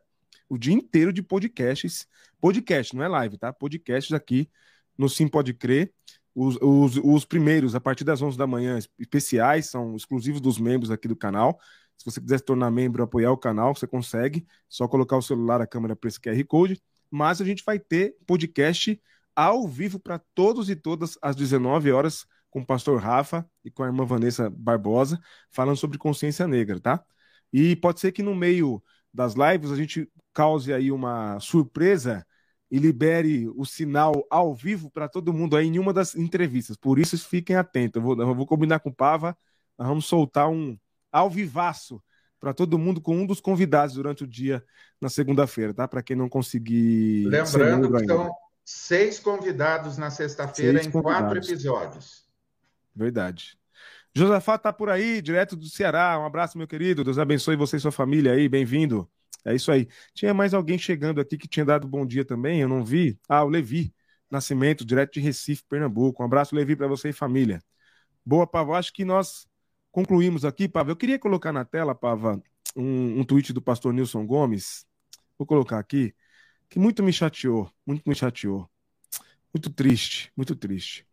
o 0.51 0.59
dia 0.59 0.75
inteiro 0.75 1.15
de 1.15 1.23
podcasts. 1.23 2.07
Podcast, 2.43 2.95
não 2.95 3.05
é 3.05 3.09
live, 3.09 3.39
tá? 3.39 3.55
Podcasts 3.55 4.13
aqui 4.13 4.51
no 4.99 5.09
Sim 5.09 5.29
Pode 5.29 5.55
Crer. 5.55 5.91
Os, 6.35 6.59
os, 6.61 7.01
os, 7.03 7.25
primeiros, 7.25 7.75
a 7.75 7.81
partir 7.81 8.05
das 8.05 8.21
11 8.21 8.37
da 8.37 8.47
manhã, 8.47 8.79
especiais, 8.99 9.71
são 9.71 9.97
exclusivos 9.97 10.39
dos 10.39 10.59
membros 10.59 10.91
aqui 10.91 11.09
do 11.09 11.17
canal. 11.17 11.59
Se 11.97 12.05
você 12.05 12.21
quiser 12.21 12.39
se 12.39 12.45
tornar 12.45 12.71
membro, 12.71 13.03
apoiar 13.03 13.33
o 13.33 13.39
canal, 13.39 13.75
você 13.75 13.87
consegue. 13.87 14.47
Só 14.69 14.87
colocar 14.87 15.17
o 15.17 15.23
celular, 15.23 15.61
a 15.61 15.67
câmera 15.67 15.97
para 15.97 16.09
esse 16.09 16.21
QR 16.21 16.43
Code. 16.45 16.81
Mas 17.11 17.41
a 17.41 17.45
gente 17.45 17.65
vai 17.65 17.79
ter 17.79 18.17
podcast 18.27 19.01
ao 19.35 19.67
vivo 19.69 19.99
para 19.99 20.19
todos 20.35 20.71
e 20.71 20.77
todas 20.77 21.19
às 21.21 21.37
19 21.37 21.93
horas 21.93 22.27
com 22.51 22.61
o 22.61 22.67
pastor 22.67 23.01
Rafa 23.01 23.49
e 23.65 23.71
com 23.71 23.83
a 23.83 23.87
irmã 23.87 24.05
Vanessa 24.05 24.49
Barbosa, 24.49 25.21
falando 25.51 25.77
sobre 25.77 25.99
consciência 25.99 26.47
negra, 26.47 26.81
tá? 26.81 27.05
E 27.53 27.77
pode 27.77 28.01
ser 28.01 28.13
que 28.13 28.23
no 28.23 28.35
meio 28.35 28.83
das 29.13 29.35
lives 29.35 29.71
a 29.71 29.77
gente 29.77 30.11
cause 30.33 30.73
aí 30.73 30.91
uma 30.91 31.39
surpresa 31.41 32.27
e 32.71 32.79
libere 32.79 33.49
o 33.55 33.65
sinal 33.65 34.27
ao 34.31 34.55
vivo 34.55 34.91
para 34.91 35.09
todo 35.09 35.33
mundo 35.33 35.57
aí 35.57 35.67
em 35.67 35.79
uma 35.79 35.93
das 35.93 36.15
entrevistas. 36.17 36.77
Por 36.77 36.99
isso, 36.99 37.17
fiquem 37.29 37.57
atentos. 37.57 37.97
Eu 37.97 38.03
vou, 38.03 38.21
eu 38.21 38.35
vou 38.35 38.47
combinar 38.47 38.81
com 38.81 38.91
o 38.91 38.95
Pava, 38.95 39.37
nós 39.79 39.89
vamos 39.89 40.07
soltar 40.07 40.49
um 40.49 40.77
ao 41.11 41.31
vivaço 41.31 42.03
para 42.39 42.53
todo 42.53 42.79
mundo 42.79 43.01
com 43.01 43.17
um 43.17 43.27
dos 43.27 43.41
convidados 43.41 43.95
durante 43.95 44.25
o 44.25 44.27
dia 44.27 44.65
na 45.01 45.09
segunda-feira, 45.09 45.75
tá? 45.75 45.89
Para 45.89 46.03
quem 46.03 46.17
não 46.17 46.29
conseguir. 46.29 47.27
Lembrando 47.27 47.91
que 47.93 48.07
são 48.07 48.31
seis 48.65 49.19
convidados 49.19 49.97
na 49.97 50.11
sexta-feira 50.11 50.83
em 50.83 50.91
convidados. 50.91 51.03
quatro 51.03 51.39
episódios. 51.39 52.27
Verdade. 52.95 53.59
Josafá 54.15 54.57
tá 54.57 54.73
por 54.73 54.89
aí, 54.89 55.21
direto 55.21 55.57
do 55.57 55.69
Ceará. 55.69 56.19
Um 56.19 56.25
abraço, 56.25 56.57
meu 56.57 56.67
querido. 56.67 57.05
Deus 57.05 57.19
abençoe 57.19 57.55
você 57.57 57.77
e 57.77 57.81
sua 57.81 57.93
família 57.93 58.33
aí. 58.33 58.49
Bem-vindo. 58.49 59.11
É 59.45 59.55
isso 59.55 59.71
aí. 59.71 59.89
Tinha 60.15 60.35
mais 60.35 60.55
alguém 60.55 60.79
chegando 60.79 61.21
aqui 61.21 61.37
que 61.37 61.47
tinha 61.47 61.65
dado 61.65 61.87
bom 61.87 62.05
dia 62.05 62.25
também, 62.25 62.61
eu 62.61 62.69
não 62.69 62.85
vi. 62.85 63.19
Ah, 63.29 63.45
o 63.45 63.49
Levi 63.49 63.95
Nascimento, 64.31 64.85
direto 64.85 65.13
de 65.15 65.21
Recife, 65.21 65.63
Pernambuco. 65.69 66.23
Um 66.23 66.27
abraço, 66.27 66.55
Levi, 66.57 66.75
para 66.75 66.89
você 66.89 67.11
e 67.11 67.13
família. 67.13 67.63
Boa, 68.25 68.47
Pava. 68.47 68.77
Acho 68.77 68.93
que 68.93 69.05
nós 69.05 69.47
concluímos 69.97 70.45
aqui, 70.45 70.69
Pava. 70.69 70.91
Eu 70.91 70.97
queria 70.97 71.19
colocar 71.19 71.55
na 71.55 71.65
tela, 71.65 71.95
Pava, 71.95 72.43
um, 72.77 73.21
um 73.21 73.25
tweet 73.25 73.51
do 73.55 73.63
pastor 73.63 73.95
Nilson 73.95 74.27
Gomes. 74.27 74.85
Vou 75.39 75.47
colocar 75.47 75.79
aqui, 75.79 76.15
que 76.69 76.79
muito 76.79 77.03
me 77.03 77.11
chateou, 77.11 77.73
muito 77.87 78.07
me 78.07 78.15
chateou. 78.15 78.69
Muito 79.55 79.71
triste, 79.71 80.31
muito 80.37 80.55
triste. 80.55 81.07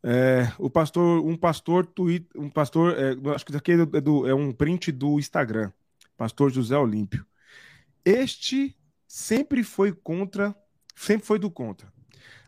É, 0.00 0.52
o 0.60 0.70
pastor, 0.70 1.26
um 1.26 1.36
pastor, 1.36 1.84
tweet, 1.86 2.28
um 2.36 2.48
pastor, 2.48 2.96
é, 2.96 3.34
acho 3.34 3.44
que 3.44 3.56
aqui 3.56 3.72
é, 3.72 4.00
do, 4.00 4.28
é 4.28 4.32
um 4.32 4.52
print 4.52 4.92
do 4.92 5.18
Instagram 5.18 5.72
pastor 6.16 6.52
José 6.52 6.76
Olímpio. 6.76 7.26
Este 8.04 8.76
sempre 9.08 9.64
foi 9.64 9.92
contra, 9.92 10.54
sempre 10.94 11.26
foi 11.26 11.38
do 11.40 11.50
contra. 11.50 11.92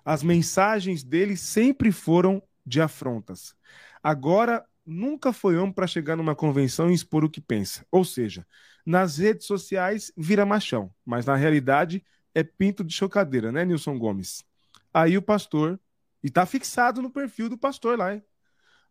As 0.04 0.22
mensagens 0.22 1.02
dele 1.02 1.36
sempre 1.36 1.90
foram 1.90 2.40
de 2.64 2.80
afrontas. 2.80 3.56
Agora, 4.00 4.64
nunca 4.84 5.32
foi 5.32 5.56
homem 5.56 5.72
para 5.72 5.86
chegar 5.86 6.16
numa 6.16 6.34
convenção 6.34 6.90
e 6.90 6.94
expor 6.94 7.24
o 7.24 7.30
que 7.30 7.40
pensa. 7.40 7.86
Ou 7.90 8.04
seja, 8.04 8.46
nas 8.84 9.18
redes 9.18 9.46
sociais 9.46 10.12
vira 10.16 10.44
machão, 10.44 10.92
mas 11.04 11.26
na 11.26 11.36
realidade 11.36 12.04
é 12.34 12.42
pinto 12.42 12.82
de 12.82 12.92
chocadeira, 12.92 13.52
né, 13.52 13.64
Nilson 13.64 13.98
Gomes? 13.98 14.44
Aí 14.92 15.16
o 15.16 15.22
pastor, 15.22 15.80
e 16.22 16.30
tá 16.30 16.46
fixado 16.46 17.02
no 17.02 17.10
perfil 17.10 17.48
do 17.48 17.58
pastor 17.58 17.98
lá, 17.98 18.14
hein? 18.14 18.22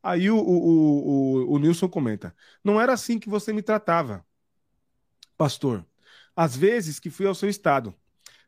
Aí 0.04 0.30
o, 0.32 0.38
o, 0.38 1.48
o, 1.48 1.54
o, 1.54 1.60
Nilson 1.60 1.88
comenta: 1.88 2.36
Não 2.64 2.82
era 2.82 2.94
assim 2.94 3.20
que 3.20 3.30
você 3.30 3.54
me 3.54 3.62
tratava 3.62 4.26
pastor, 5.38 5.86
às 6.36 6.56
vezes 6.56 7.00
que 7.00 7.10
fui 7.10 7.26
ao 7.26 7.34
seu 7.34 7.50
estado, 7.50 7.96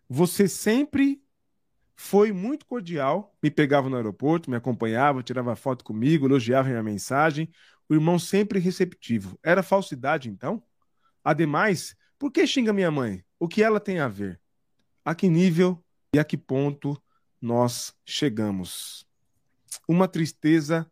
você 0.07 0.47
sempre 0.47 1.22
foi 2.03 2.33
muito 2.33 2.65
cordial, 2.65 3.33
me 3.41 3.49
pegava 3.49 3.89
no 3.89 3.95
aeroporto, 3.95 4.49
me 4.49 4.57
acompanhava, 4.57 5.23
tirava 5.23 5.55
foto 5.55 5.85
comigo, 5.85 6.27
elogiava 6.27 6.67
minha 6.67 6.83
mensagem, 6.83 7.49
o 7.87 7.93
irmão 7.93 8.19
sempre 8.19 8.59
receptivo. 8.59 9.39
Era 9.41 9.63
falsidade, 9.63 10.29
então? 10.29 10.61
Ademais, 11.23 11.95
por 12.19 12.29
que 12.29 12.45
xinga 12.45 12.73
minha 12.73 12.91
mãe? 12.91 13.23
O 13.39 13.47
que 13.47 13.63
ela 13.63 13.79
tem 13.79 14.01
a 14.01 14.09
ver? 14.09 14.37
A 15.05 15.15
que 15.15 15.29
nível 15.29 15.81
e 16.13 16.19
a 16.19 16.25
que 16.25 16.35
ponto 16.35 17.01
nós 17.41 17.95
chegamos? 18.05 19.07
Uma 19.87 20.05
tristeza 20.05 20.85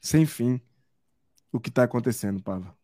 sem 0.00 0.26
fim 0.26 0.60
o 1.52 1.60
que 1.60 1.68
está 1.68 1.84
acontecendo, 1.84 2.42
Pava. 2.42 2.76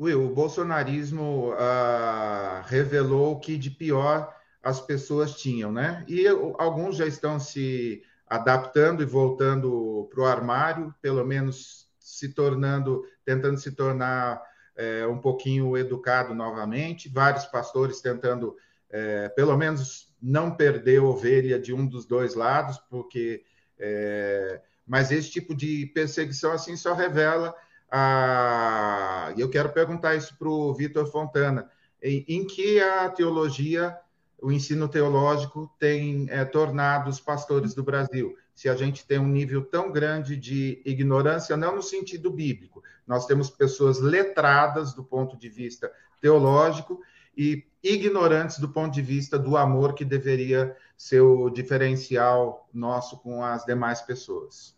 Will, 0.00 0.30
o 0.30 0.34
bolsonarismo 0.34 1.52
ah, 1.58 2.64
revelou 2.66 3.34
o 3.34 3.38
que 3.38 3.58
de 3.58 3.70
pior 3.70 4.34
as 4.62 4.80
pessoas 4.80 5.36
tinham, 5.36 5.72
né? 5.72 6.04
E 6.06 6.26
alguns 6.58 6.96
já 6.96 7.06
estão 7.06 7.40
se 7.40 8.02
adaptando 8.26 9.02
e 9.02 9.06
voltando 9.06 10.08
para 10.10 10.20
o 10.22 10.26
armário, 10.26 10.94
pelo 11.02 11.24
menos 11.24 11.88
se 11.98 12.28
tornando, 12.28 13.04
tentando 13.24 13.58
se 13.58 13.72
tornar 13.72 14.42
é, 14.76 15.06
um 15.06 15.18
pouquinho 15.18 15.76
educado 15.76 16.34
novamente. 16.34 17.08
Vários 17.08 17.44
pastores 17.46 18.00
tentando, 18.00 18.56
é, 18.88 19.28
pelo 19.30 19.56
menos, 19.56 20.14
não 20.20 20.54
perder 20.54 21.00
ovelha 21.00 21.58
de 21.58 21.72
um 21.74 21.86
dos 21.86 22.06
dois 22.06 22.34
lados, 22.34 22.78
porque. 22.88 23.44
É, 23.78 24.60
mas 24.86 25.10
esse 25.10 25.30
tipo 25.30 25.54
de 25.54 25.86
perseguição 25.86 26.52
assim 26.52 26.76
só 26.76 26.92
revela 26.92 27.54
ah, 27.94 29.34
eu 29.36 29.50
quero 29.50 29.68
perguntar 29.68 30.14
isso 30.14 30.34
para 30.38 30.48
o 30.48 30.72
Vitor 30.72 31.06
Fontana. 31.06 31.68
Em, 32.02 32.24
em, 32.26 32.46
que 32.46 32.80
a 32.80 33.10
teologia, 33.10 33.94
o 34.42 34.50
ensino 34.50 34.88
teológico, 34.88 35.72
tem 35.78 36.26
é, 36.28 36.44
tornado 36.44 37.08
os 37.08 37.20
pastores 37.20 37.74
do 37.74 37.82
Brasil? 37.82 38.36
Se 38.54 38.68
a 38.68 38.74
gente 38.74 39.06
tem 39.06 39.18
um 39.18 39.28
nível 39.28 39.64
tão 39.64 39.90
grande 39.90 40.36
de 40.36 40.82
ignorância, 40.84 41.56
não 41.56 41.76
no 41.76 41.82
sentido 41.82 42.30
bíblico, 42.30 42.82
nós 43.06 43.24
temos 43.24 43.48
pessoas 43.48 44.00
letradas 44.00 44.92
do 44.92 45.04
ponto 45.04 45.36
de 45.36 45.48
vista 45.48 45.90
teológico 46.20 47.00
e 47.36 47.64
ignorantes 47.82 48.58
do 48.58 48.68
ponto 48.68 48.92
de 48.92 49.00
vista 49.00 49.38
do 49.38 49.56
amor 49.56 49.94
que 49.94 50.04
deveria 50.04 50.76
ser 50.96 51.20
o 51.20 51.48
diferencial 51.48 52.68
nosso 52.72 53.18
com 53.18 53.44
as 53.44 53.64
demais 53.64 54.02
pessoas. 54.02 54.76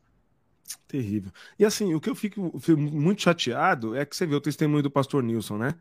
Terrível. 0.86 1.32
E 1.58 1.64
assim, 1.64 1.94
o 1.94 2.00
que 2.00 2.08
eu 2.08 2.14
fico, 2.14 2.58
fico, 2.58 2.80
muito 2.80 3.22
chateado 3.22 3.94
é 3.94 4.04
que 4.04 4.16
você 4.16 4.26
vê 4.26 4.34
o 4.34 4.40
testemunho 4.40 4.82
do 4.82 4.90
pastor 4.90 5.22
Nilson, 5.22 5.58
né? 5.58 5.74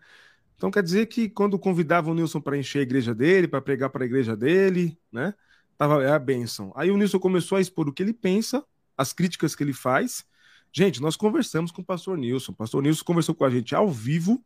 Então 0.56 0.72
quer 0.72 0.84
dizer 0.84 1.08
que 1.08 1.30
quando 1.30 1.60
convidava 1.60 2.10
o 2.10 2.14
Nilson 2.14 2.40
para 2.40 2.58
encher 2.58 2.80
a 2.80 2.84
igreja 2.84 3.14
dele, 3.14 3.48
para 3.48 3.62
pregar 3.62 3.90
para 3.90 4.04
a 4.04 4.06
igreja 4.06 4.36
dele, 4.36 4.98
né? 5.12 5.34
Tava, 5.78 6.04
é 6.04 6.12
a 6.12 6.20
bênção. 6.20 6.72
Aí 6.76 6.92
o 6.92 6.98
Nilson 6.98 7.20
começou 7.20 7.58
a 7.58 7.62
expor 7.62 7.88
o 7.88 7.94
que 7.94 8.02
ele 8.02 8.14
pensa, 8.14 8.64
as 8.98 9.12
críticas 9.12 9.56
que 9.56 9.64
ele 9.64 9.74
faz. 9.74 10.24
Gente, 10.72 11.02
nós 11.02 11.16
conversamos 11.16 11.72
com 11.72 11.82
o 11.82 11.86
pastor 11.86 12.18
Nilson. 12.18 12.52
O 12.52 12.56
pastor 12.56 12.82
Nilson 12.82 13.04
conversou 13.04 13.36
com 13.36 13.46
a 13.46 13.50
gente 13.50 13.76
ao 13.76 13.90
vivo 13.90 14.44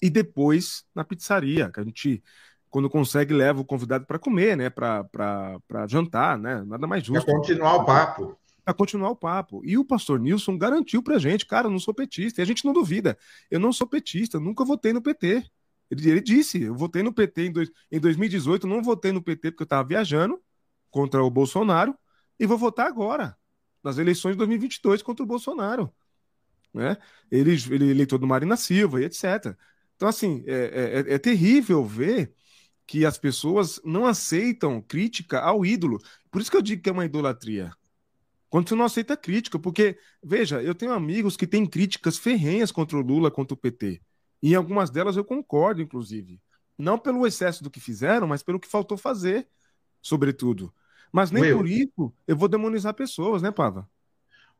e 0.00 0.10
depois 0.10 0.84
na 0.94 1.04
pizzaria, 1.04 1.70
que 1.70 1.80
a 1.80 1.84
gente, 1.84 2.22
quando 2.68 2.90
consegue, 2.90 3.32
leva 3.32 3.60
o 3.60 3.64
convidado 3.64 4.04
para 4.06 4.18
comer, 4.18 4.56
né? 4.56 4.70
Para 4.70 5.86
jantar, 5.88 6.38
né? 6.38 6.64
Nada 6.66 6.86
mais 6.86 7.04
justo. 7.04 7.24
Para 7.24 7.34
continuar 7.34 7.76
o 7.76 7.84
papo 7.84 8.41
a 8.64 8.72
continuar 8.72 9.10
o 9.10 9.16
papo. 9.16 9.62
E 9.64 9.76
o 9.76 9.84
pastor 9.84 10.20
Nilson 10.20 10.56
garantiu 10.56 11.02
pra 11.02 11.18
gente, 11.18 11.46
cara, 11.46 11.66
eu 11.66 11.70
não 11.70 11.78
sou 11.78 11.94
petista. 11.94 12.40
E 12.40 12.42
a 12.42 12.46
gente 12.46 12.64
não 12.64 12.72
duvida. 12.72 13.18
Eu 13.50 13.60
não 13.60 13.72
sou 13.72 13.86
petista, 13.86 14.38
nunca 14.38 14.64
votei 14.64 14.92
no 14.92 15.02
PT. 15.02 15.44
Ele, 15.90 16.10
ele 16.10 16.20
disse, 16.20 16.62
eu 16.62 16.74
votei 16.74 17.02
no 17.02 17.12
PT 17.12 17.46
em, 17.46 17.52
dois, 17.52 17.70
em 17.90 18.00
2018, 18.00 18.66
não 18.66 18.82
votei 18.82 19.12
no 19.12 19.22
PT 19.22 19.50
porque 19.50 19.62
eu 19.62 19.66
estava 19.66 19.86
viajando 19.86 20.40
contra 20.90 21.22
o 21.22 21.30
Bolsonaro 21.30 21.94
e 22.38 22.46
vou 22.46 22.56
votar 22.56 22.86
agora, 22.86 23.36
nas 23.82 23.98
eleições 23.98 24.32
de 24.32 24.38
2022 24.38 25.02
contra 25.02 25.22
o 25.22 25.26
Bolsonaro. 25.26 25.92
Né? 26.72 26.96
Ele, 27.30 27.52
ele 27.70 27.88
é 27.88 27.90
eleitor 27.90 28.18
do 28.18 28.26
Marina 28.26 28.56
Silva 28.56 29.00
e 29.02 29.04
etc. 29.04 29.56
Então, 29.96 30.08
assim, 30.08 30.42
é, 30.46 31.04
é, 31.08 31.14
é 31.14 31.18
terrível 31.18 31.84
ver 31.84 32.32
que 32.86 33.04
as 33.04 33.18
pessoas 33.18 33.80
não 33.84 34.06
aceitam 34.06 34.80
crítica 34.80 35.40
ao 35.40 35.64
ídolo. 35.64 35.98
Por 36.30 36.40
isso 36.40 36.50
que 36.50 36.56
eu 36.56 36.62
digo 36.62 36.82
que 36.82 36.88
é 36.88 36.92
uma 36.92 37.04
idolatria. 37.04 37.72
Quando 38.52 38.68
você 38.68 38.74
não 38.74 38.84
aceita 38.84 39.16
crítica, 39.16 39.58
porque, 39.58 39.96
veja, 40.22 40.62
eu 40.62 40.74
tenho 40.74 40.92
amigos 40.92 41.38
que 41.38 41.46
têm 41.46 41.64
críticas 41.64 42.18
ferrenhas 42.18 42.70
contra 42.70 42.98
o 42.98 43.00
Lula, 43.00 43.30
contra 43.30 43.54
o 43.54 43.56
PT. 43.56 44.02
E 44.42 44.52
em 44.52 44.54
algumas 44.54 44.90
delas 44.90 45.16
eu 45.16 45.24
concordo, 45.24 45.80
inclusive. 45.80 46.38
Não 46.76 46.98
pelo 46.98 47.26
excesso 47.26 47.64
do 47.64 47.70
que 47.70 47.80
fizeram, 47.80 48.26
mas 48.26 48.42
pelo 48.42 48.60
que 48.60 48.68
faltou 48.68 48.98
fazer, 48.98 49.48
sobretudo. 50.02 50.70
Mas 51.10 51.30
nem 51.30 51.44
Will. 51.44 51.56
por 51.56 51.66
isso 51.66 52.12
eu 52.28 52.36
vou 52.36 52.46
demonizar 52.46 52.92
pessoas, 52.92 53.40
né, 53.40 53.50
Pava? 53.50 53.88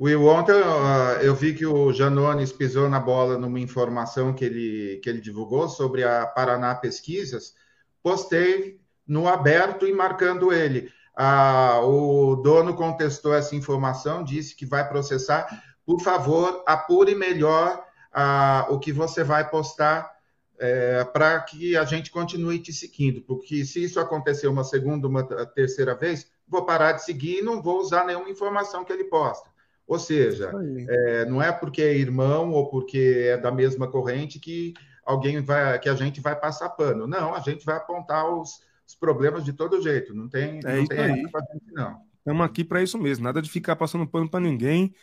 Will, 0.01 0.24
ontem 0.24 0.55
uh, 0.55 1.20
eu 1.20 1.34
vi 1.34 1.53
que 1.53 1.66
o 1.66 1.93
Janones 1.93 2.51
pisou 2.51 2.88
na 2.88 2.99
bola 2.99 3.36
numa 3.36 3.61
informação 3.61 4.32
que 4.32 4.43
ele, 4.43 5.01
que 5.05 5.11
ele 5.11 5.20
divulgou 5.20 5.68
sobre 5.68 6.03
a 6.03 6.24
Paraná 6.24 6.74
Pesquisas. 6.74 7.55
Postei 8.03 8.80
no 9.07 9.28
aberto 9.28 9.86
e 9.86 9.93
marcando 9.93 10.51
ele. 10.51 10.90
Ah, 11.15 11.81
o 11.83 12.37
dono 12.37 12.75
contestou 12.75 13.35
essa 13.35 13.55
informação, 13.55 14.25
disse 14.25 14.57
que 14.57 14.65
vai 14.65 14.89
processar. 14.89 15.63
Por 15.85 16.01
favor, 16.01 16.63
apure 16.67 17.15
melhor 17.15 17.85
ah, 18.13 18.67
o 18.71 18.79
que 18.79 18.93
você 18.93 19.23
vai 19.23 19.49
postar 19.49 20.11
é, 20.59 21.03
para 21.05 21.41
que 21.41 21.77
a 21.77 21.85
gente 21.85 22.11
continue 22.11 22.61
te 22.61 22.73
seguindo, 22.73 23.21
porque 23.23 23.65
se 23.65 23.83
isso 23.83 23.99
acontecer 23.99 24.47
uma 24.47 24.63
segunda, 24.63 25.09
uma 25.09 25.25
terceira 25.47 25.93
vez, 25.93 26.31
vou 26.47 26.65
parar 26.65 26.93
de 26.93 27.05
seguir 27.05 27.39
e 27.39 27.43
não 27.43 27.61
vou 27.61 27.81
usar 27.81 28.07
nenhuma 28.07 28.31
informação 28.31 28.85
que 28.85 28.93
ele 28.93 29.05
posta. 29.05 29.51
Ou 29.89 29.99
seja, 29.99 30.53
é, 30.89 31.25
não 31.25 31.43
é 31.43 31.51
porque 31.51 31.83
é 31.83 31.97
irmão 31.97 32.53
ou 32.53 32.71
porque 32.71 33.27
é 33.27 33.37
da 33.37 33.51
mesma 33.51 33.89
corrente 33.89 34.39
que 34.39 34.73
alguém 35.05 35.43
vai, 35.43 35.79
que 35.81 35.89
a 35.89 35.95
gente 35.97 36.21
vai 36.21 36.39
passar 36.39 36.71
pano. 36.71 37.07
Não, 37.09 37.35
a 37.35 37.41
gente 37.41 37.65
vai 37.65 37.77
apontar 37.77 38.33
os, 38.33 38.61
os 38.93 38.95
problemas 38.95 39.45
de 39.45 39.53
todo 39.53 39.80
jeito. 39.82 40.14
Não 40.14 40.28
tem, 40.28 40.61
é 40.64 40.76
não 40.76 40.86
tem 40.86 40.99
aí. 40.99 41.14
gente, 41.16 41.72
não. 41.72 42.01
Estamos 42.18 42.47
aqui 42.47 42.62
para 42.62 42.82
isso 42.82 42.99
mesmo, 42.99 43.24
nada 43.24 43.43
de 43.43 43.51
ficar 43.51 43.74
passando 43.74 44.07
pano 44.07 44.28
para 44.28 44.38
ninguém. 44.38 44.95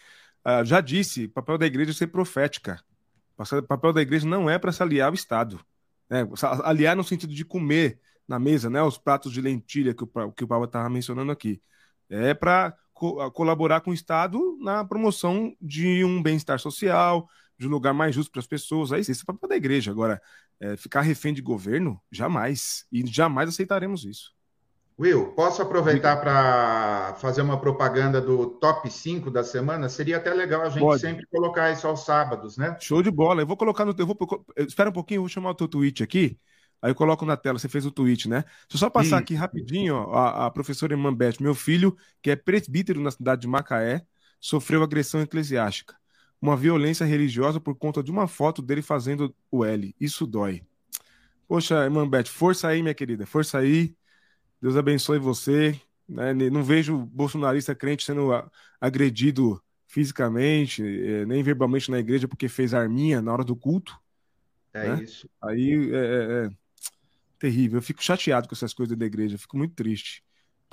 Uh, 0.46 0.64
já 0.64 0.80
disse, 0.80 1.28
papel 1.28 1.58
da 1.58 1.66
igreja 1.66 1.92
é 1.92 1.94
ser 1.94 2.08
profética. 2.08 2.82
O 3.38 3.64
papel 3.64 3.92
da 3.94 4.02
igreja 4.02 4.28
não 4.28 4.50
é 4.50 4.58
para 4.58 4.72
se 4.72 4.82
aliar 4.82 5.10
ao 5.10 5.14
Estado. 5.14 5.60
Né? 6.10 6.28
Aliar 6.64 6.96
no 6.96 7.04
sentido 7.04 7.34
de 7.34 7.44
comer 7.44 8.00
na 8.28 8.38
mesa, 8.38 8.70
né? 8.70 8.82
Os 8.82 8.98
pratos 8.98 9.32
de 9.32 9.42
lentilha 9.42 9.94
que 9.94 10.04
o, 10.04 10.32
que 10.32 10.44
o 10.44 10.48
Papa 10.48 10.66
estava 10.66 10.90
mencionando 10.90 11.32
aqui. 11.32 11.62
É 12.10 12.34
para 12.34 12.76
co 12.94 13.32
colaborar 13.32 13.82
com 13.82 13.92
o 13.92 13.94
Estado 13.94 14.58
na 14.62 14.84
promoção 14.84 15.56
de 15.62 16.04
um 16.04 16.22
bem-estar 16.22 16.60
social, 16.60 17.28
de 17.60 17.68
um 17.68 17.70
lugar 17.70 17.94
mais 17.94 18.16
justo 18.16 18.32
para 18.32 18.40
as 18.40 18.48
pessoas. 18.48 18.92
Aí, 18.92 19.02
esse 19.02 19.12
é 19.12 19.26
papel 19.26 19.50
da 19.50 19.56
igreja. 19.56 19.92
Agora, 19.92 20.22
é, 20.60 20.78
ficar 20.78 21.02
refém 21.02 21.34
de 21.34 21.42
governo, 21.42 22.02
jamais. 22.12 22.86
E 22.92 23.06
jamais 23.06 23.50
aceitaremos 23.50 24.06
isso. 24.06 24.32
Will, 24.98 25.28
posso 25.28 25.62
aproveitar 25.62 26.18
para 26.18 27.16
fazer 27.20 27.42
uma 27.42 27.60
propaganda 27.60 28.20
do 28.20 28.48
top 28.48 28.90
5 28.92 29.32
da 29.32 29.46
semana? 29.46 29.88
Seria 29.88 30.18
até 30.18 30.34
legal 30.34 30.62
a 30.62 30.70
gente 30.70 30.82
Pode. 30.82 31.02
sempre 31.02 31.26
colocar 31.28 31.72
isso 31.72 31.88
aos 31.88 32.04
sábados, 32.04 32.58
né? 32.58 32.76
Show 32.82 33.02
de 33.02 33.10
bola. 33.10 33.42
Eu 33.42 33.48
vou 33.48 33.56
colocar 33.56 33.86
no. 33.86 33.96
Eu 33.98 34.06
vou, 34.06 34.18
espera 34.58 34.90
um 34.90 34.94
pouquinho, 34.94 35.20
eu 35.20 35.22
vou 35.22 35.30
chamar 35.30 35.52
o 35.52 35.56
teu 35.56 35.70
tweet 35.70 36.04
aqui. 36.04 36.38
Aí 36.82 36.92
eu 36.92 36.96
coloco 36.96 37.26
na 37.26 37.36
tela, 37.38 37.60
você 37.60 37.68
fez 37.68 37.86
o 37.86 37.92
tweet, 37.92 38.28
né? 38.30 38.42
Deixa 38.42 38.68
eu 38.74 38.80
só 38.80 38.90
passar 38.90 39.18
Sim. 39.18 39.24
aqui 39.24 39.36
rapidinho, 39.36 39.96
ó, 39.96 40.16
a, 40.16 40.46
a 40.46 40.52
professora 40.52 40.96
Beth, 41.12 41.36
meu 41.42 41.54
filho, 41.54 41.96
que 42.22 42.32
é 42.32 42.36
presbítero 42.38 43.02
na 43.02 43.12
cidade 43.12 43.42
de 43.42 43.48
Macaé, 43.48 44.06
sofreu 44.40 44.82
agressão 44.82 45.22
eclesiástica. 45.22 45.99
Uma 46.42 46.56
violência 46.56 47.06
religiosa 47.06 47.60
por 47.60 47.76
conta 47.76 48.02
de 48.02 48.12
uma 48.12 48.28
foto 48.28 48.62
dele 48.62 48.82
fazendo 48.82 49.36
o 49.52 49.66
L. 49.66 49.94
Isso 50.00 50.26
dói. 50.26 50.64
Poxa, 51.48 51.90
Beth, 52.10 52.28
força 52.28 52.68
aí, 52.68 52.82
minha 52.82 52.94
querida, 52.94 53.26
força 53.26 53.58
aí. 53.58 53.96
Deus 54.62 54.78
abençoe 54.78 55.20
você. 55.20 55.80
Né? 56.08 56.34
Não 56.34 56.64
vejo 56.64 56.98
bolsonarista 56.98 57.76
crente 57.76 58.06
sendo 58.06 58.30
agredido 58.80 59.62
fisicamente, 59.88 60.84
é, 60.84 61.26
nem 61.26 61.42
verbalmente 61.42 61.90
na 61.90 62.00
igreja 62.00 62.28
porque 62.28 62.48
fez 62.48 62.74
arminha 62.74 63.22
na 63.22 63.34
hora 63.34 63.44
do 63.44 63.56
culto. 63.56 64.00
É 64.74 64.96
né? 64.96 65.04
isso. 65.04 65.28
Aí 65.42 65.92
é, 65.92 65.98
é, 65.98 66.46
é, 66.46 66.50
terrível. 67.40 67.80
Eu 67.80 67.82
fico 67.82 68.04
chateado 68.04 68.48
com 68.48 68.54
essas 68.54 68.74
coisas 68.74 68.96
da 68.96 69.06
igreja, 69.06 69.38
fico 69.38 69.58
muito 69.58 69.74
triste. 69.74 70.24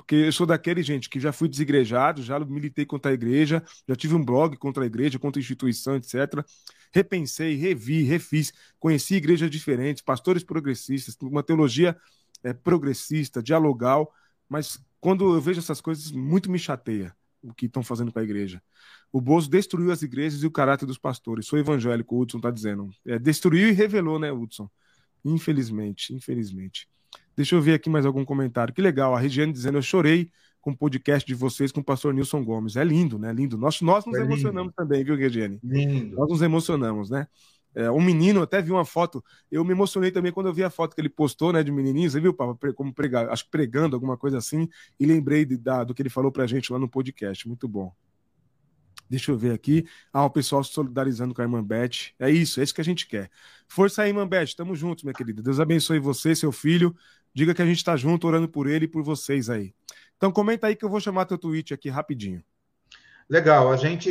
Porque 0.07 0.15
eu 0.15 0.31
sou 0.31 0.47
daquele, 0.47 0.81
gente, 0.81 1.09
que 1.09 1.19
já 1.19 1.33
fui 1.33 1.49
desigrejado, 1.49 2.23
já 2.23 2.39
militei 2.39 2.85
contra 2.85 3.11
a 3.11 3.13
igreja, 3.13 3.61
já 3.85 3.93
tive 3.93 4.15
um 4.15 4.23
blog 4.23 4.55
contra 4.55 4.83
a 4.83 4.85
igreja, 4.85 5.19
contra 5.19 5.37
a 5.37 5.41
instituição, 5.41 5.97
etc. 5.97 6.45
Repensei, 6.93 7.55
revi, 7.55 8.03
refiz, 8.03 8.53
conheci 8.79 9.15
igrejas 9.15 9.51
diferentes, 9.51 10.01
pastores 10.01 10.45
progressistas, 10.45 11.17
uma 11.21 11.43
teologia 11.43 11.97
é, 12.41 12.53
progressista, 12.53 13.43
dialogal, 13.43 14.09
mas 14.47 14.79
quando 15.01 15.35
eu 15.35 15.41
vejo 15.41 15.59
essas 15.59 15.81
coisas, 15.81 16.09
muito 16.09 16.49
me 16.49 16.57
chateia 16.57 17.13
o 17.43 17.53
que 17.53 17.65
estão 17.65 17.83
fazendo 17.83 18.09
com 18.09 18.19
a 18.19 18.23
igreja. 18.23 18.63
O 19.11 19.19
Bozo 19.19 19.49
destruiu 19.49 19.91
as 19.91 20.03
igrejas 20.03 20.41
e 20.41 20.47
o 20.47 20.51
caráter 20.51 20.85
dos 20.85 20.97
pastores. 20.97 21.47
Sou 21.47 21.59
evangélico, 21.59 22.15
o 22.15 22.21
Hudson 22.21 22.37
está 22.37 22.49
dizendo. 22.49 22.89
É, 23.05 23.19
destruiu 23.19 23.67
e 23.67 23.73
revelou, 23.73 24.17
né, 24.17 24.31
Hudson? 24.31 24.69
Infelizmente, 25.25 26.13
infelizmente. 26.13 26.87
Deixa 27.37 27.55
eu 27.55 27.61
ver 27.61 27.75
aqui 27.75 27.87
mais 27.87 28.05
algum 28.05 28.25
comentário. 28.25 28.73
Que 28.73 28.81
legal, 28.81 29.15
a 29.15 29.19
Regiane 29.19 29.53
dizendo: 29.53 29.77
Eu 29.77 29.81
chorei 29.83 30.31
com 30.59 30.71
o 30.71 30.75
podcast 30.77 31.25
de 31.25 31.35
vocês 31.35 31.71
com 31.71 31.79
o 31.79 31.83
pastor 31.83 32.13
Nilson 32.13 32.43
Gomes. 32.43 32.75
É 32.75 32.83
lindo, 32.83 33.19
né? 33.19 33.31
Lindo. 33.31 33.57
Nós, 33.57 33.79
nós 33.79 34.05
nos 34.05 34.17
é 34.17 34.21
emocionamos 34.21 34.73
também, 34.75 35.03
viu, 35.03 35.15
Regiane? 35.15 35.59
Lindo. 35.63 36.15
Nós 36.15 36.27
nos 36.27 36.41
emocionamos, 36.41 37.11
né? 37.11 37.27
É, 37.75 37.91
um 37.91 38.01
menino, 38.01 38.41
até 38.41 38.59
vi 38.59 38.71
uma 38.71 38.83
foto, 38.83 39.23
eu 39.51 39.63
me 39.63 39.71
emocionei 39.71 40.09
também 40.09 40.31
quando 40.31 40.47
eu 40.47 40.53
vi 40.53 40.63
a 40.63 40.69
foto 40.69 40.95
que 40.95 41.01
ele 41.01 41.09
postou, 41.09 41.53
né, 41.53 41.61
de 41.61 41.71
menininho, 41.71 42.09
você 42.09 42.19
viu, 42.19 42.33
Papa, 42.33 42.73
como 42.73 42.91
pregar, 42.91 43.29
acho 43.29 43.43
que 43.43 43.51
pregando 43.51 43.95
alguma 43.95 44.17
coisa 44.17 44.39
assim, 44.39 44.67
e 44.99 45.05
lembrei 45.05 45.45
de, 45.45 45.57
da, 45.57 45.83
do 45.83 45.93
que 45.93 46.01
ele 46.01 46.09
falou 46.09 46.31
pra 46.31 46.47
gente 46.47 46.73
lá 46.73 46.79
no 46.79 46.89
podcast, 46.89 47.47
muito 47.47 47.67
bom. 47.67 47.93
Deixa 49.09 49.31
eu 49.31 49.37
ver 49.37 49.53
aqui. 49.53 49.85
Ah, 50.11 50.25
o 50.25 50.29
pessoal 50.29 50.63
se 50.63 50.73
solidarizando 50.73 51.33
com 51.33 51.41
a 51.41 51.45
irmã 51.45 51.63
Beth. 51.63 52.11
É 52.19 52.29
isso, 52.29 52.59
é 52.59 52.63
isso 52.63 52.73
que 52.73 52.81
a 52.81 52.83
gente 52.83 53.07
quer. 53.07 53.29
Força 53.67 54.01
aí, 54.01 54.09
irmã 54.09 54.27
Beth. 54.27 54.53
Tamo 54.55 54.75
juntos, 54.75 55.03
minha 55.03 55.13
querida. 55.13 55.41
Deus 55.41 55.59
abençoe 55.59 55.99
você, 55.99 56.35
seu 56.35 56.51
filho. 56.51 56.95
Diga 57.37 57.53
que 57.53 57.61
a 57.61 57.65
gente 57.67 57.85
tá 57.85 57.95
junto, 57.95 58.25
orando 58.25 58.49
por 58.49 58.65
ele 58.65 58.85
e 58.85 58.87
por 58.87 59.03
vocês 59.03 59.47
aí. 59.47 59.71
Então 60.17 60.31
comenta 60.31 60.65
aí 60.65 60.75
que 60.75 60.83
eu 60.83 60.89
vou 60.89 60.99
chamar 60.99 61.25
teu 61.25 61.37
tweet 61.37 61.71
aqui 61.71 61.87
rapidinho. 61.87 62.43
Legal, 63.29 63.71
a 63.71 63.77
gente, 63.77 64.09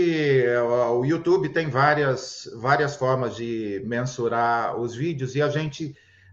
o 0.93 1.05
YouTube 1.05 1.49
tem 1.49 1.69
várias, 1.69 2.49
várias 2.55 2.95
formas 2.95 3.35
de 3.35 3.83
mensurar 3.85 4.79
os 4.79 4.95
vídeos 4.95 5.35
e 5.35 5.43
a 5.43 5.49
gente, 5.49 5.87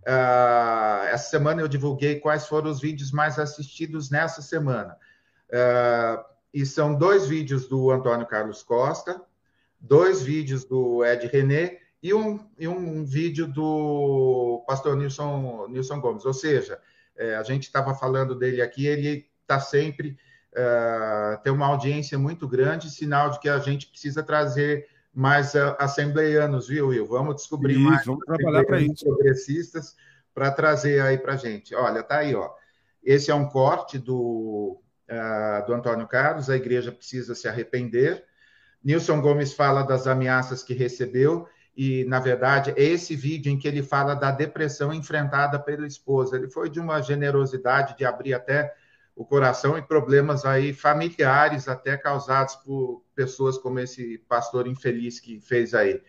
uh, 0.03 1.05
essa 1.07 1.31
semana 1.31 1.61
eu 1.61 1.67
divulguei 1.67 2.19
quais 2.19 2.45
foram 2.45 2.69
os 2.69 2.79
vídeos 2.79 3.11
mais 3.11 3.39
assistidos 3.39 4.11
nessa 4.11 4.43
semana. 4.43 4.95
Uh, 5.49 6.23
e 6.53 6.63
são 6.63 6.93
dois 6.93 7.25
vídeos 7.25 7.67
do 7.67 7.89
Antônio 7.89 8.27
Carlos 8.27 8.61
Costa, 8.61 9.19
dois 9.79 10.21
vídeos 10.21 10.63
do 10.63 11.03
Ed 11.03 11.25
René 11.25 11.79
e 12.03 12.13
um, 12.13 12.45
e 12.59 12.67
um 12.67 13.03
vídeo 13.03 13.47
do 13.47 14.63
pastor 14.67 14.95
Nilson, 14.95 15.67
Nilson 15.69 15.99
Gomes. 15.99 16.25
Ou 16.25 16.33
seja, 16.33 16.79
é, 17.15 17.35
a 17.35 17.43
gente 17.43 17.63
estava 17.63 17.95
falando 17.95 18.35
dele 18.35 18.61
aqui, 18.61 18.85
ele 18.85 19.25
está 19.41 19.59
sempre 19.59 20.17
uh, 20.53 21.41
tem 21.43 21.51
uma 21.51 21.67
audiência 21.67 22.17
muito 22.17 22.47
grande, 22.47 22.89
sinal 22.89 23.29
de 23.29 23.39
que 23.39 23.49
a 23.49 23.59
gente 23.59 23.87
precisa 23.87 24.23
trazer 24.23 24.87
mais 25.13 25.53
uh, 25.53 25.75
assembleianos, 25.79 26.67
viu, 26.67 26.87
Will? 26.87 27.05
Vamos 27.05 27.35
descobrir 27.35 27.73
isso, 27.73 27.83
mais 27.83 28.05
vamos 28.05 28.25
trabalhar 28.25 28.65
para 28.65 28.81
isso. 28.81 29.05
progressistas 29.05 29.95
para 30.33 30.51
trazer 30.51 31.01
aí 31.01 31.17
para 31.17 31.35
gente. 31.35 31.75
Olha, 31.75 32.01
tá 32.01 32.19
aí, 32.19 32.33
ó. 32.33 32.49
Esse 33.03 33.29
é 33.29 33.35
um 33.35 33.47
corte 33.47 33.99
do, 33.99 34.79
uh, 35.09 35.65
do 35.65 35.73
Antônio 35.73 36.07
Carlos, 36.07 36.49
a 36.49 36.55
igreja 36.55 36.91
precisa 36.91 37.35
se 37.35 37.47
arrepender. 37.47 38.23
Nilson 38.83 39.21
Gomes 39.21 39.53
fala 39.53 39.83
das 39.83 40.07
ameaças 40.07 40.63
que 40.63 40.73
recebeu, 40.73 41.47
e, 41.75 42.05
na 42.05 42.19
verdade, 42.19 42.71
é 42.77 42.83
esse 42.83 43.15
vídeo 43.15 43.51
em 43.51 43.57
que 43.57 43.67
ele 43.67 43.81
fala 43.81 44.13
da 44.13 44.31
depressão 44.31 44.93
enfrentada 44.93 45.59
pela 45.59 45.87
esposa. 45.87 46.37
Ele 46.37 46.49
foi 46.49 46.69
de 46.69 46.79
uma 46.79 47.01
generosidade 47.01 47.97
de 47.97 48.05
abrir 48.05 48.33
até 48.33 48.73
o 49.15 49.25
coração 49.25 49.77
e 49.77 49.81
problemas 49.81 50.45
aí 50.45 50.73
familiares 50.73 51.67
até 51.67 51.97
causados 51.97 52.55
por 52.57 53.03
pessoas 53.15 53.57
como 53.57 53.79
esse 53.79 54.19
pastor 54.27 54.67
infeliz 54.67 55.19
que 55.19 55.39
fez 55.39 55.73
aí. 55.73 56.01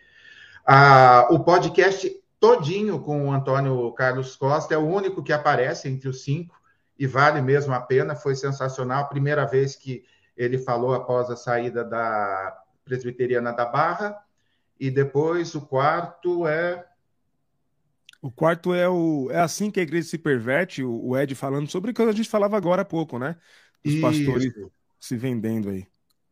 Ah, 0.65 1.27
o 1.29 1.39
podcast 1.39 2.11
todinho 2.39 2.99
com 2.99 3.27
o 3.27 3.31
Antônio 3.31 3.91
Carlos 3.93 4.35
Costa 4.35 4.73
é 4.73 4.77
o 4.77 4.87
único 4.87 5.23
que 5.23 5.33
aparece 5.33 5.87
entre 5.87 6.09
os 6.09 6.23
cinco 6.23 6.55
e 6.97 7.05
vale 7.05 7.41
mesmo 7.41 7.73
a 7.73 7.81
pena, 7.81 8.15
foi 8.15 8.35
sensacional. 8.35 9.09
Primeira 9.09 9.45
vez 9.45 9.75
que 9.75 10.03
ele 10.35 10.57
falou 10.57 10.93
após 10.93 11.29
a 11.29 11.35
saída 11.35 11.83
da 11.83 12.57
Presbiteriana 12.83 13.51
da 13.51 13.65
Barra, 13.65 14.17
e 14.79 14.89
depois 14.91 15.55
o 15.55 15.61
quarto 15.61 16.47
é 16.47 16.85
o 18.21 18.31
quarto 18.31 18.73
é 18.73 18.89
o 18.89 19.29
é 19.31 19.39
assim 19.39 19.69
que 19.69 19.79
a 19.79 19.83
igreja 19.83 20.07
se 20.07 20.17
perverte, 20.17 20.83
o, 20.83 21.15
Ed 21.17 21.35
falando 21.35 21.69
sobre 21.69 21.91
o 21.91 21.93
que 21.93 22.01
a 22.01 22.11
gente 22.11 22.27
falava 22.27 22.57
agora 22.57 22.81
há 22.81 22.85
pouco, 22.85 23.19
né? 23.19 23.35
Os 23.85 23.93
Isso. 23.93 24.01
pastores 24.01 24.53
se 24.99 25.15
vendendo 25.15 25.69
aí. 25.69 25.85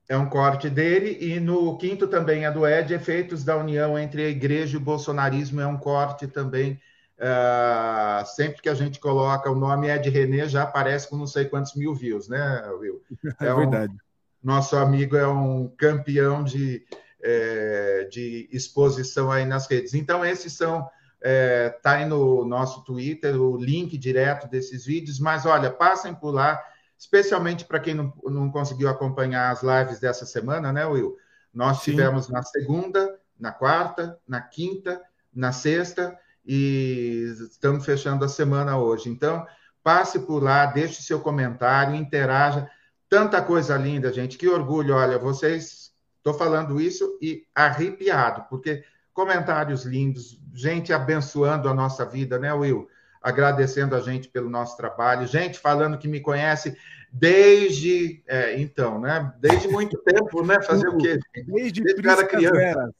É 0.10 0.18
um 0.18 0.28
corte 0.28 0.70
dele, 0.70 1.18
e 1.22 1.40
no 1.40 1.78
quinto 1.78 2.08
também 2.08 2.46
é 2.46 2.52
do 2.52 2.68
Ed, 2.68 2.94
efeitos 2.94 3.44
da 3.44 3.56
união 3.56 3.98
entre 3.98 4.26
a 4.26 4.30
igreja 4.30 4.74
e 4.74 4.78
o 4.78 4.84
bolsonarismo, 4.84 5.62
é 5.62 5.68
um 5.68 5.78
corte 5.78 6.28
também. 6.28 6.80
Uh, 7.18 8.26
sempre 8.26 8.62
que 8.62 8.70
a 8.70 8.74
gente 8.74 9.00
coloca 9.00 9.50
o 9.50 9.56
nome 9.56 9.88
Ed 9.88 10.10
René, 10.10 10.48
já 10.48 10.64
aparece 10.64 11.08
com 11.08 11.16
não 11.16 11.28
sei 11.28 11.46
quantos 11.46 11.76
mil 11.76 11.94
views, 11.94 12.28
né, 12.28 12.64
Will? 12.80 13.02
É, 13.40 13.46
é 13.48 13.54
verdade. 13.54 13.94
Um, 13.94 13.98
nosso 14.44 14.76
amigo 14.76 15.16
é 15.16 15.28
um 15.28 15.70
campeão 15.78 16.44
de, 16.44 16.86
é, 17.24 18.08
de 18.12 18.50
exposição 18.52 19.32
aí 19.32 19.46
nas 19.46 19.68
redes. 19.68 19.94
Então, 19.94 20.26
esses 20.26 20.54
são 20.54 20.88
Está 21.24 21.32
é, 21.32 21.70
tá 21.70 21.92
aí 21.94 22.06
no 22.06 22.44
nosso 22.44 22.84
Twitter 22.84 23.42
o 23.42 23.56
link 23.56 23.98
direto 23.98 24.46
desses 24.50 24.86
vídeos, 24.86 25.22
mas 25.22 25.46
olha, 25.46 25.72
passem 25.72 26.14
por 26.14 26.32
lá, 26.32 26.62
especialmente 27.00 27.64
para 27.64 27.80
quem 27.80 27.94
não, 27.94 28.14
não 28.26 28.52
conseguiu 28.52 28.90
acompanhar 28.90 29.50
as 29.50 29.64
lives 29.64 30.02
dessa 30.02 30.26
semana, 30.26 30.74
né, 30.74 30.86
Will? 30.86 31.16
Nós 31.54 31.78
Sim. 31.78 31.92
tivemos 31.92 32.28
na 32.28 32.44
segunda, 32.44 33.18
na 33.40 33.54
quarta, 33.54 34.20
na 34.28 34.42
quinta, 34.42 35.02
na 35.34 35.54
sexta 35.54 36.18
e 36.46 37.34
estamos 37.50 37.86
fechando 37.86 38.26
a 38.26 38.30
semana 38.30 38.78
hoje. 38.78 39.10
Então, 39.10 39.48
passe 39.82 40.20
por 40.20 40.44
lá, 40.44 40.66
deixe 40.66 41.02
seu 41.02 41.22
comentário, 41.22 41.96
interaja. 41.96 42.70
Tanta 43.08 43.42
coisa 43.42 43.78
linda, 43.78 44.12
gente. 44.12 44.38
Que 44.38 44.50
orgulho. 44.50 44.96
Olha, 44.96 45.18
vocês. 45.18 45.83
Estou 46.24 46.34
falando 46.34 46.80
isso 46.80 47.20
e 47.22 47.46
arrepiado, 47.54 48.46
porque 48.50 48.86
comentários 49.14 49.84
lindos, 49.84 50.40
gente 50.54 50.94
abençoando 50.94 51.68
a 51.68 51.74
nossa 51.74 52.06
vida, 52.06 52.40
né, 52.40 52.54
Will? 52.54 52.88
Agradecendo 53.22 53.94
a 53.94 54.00
gente 54.00 54.30
pelo 54.30 54.50
nosso 54.50 54.78
trabalho, 54.78 55.28
gente 55.28 55.60
falando 55.60 55.98
que 55.98 56.08
me 56.08 56.22
conhece 56.22 56.78
desde, 57.12 58.24
é, 58.26 58.58
então, 58.58 59.02
né? 59.02 59.34
Desde 59.38 59.68
muito 59.68 59.98
tempo, 60.08 60.46
né? 60.46 60.62
Fazer 60.62 60.88
o 60.88 60.98
quê? 60.98 61.20
Desde, 61.46 61.84
desde 61.84 62.02
Priscas 62.02 62.44
Eras. 62.46 62.92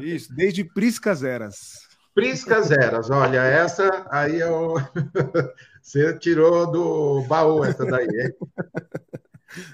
Isso, 0.00 0.32
desde 0.32 0.64
Priscas 0.64 1.24
Eras. 1.24 1.88
Priscas 2.14 2.70
Eras, 2.70 3.10
olha, 3.10 3.40
essa 3.40 4.06
aí 4.12 4.38
eu... 4.38 4.74
você 5.82 6.16
tirou 6.18 6.70
do 6.70 7.22
baú 7.22 7.64
essa 7.64 7.84
daí, 7.84 8.06
hein? 8.06 8.32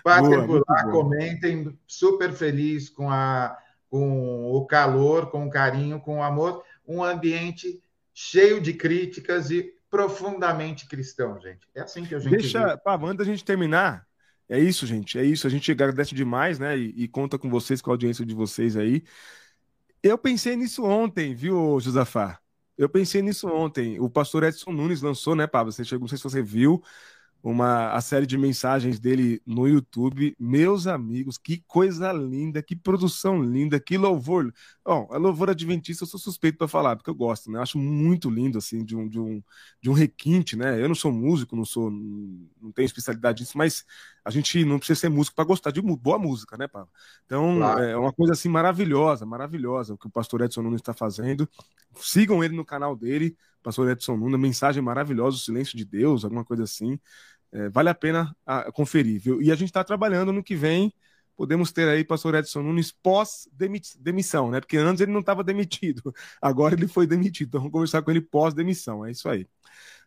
Passem 0.03 0.47
por 0.47 0.65
lá, 0.69 0.85
comentem, 0.91 1.79
super 1.87 2.33
feliz 2.33 2.89
com 2.89 3.11
a 3.11 3.57
com 3.91 4.53
o 4.53 4.65
calor, 4.67 5.31
com 5.31 5.47
o 5.47 5.51
carinho, 5.51 5.99
com 5.99 6.19
o 6.19 6.23
amor, 6.23 6.63
um 6.87 7.03
ambiente 7.03 7.83
cheio 8.15 8.61
de 8.61 8.73
críticas 8.73 9.51
e 9.51 9.75
profundamente 9.91 10.87
cristão, 10.87 11.41
gente. 11.41 11.69
É 11.75 11.81
assim 11.81 12.05
que 12.05 12.15
a 12.15 12.21
gente. 12.21 12.31
Deixa, 12.31 12.77
pá, 12.79 12.95
antes 12.95 13.17
da 13.17 13.25
gente 13.25 13.45
terminar, 13.45 14.07
é 14.49 14.59
isso, 14.59 14.87
gente. 14.87 15.19
É 15.19 15.25
isso. 15.25 15.47
A 15.47 15.51
gente 15.51 15.71
agradece 15.73 16.15
demais, 16.15 16.59
né? 16.59 16.79
E, 16.79 17.05
e, 17.05 17.09
conta 17.09 17.37
com 17.37 17.51
vocês, 17.51 17.83
com 17.83 17.91
a 17.91 17.95
audiência 17.95 18.25
de 18.25 18.35
vocês 18.35 18.77
aí. 18.77 19.03
Eu 20.03 20.17
pensei 20.17 20.55
nisso 20.57 20.85
ontem, 20.85 21.35
viu, 21.35 21.79
Josafá? 21.81 22.39
Eu 22.79 22.89
pensei 22.89 23.21
nisso 23.21 23.49
ontem. 23.49 24.01
O 24.01 24.09
pastor 24.09 24.45
Edson 24.45 24.71
Nunes 24.71 25.03
lançou, 25.03 25.35
né, 25.35 25.47
Pablo? 25.47 25.73
Você 25.73 25.85
chegou, 25.85 26.03
não 26.03 26.09
sei 26.09 26.17
se 26.17 26.25
você 26.25 26.43
viu, 26.43 26.83
uma 27.43 27.93
a 27.93 28.01
série 28.01 28.27
de 28.27 28.37
mensagens 28.37 29.01
dele 29.01 29.41
no 29.47 29.67
YouTube. 29.67 30.35
Meus 30.39 30.87
amigos, 30.87 31.39
que 31.39 31.63
coisa 31.67 32.13
linda, 32.13 32.63
que 32.63 32.77
produção 32.77 33.43
linda, 33.43 33.81
que 33.81 33.97
louvor. 33.97 34.53
Bom, 34.85 35.09
a 35.11 35.17
louvor 35.17 35.51
adventista 35.51 36.05
eu 36.05 36.09
sou 36.09 36.21
suspeito 36.21 36.59
para 36.59 36.69
falar, 36.69 36.97
porque 36.97 37.09
eu 37.09 37.15
gosto, 37.15 37.51
né? 37.51 37.59
Eu 37.59 37.63
acho 37.63 37.79
muito 37.79 38.29
lindo 38.29 38.59
assim 38.59 38.85
de 38.85 38.95
um, 38.95 39.09
de 39.09 39.19
um 39.19 39.43
de 39.81 39.89
um 39.91 39.93
requinte, 39.93 40.57
né? 40.57 40.81
Eu 40.81 40.89
não 40.89 40.95
sou 40.95 41.13
músico, 41.13 41.57
não 41.57 41.65
sou 41.65 41.91
não 41.91 42.73
tenho 42.73 42.87
especialidade 42.87 43.43
nisso, 43.43 43.57
mas 43.57 43.85
a 44.25 44.31
gente 44.31 44.65
não 44.65 44.79
precisa 44.79 45.01
ser 45.01 45.09
músico 45.09 45.35
para 45.37 45.45
gostar 45.45 45.71
de 45.71 45.81
boa 45.81 46.19
música, 46.19 46.57
né, 46.57 46.69
Paulo? 46.69 46.89
Então, 47.25 47.57
claro. 47.57 47.83
é 47.83 47.97
uma 47.97 48.13
coisa 48.13 48.33
assim 48.35 48.49
maravilhosa, 48.49 49.25
maravilhosa 49.25 49.95
o 49.95 49.99
que 49.99 50.07
o 50.07 50.11
pastor 50.11 50.43
Edson 50.43 50.63
Nunes 50.63 50.81
está 50.81 50.93
fazendo. 50.93 51.49
Sigam 51.97 52.45
ele 52.45 52.55
no 52.55 52.65
canal 52.65 52.95
dele, 52.95 53.37
pastor 53.63 53.91
Edson 53.91 54.17
Nunes, 54.17 54.41
mensagem 54.41 54.83
maravilhosa, 54.83 55.37
o 55.37 55.41
silêncio 55.41 55.77
de 55.77 55.85
Deus, 55.85 56.25
alguma 56.25 56.45
coisa 56.45 56.65
assim. 56.65 56.99
É, 57.53 57.69
vale 57.69 57.89
a 57.89 57.95
pena 57.95 58.35
a, 58.47 58.71
conferir, 58.73 59.21
viu? 59.21 59.43
E 59.43 59.51
a 59.51 59.55
gente 59.55 59.69
está 59.69 59.83
trabalhando 59.85 60.33
no 60.33 60.43
que 60.43 60.55
vem. 60.55 60.93
Podemos 61.37 61.73
ter 61.73 61.89
aí 61.89 62.05
pastor 62.05 62.35
Edson 62.35 62.63
Nunes 62.63 62.93
pós-demissão, 62.93 64.51
né? 64.51 64.61
Porque 64.61 64.77
antes 64.77 65.01
ele 65.01 65.13
não 65.13 65.21
estava 65.21 65.43
demitido, 65.43 66.15
agora 66.41 66.75
ele 66.75 66.87
foi 66.87 67.07
demitido. 67.07 67.49
Então 67.49 67.61
vamos 67.61 67.73
conversar 67.73 68.03
com 68.03 68.11
ele 68.11 68.21
pós-demissão, 68.21 69.05
é 69.07 69.11
isso 69.11 69.29
aí. 69.29 69.47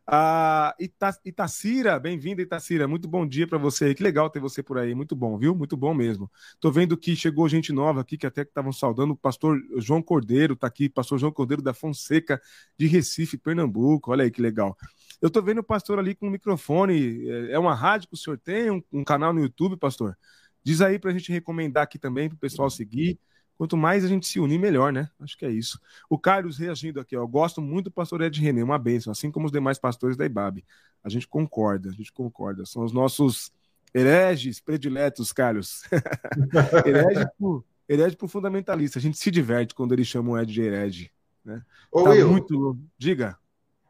Ah, 0.06 0.76
Ita, 0.80 1.18
Itacira, 1.24 1.98
bem-vinda, 1.98 2.42
Itacira. 2.42 2.88
Muito 2.90 3.08
bom 3.08 3.26
dia 3.26 3.48
para 3.48 3.58
você. 3.58 3.96
Que 3.96 4.04
legal 4.04 4.30
ter 4.30 4.40
você 4.42 4.62
por 4.62 4.78
aí. 4.78 4.94
Muito 4.94 5.16
bom, 5.16 5.38
viu? 5.38 5.56
Muito 5.56 5.78
bom 5.78 5.94
mesmo. 5.94 6.30
Tô 6.60 6.70
vendo 6.72 6.98
que 6.98 7.16
chegou 7.16 7.48
gente 7.48 7.72
nova 7.72 8.02
aqui 8.02 8.18
que 8.18 8.28
até 8.28 8.42
estavam 8.42 8.74
saudando. 8.74 9.12
O 9.12 9.16
pastor 9.16 9.58
João 9.78 10.02
Cordeiro 10.02 10.58
tá 10.58 10.68
aqui, 10.68 10.90
pastor 10.90 11.18
João 11.20 11.32
Cordeiro 11.32 11.62
da 11.62 11.74
Fonseca 11.74 12.42
de 12.78 12.86
Recife, 12.86 13.38
Pernambuco. 13.38 14.12
Olha 14.12 14.26
aí 14.26 14.32
que 14.32 14.42
legal. 14.42 14.76
Eu 15.22 15.30
tô 15.30 15.42
vendo 15.42 15.60
o 15.60 15.64
pastor 15.64 15.98
ali 16.00 16.14
com 16.16 16.28
o 16.28 16.32
microfone. 16.32 17.26
É, 17.30 17.54
é 17.54 17.60
uma 17.60 17.74
rádio 17.74 18.10
que 18.10 18.16
o 18.16 18.18
senhor 18.18 18.38
tem, 18.38 18.70
um, 18.70 18.84
um 18.92 19.04
canal 19.06 19.32
no 19.34 19.40
YouTube, 19.40 19.78
pastor? 19.78 20.18
Diz 20.64 20.82
aí 20.82 21.00
para 21.00 21.12
a 21.12 21.14
gente 21.14 21.32
recomendar 21.32 21.84
aqui 21.84 21.98
também 21.98 22.28
para 22.28 22.36
o 22.36 22.40
pessoal 22.40 22.70
seguir. 22.70 23.18
Quanto 23.58 23.78
mais 23.78 24.04
a 24.04 24.08
gente 24.08 24.28
se 24.28 24.40
unir, 24.40 24.60
melhor, 24.60 24.92
né? 24.92 25.10
Acho 25.20 25.38
que 25.38 25.46
é 25.46 25.50
isso. 25.52 25.80
O 26.10 26.18
Carlos 26.18 26.58
reagindo 26.58 27.00
aqui, 27.00 27.16
ó. 27.16 27.26
Gosto 27.26 27.62
muito 27.62 27.86
do 27.86 27.92
pastor 27.92 28.22
Ed 28.22 28.40
René, 28.42 28.64
uma 28.64 28.80
bênção, 28.80 29.12
assim 29.12 29.32
como 29.32 29.46
os 29.46 29.52
demais 29.52 29.78
pastores 29.78 30.18
da 30.18 30.26
IBAB. 30.26 30.66
A 31.04 31.10
gente 31.10 31.28
concorda, 31.28 31.90
a 31.90 31.94
gente 31.94 32.12
concorda. 32.12 32.66
São 32.66 32.84
os 32.84 32.92
nossos 32.92 33.52
hereges 33.94 34.60
prediletos, 34.60 35.32
Carlos. 35.32 35.84
herege, 36.86 37.28
por, 37.38 37.64
herege 37.88 38.18
fundamentalista. 38.28 38.98
A 38.98 39.02
gente 39.02 39.18
se 39.18 39.30
diverte 39.30 39.76
quando 39.76 39.94
eles 39.94 40.08
chamam 40.08 40.34
o 40.34 40.40
Ed 40.40 40.52
de 40.52 40.62
herege. 40.62 41.12
Né? 41.46 41.62
Ô, 41.92 42.04
tá 42.04 42.10
Will, 42.10 42.30
muito. 42.30 42.78
Diga. 42.98 43.38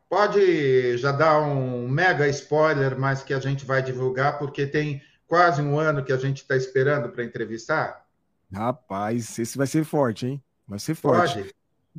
Pode 0.09 0.97
já 0.97 1.11
dar 1.11 1.41
um 1.41 1.87
mega 1.87 2.27
spoiler, 2.27 2.99
mas 2.99 3.23
que 3.23 3.33
a 3.33 3.39
gente 3.39 3.65
vai 3.65 3.81
divulgar, 3.81 4.37
porque 4.37 4.67
tem 4.67 5.01
quase 5.25 5.61
um 5.61 5.79
ano 5.79 6.03
que 6.03 6.13
a 6.13 6.17
gente 6.17 6.37
está 6.37 6.55
esperando 6.55 7.09
para 7.09 7.23
entrevistar? 7.23 8.02
Rapaz, 8.53 9.39
esse 9.39 9.57
vai 9.57 9.67
ser 9.67 9.83
forte, 9.83 10.27
hein? 10.27 10.43
Vai 10.67 10.79
ser 10.79 10.95
forte. 10.95 11.35
Pode. 11.35 11.53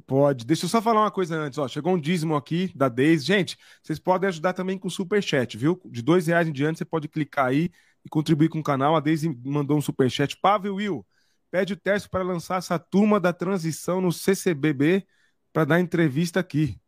Pode. 0.06 0.44
Deixa 0.44 0.64
eu 0.64 0.68
só 0.68 0.82
falar 0.82 1.02
uma 1.02 1.10
coisa 1.10 1.36
antes. 1.36 1.58
Ó, 1.58 1.68
chegou 1.68 1.94
um 1.94 2.00
dízimo 2.00 2.34
aqui 2.34 2.72
da 2.74 2.88
Deise. 2.88 3.24
Gente, 3.24 3.56
vocês 3.82 3.98
podem 3.98 4.28
ajudar 4.28 4.52
também 4.52 4.76
com 4.78 4.88
o 4.88 4.90
superchat, 4.90 5.56
viu? 5.56 5.80
De 5.84 6.02
dois 6.02 6.26
reais 6.26 6.48
em 6.48 6.52
diante, 6.52 6.78
você 6.78 6.84
pode 6.84 7.08
clicar 7.08 7.46
aí 7.46 7.70
e 8.04 8.08
contribuir 8.08 8.48
com 8.48 8.58
o 8.58 8.62
canal. 8.62 8.96
A 8.96 9.00
Deise 9.00 9.28
mandou 9.44 9.78
um 9.78 9.80
superchat. 9.80 10.36
Pavel 10.36 10.76
Will, 10.76 11.06
pede 11.50 11.72
o 11.72 11.76
teste 11.76 12.08
para 12.08 12.24
lançar 12.24 12.58
essa 12.58 12.78
turma 12.78 13.20
da 13.20 13.32
transição 13.32 14.00
no 14.00 14.12
CCBB 14.12 15.06
para 15.52 15.64
dar 15.64 15.80
entrevista 15.80 16.40
aqui. 16.40 16.80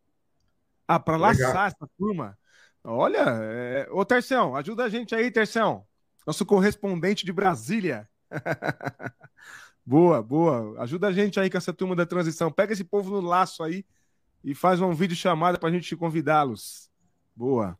Ah, 0.89 0.99
para 0.99 1.17
lançar 1.17 1.69
essa 1.69 1.89
turma? 1.97 2.37
Olha, 2.83 3.25
é... 3.43 3.89
ô 3.91 4.05
Terção, 4.05 4.55
ajuda 4.57 4.85
a 4.85 4.89
gente 4.89 5.15
aí, 5.15 5.31
Terção. 5.31 5.85
Nosso 6.27 6.45
correspondente 6.45 7.25
de 7.25 7.33
Brasília. 7.33 8.09
boa, 9.85 10.23
boa. 10.23 10.83
Ajuda 10.83 11.09
a 11.09 11.13
gente 11.13 11.39
aí 11.39 11.51
com 11.51 11.59
essa 11.59 11.73
turma 11.73 11.97
da 11.97 12.07
transição. 12.07 12.51
Pega 12.51 12.73
esse 12.73 12.85
povo 12.85 13.11
no 13.11 13.21
laço 13.27 13.63
aí 13.63 13.85
e 14.45 14.55
faz 14.55 14.81
um 14.81 14.93
vídeo 14.93 15.17
chamada 15.17 15.59
para 15.59 15.69
a 15.69 15.73
gente 15.73 15.97
convidá-los. 15.97 16.91
Boa. 17.35 17.79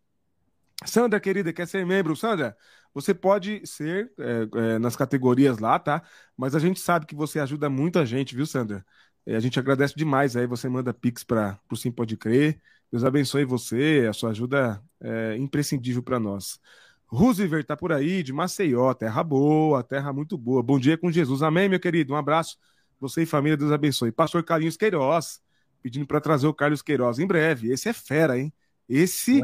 Sandra, 0.85 1.19
querida, 1.21 1.53
quer 1.53 1.67
ser 1.67 1.87
membro? 1.87 2.15
Sandra, 2.15 2.57
você 2.93 3.15
pode 3.15 3.67
ser 3.67 4.13
é, 4.19 4.75
é, 4.75 4.79
nas 4.79 4.97
categorias 4.97 5.59
lá, 5.59 5.79
tá? 5.79 6.03
Mas 6.37 6.55
a 6.55 6.59
gente 6.59 6.81
sabe 6.81 7.07
que 7.07 7.15
você 7.15 7.39
ajuda 7.39 7.71
muito 7.71 7.99
a 7.99 8.05
gente, 8.05 8.35
viu, 8.35 8.47
Sandra? 8.47 8.85
É, 9.25 9.37
a 9.37 9.41
gente 9.41 9.59
agradece 9.59 9.95
demais 9.97 10.37
aí. 10.37 10.47
Você 10.47 10.69
manda 10.69 10.95
pix 10.95 11.25
para 11.25 11.59
o 11.71 11.77
Sim 11.77 11.91
Pode 11.91 12.17
Crer. 12.17 12.61
Deus 12.91 13.05
abençoe 13.05 13.45
você. 13.45 14.07
A 14.09 14.13
sua 14.13 14.31
ajuda 14.31 14.83
é 15.01 15.37
imprescindível 15.37 16.03
para 16.03 16.21
nós. 16.21 16.61
Roosevelt 17.09 17.67
tá 17.67 17.77
por 17.77 17.93
aí, 17.93 18.23
de 18.23 18.33
Maceió, 18.33 18.93
terra 18.93 19.23
boa, 19.23 19.83
terra 19.83 20.13
muito 20.13 20.37
boa. 20.37 20.63
Bom 20.63 20.79
dia 20.79 20.99
com 20.99 21.11
Jesus. 21.11 21.43
Amém, 21.43 21.69
meu 21.69 21.79
querido. 21.79 22.13
Um 22.13 22.17
abraço. 22.17 22.59
Você 23.01 23.23
e 23.23 23.27
família, 23.27 23.57
Deus 23.57 23.71
abençoe. 23.71 24.11
Pastor 24.11 24.43
Carlinhos 24.43 24.77
Queiroz, 24.77 25.41
pedindo 25.83 26.07
para 26.07 26.21
trazer 26.21 26.47
o 26.47 26.55
Carlos 26.55 26.83
Queiroz 26.83 27.19
em 27.19 27.27
breve. 27.27 27.71
Esse 27.71 27.89
é 27.89 27.93
fera, 27.93 28.39
hein? 28.39 28.53
Esse, 28.89 29.41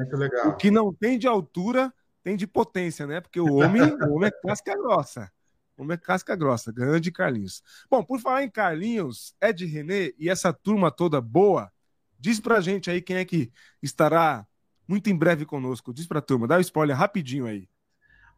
o 0.46 0.56
que 0.56 0.70
não 0.70 0.92
tem 0.92 1.18
de 1.18 1.26
altura, 1.26 1.92
tem 2.22 2.36
de 2.36 2.46
potência, 2.46 3.06
né? 3.06 3.20
Porque 3.20 3.40
o 3.40 3.54
homem, 3.54 3.82
o 3.82 4.14
homem 4.14 4.28
é 4.28 4.48
casca 4.48 4.76
grossa. 4.76 5.30
O 5.76 5.82
homem 5.82 5.94
é 5.94 5.98
casca 5.98 6.34
grossa. 6.34 6.72
Grande 6.72 7.12
Carlinhos. 7.12 7.62
Bom, 7.90 8.02
por 8.02 8.20
falar 8.20 8.42
em 8.42 8.50
Carlinhos, 8.50 9.34
Ed 9.40 9.64
René 9.66 10.12
e 10.18 10.28
essa 10.28 10.52
turma 10.52 10.90
toda 10.90 11.20
boa, 11.20 11.70
diz 12.18 12.40
pra 12.40 12.60
gente 12.60 12.90
aí 12.90 13.00
quem 13.00 13.16
é 13.16 13.24
que 13.24 13.52
estará 13.82 14.46
muito 14.86 15.08
em 15.10 15.16
breve 15.16 15.44
conosco. 15.44 15.92
Diz 15.92 16.06
para 16.06 16.18
a 16.18 16.22
turma, 16.22 16.46
dá 16.46 16.56
o 16.56 16.58
um 16.58 16.60
spoiler 16.60 16.96
rapidinho 16.96 17.46
aí. 17.46 17.68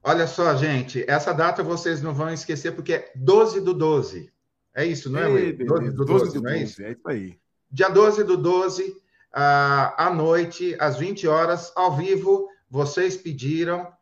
Olha 0.02 0.26
só, 0.26 0.54
gente, 0.54 1.04
essa 1.08 1.32
data 1.32 1.62
vocês 1.62 2.02
não 2.02 2.12
vão 2.12 2.30
esquecer 2.30 2.72
porque 2.72 2.92
é 2.92 3.12
12 3.16 3.60
do 3.62 3.72
12. 3.72 4.30
É 4.74 4.84
isso, 4.84 5.10
não 5.10 5.20
é, 5.20 5.30
Ei, 5.30 5.52
12 5.52 5.90
do 5.92 6.04
12, 6.04 6.24
12 6.24 6.42
não 6.42 6.50
é 6.50 6.62
isso? 6.62 6.82
É 6.82 6.92
isso 6.92 7.08
aí. 7.08 7.38
Dia 7.70 7.88
12 7.88 8.24
do 8.24 8.36
12, 8.36 8.94
à 9.32 10.12
noite, 10.14 10.76
às 10.78 10.98
20 10.98 11.26
horas, 11.26 11.72
ao 11.74 11.96
vivo, 11.96 12.48
vocês 12.70 13.16
pediram. 13.16 13.92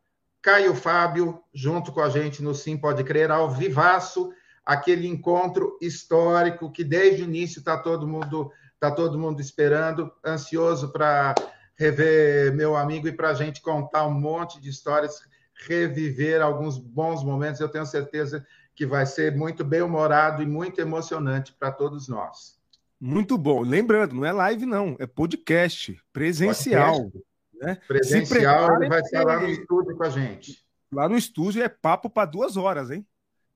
Caio 0.43 0.74
Fábio, 0.74 1.40
junto 1.55 1.93
com 1.93 2.01
a 2.01 2.09
gente 2.09 2.43
no 2.43 2.53
Sim 2.53 2.76
Pode 2.76 3.05
Crer, 3.05 3.30
ao 3.30 3.49
vivaço, 3.49 4.32
aquele 4.66 5.07
encontro 5.07 5.78
histórico 5.80 6.72
que 6.72 6.82
desde 6.82 7.22
o 7.22 7.26
início 7.26 7.61
está 7.61 7.78
todo 7.78 8.09
mundo 8.09 8.51
tá 8.80 8.90
todo 8.90 9.16
mundo 9.16 9.40
esperando, 9.40 10.11
ansioso 10.26 10.90
para 10.90 11.36
rever 11.83 12.55
meu 12.55 12.76
amigo 12.76 13.09
e 13.09 13.12
para 13.12 13.30
a 13.30 13.35
gente 13.35 13.61
contar 13.61 14.07
um 14.07 14.14
monte 14.14 14.61
de 14.61 14.70
histórias, 14.70 15.20
reviver 15.66 16.41
alguns 16.41 16.78
bons 16.78 17.24
momentos. 17.24 17.61
Eu 17.61 17.68
tenho 17.68 17.85
certeza 17.85 18.47
que 18.74 18.87
vai 18.87 19.05
ser 19.05 19.35
muito 19.37 19.64
bem 19.64 19.83
humorado 19.83 20.43
e 20.43 20.47
muito 20.47 20.80
emocionante 20.80 21.53
para 21.53 21.72
todos 21.72 22.09
nós. 22.09 22.57
Muito 23.01 23.37
bom. 23.37 23.62
Lembrando, 23.62 24.14
não 24.14 24.24
é 24.24 24.30
live, 24.30 24.64
não, 24.64 24.97
é 25.01 25.07
podcast 25.07 26.01
presencial. 26.12 27.03
Podcast. 27.03 27.26
Né? 27.61 27.78
Presencial, 27.89 28.76
ele 28.76 28.89
vai 28.89 29.01
estar 29.01 29.24
lá 29.24 29.41
no 29.41 29.49
estúdio 29.49 29.97
com 29.97 30.05
a 30.05 30.11
gente. 30.11 30.64
Lá 30.93 31.09
no 31.09 31.16
estúdio 31.16 31.62
é 31.62 31.68
papo 31.68 32.09
para 32.09 32.30
duas 32.30 32.57
horas, 32.57 32.91
hein? 32.91 33.05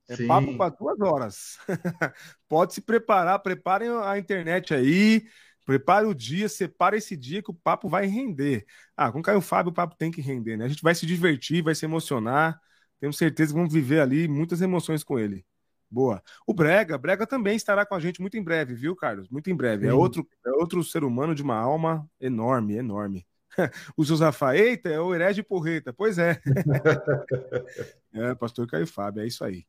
É 0.09 0.16
Sim. 0.16 0.27
papo 0.27 0.57
para 0.57 0.74
duas 0.74 1.01
horas. 1.01 1.59
Pode 2.49 2.74
se 2.74 2.81
preparar, 2.81 3.39
preparem 3.39 3.89
a 3.89 4.18
internet 4.18 4.74
aí, 4.74 5.27
Prepare 5.67 6.07
o 6.07 6.14
dia, 6.14 6.49
separe 6.49 6.97
esse 6.97 7.17
dia 7.17 7.43
que 7.43 7.51
o 7.51 7.55
papo 7.55 7.89
vai 7.89 8.07
render. 8.07 8.64
Ah, 8.97 9.11
com 9.11 9.19
o 9.19 9.23
Caio 9.23 9.41
Fábio 9.41 9.71
o 9.71 9.75
papo 9.75 9.97
tem 9.97 10.12
que 10.12 10.21
render, 10.21 10.57
né? 10.57 10.64
A 10.64 10.69
gente 10.69 10.83
vai 10.83 10.95
se 10.95 11.05
divertir, 11.05 11.61
vai 11.61 11.75
se 11.75 11.85
emocionar. 11.85 12.61
Tenho 13.01 13.12
certeza 13.12 13.53
que 13.53 13.59
vamos 13.59 13.75
viver 13.75 14.01
ali 14.01 14.29
muitas 14.29 14.61
emoções 14.62 15.03
com 15.03 15.19
ele. 15.19 15.45
Boa. 15.91 16.23
O 16.47 16.55
Brega, 16.55 16.97
Brega 16.97 17.27
também 17.27 17.57
estará 17.57 17.85
com 17.85 17.97
a 17.97 18.01
gente 18.01 18.21
muito 18.21 18.37
em 18.37 18.43
breve, 18.43 18.75
viu, 18.75 18.95
Carlos? 18.95 19.29
Muito 19.29 19.51
em 19.51 19.57
breve. 19.57 19.89
É 19.89 19.93
outro, 19.93 20.27
é 20.45 20.51
outro 20.51 20.83
ser 20.85 21.03
humano 21.03 21.35
de 21.35 21.43
uma 21.43 21.57
alma 21.57 22.09
enorme, 22.21 22.77
enorme. 22.77 23.27
o 23.97 24.05
Josafá, 24.05 24.57
eita, 24.57 24.89
é 24.89 25.01
o 25.01 25.12
herege 25.12 25.43
porreta. 25.43 25.93
Pois 25.93 26.17
é. 26.17 26.41
é, 28.14 28.35
pastor 28.37 28.69
Caio 28.69 28.87
Fábio, 28.87 29.23
é 29.23 29.27
isso 29.27 29.45
aí. 29.45 29.67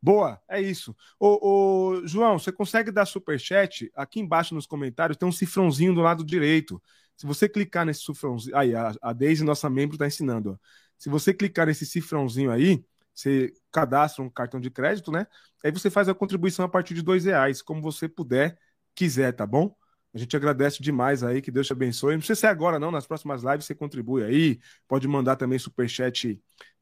Boa, 0.00 0.40
é 0.48 0.60
isso. 0.60 0.94
Ô, 1.18 1.96
ô, 1.96 2.06
João, 2.06 2.38
você 2.38 2.52
consegue 2.52 2.90
dar 2.92 3.04
superchat? 3.04 3.90
Aqui 3.94 4.20
embaixo 4.20 4.54
nos 4.54 4.66
comentários 4.66 5.16
tem 5.16 5.28
um 5.28 5.32
cifrãozinho 5.32 5.94
do 5.94 6.00
lado 6.00 6.24
direito. 6.24 6.80
Se 7.16 7.26
você 7.26 7.48
clicar 7.48 7.84
nesse 7.84 8.02
cifrãozinho. 8.02 8.56
Aí, 8.56 8.74
a, 8.74 8.92
a 9.02 9.12
Deise, 9.12 9.42
nossa 9.44 9.68
membro, 9.68 9.96
está 9.96 10.06
ensinando. 10.06 10.52
Ó. 10.52 10.56
Se 10.96 11.08
você 11.08 11.34
clicar 11.34 11.66
nesse 11.66 11.84
cifrãozinho 11.84 12.50
aí, 12.50 12.84
você 13.12 13.52
cadastra 13.72 14.22
um 14.22 14.30
cartão 14.30 14.60
de 14.60 14.70
crédito, 14.70 15.10
né? 15.10 15.26
Aí 15.64 15.72
você 15.72 15.90
faz 15.90 16.08
a 16.08 16.14
contribuição 16.14 16.64
a 16.64 16.68
partir 16.68 16.94
de 16.94 17.02
dois 17.02 17.24
reais, 17.24 17.60
como 17.60 17.82
você 17.82 18.08
puder, 18.08 18.56
quiser, 18.94 19.32
tá 19.32 19.44
bom? 19.44 19.74
A 20.14 20.18
gente 20.18 20.36
agradece 20.36 20.80
demais 20.82 21.22
aí, 21.24 21.42
que 21.42 21.50
Deus 21.50 21.66
te 21.66 21.72
abençoe. 21.72 22.12
Não 22.12 22.18
precisa 22.20 22.40
ser 22.40 22.46
agora, 22.46 22.78
não. 22.78 22.90
Nas 22.92 23.06
próximas 23.06 23.42
lives 23.42 23.66
você 23.66 23.74
contribui 23.74 24.22
aí. 24.22 24.60
Pode 24.86 25.06
mandar 25.08 25.36
também 25.36 25.58
superchat 25.58 26.40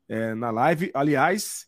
é, 0.08 0.34
na 0.34 0.50
live. 0.50 0.90
Aliás, 0.94 1.66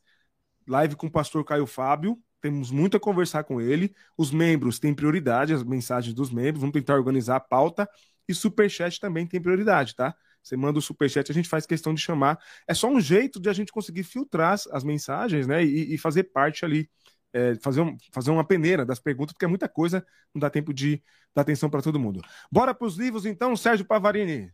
live 0.69 0.97
com 0.97 1.07
o 1.07 1.11
pastor 1.11 1.45
Caio 1.45 1.67
Fábio. 1.67 2.19
Temos 2.41 2.71
muito 2.71 2.97
a 2.97 3.01
conversar 3.01 3.45
com 3.45 3.61
ele. 3.61 3.95
Os 4.17 4.31
membros 4.31 4.79
têm 4.79 4.95
prioridade, 4.95 5.53
as 5.53 5.65
mensagens 5.65 6.15
dos 6.15 6.31
membros. 6.31 6.61
Vamos 6.61 6.75
tentar 6.75 6.95
organizar 6.95 7.37
a 7.37 7.41
pauta. 7.41 7.89
E 8.29 8.35
superchat 8.35 9.01
também 9.01 9.27
tem 9.27 9.41
prioridade, 9.41 9.97
tá? 9.97 10.15
Você 10.43 10.57
manda 10.57 10.79
o 10.79 10.83
superchat, 10.83 11.31
a 11.31 11.35
gente 11.35 11.49
faz 11.49 11.67
questão 11.67 11.93
de 11.93 12.01
chamar. 12.01 12.39
É 12.67 12.75
só 12.75 12.89
um 12.89 13.01
jeito 13.01 13.41
de 13.41 13.49
a 13.49 13.53
gente 13.53 13.73
conseguir 13.73 14.03
filtrar 14.03 14.59
as 14.71 14.85
mensagens, 14.85 15.47
né? 15.47 15.65
E, 15.65 15.95
e 15.95 15.99
fazer 15.99 16.25
parte 16.25 16.65
ali, 16.65 16.89
é, 17.33 17.55
fazer, 17.57 17.81
um, 17.81 17.97
fazer 18.13 18.31
uma 18.31 18.45
peneira 18.45 18.85
das 18.85 18.99
perguntas, 18.99 19.33
porque 19.33 19.45
é 19.45 19.49
muita 19.49 19.69
coisa, 19.69 20.07
não 20.35 20.41
dá 20.41 20.49
tempo 20.49 20.73
de 20.73 21.03
dar 21.35 21.43
atenção 21.43 21.69
para 21.69 21.83
todo 21.83 21.99
mundo. 21.99 22.23
Bora 22.51 22.75
para 22.75 22.87
os 22.87 22.97
livros, 22.97 23.27
então, 23.27 23.57
Sérgio 23.57 23.85
Pavarini. 23.85 24.51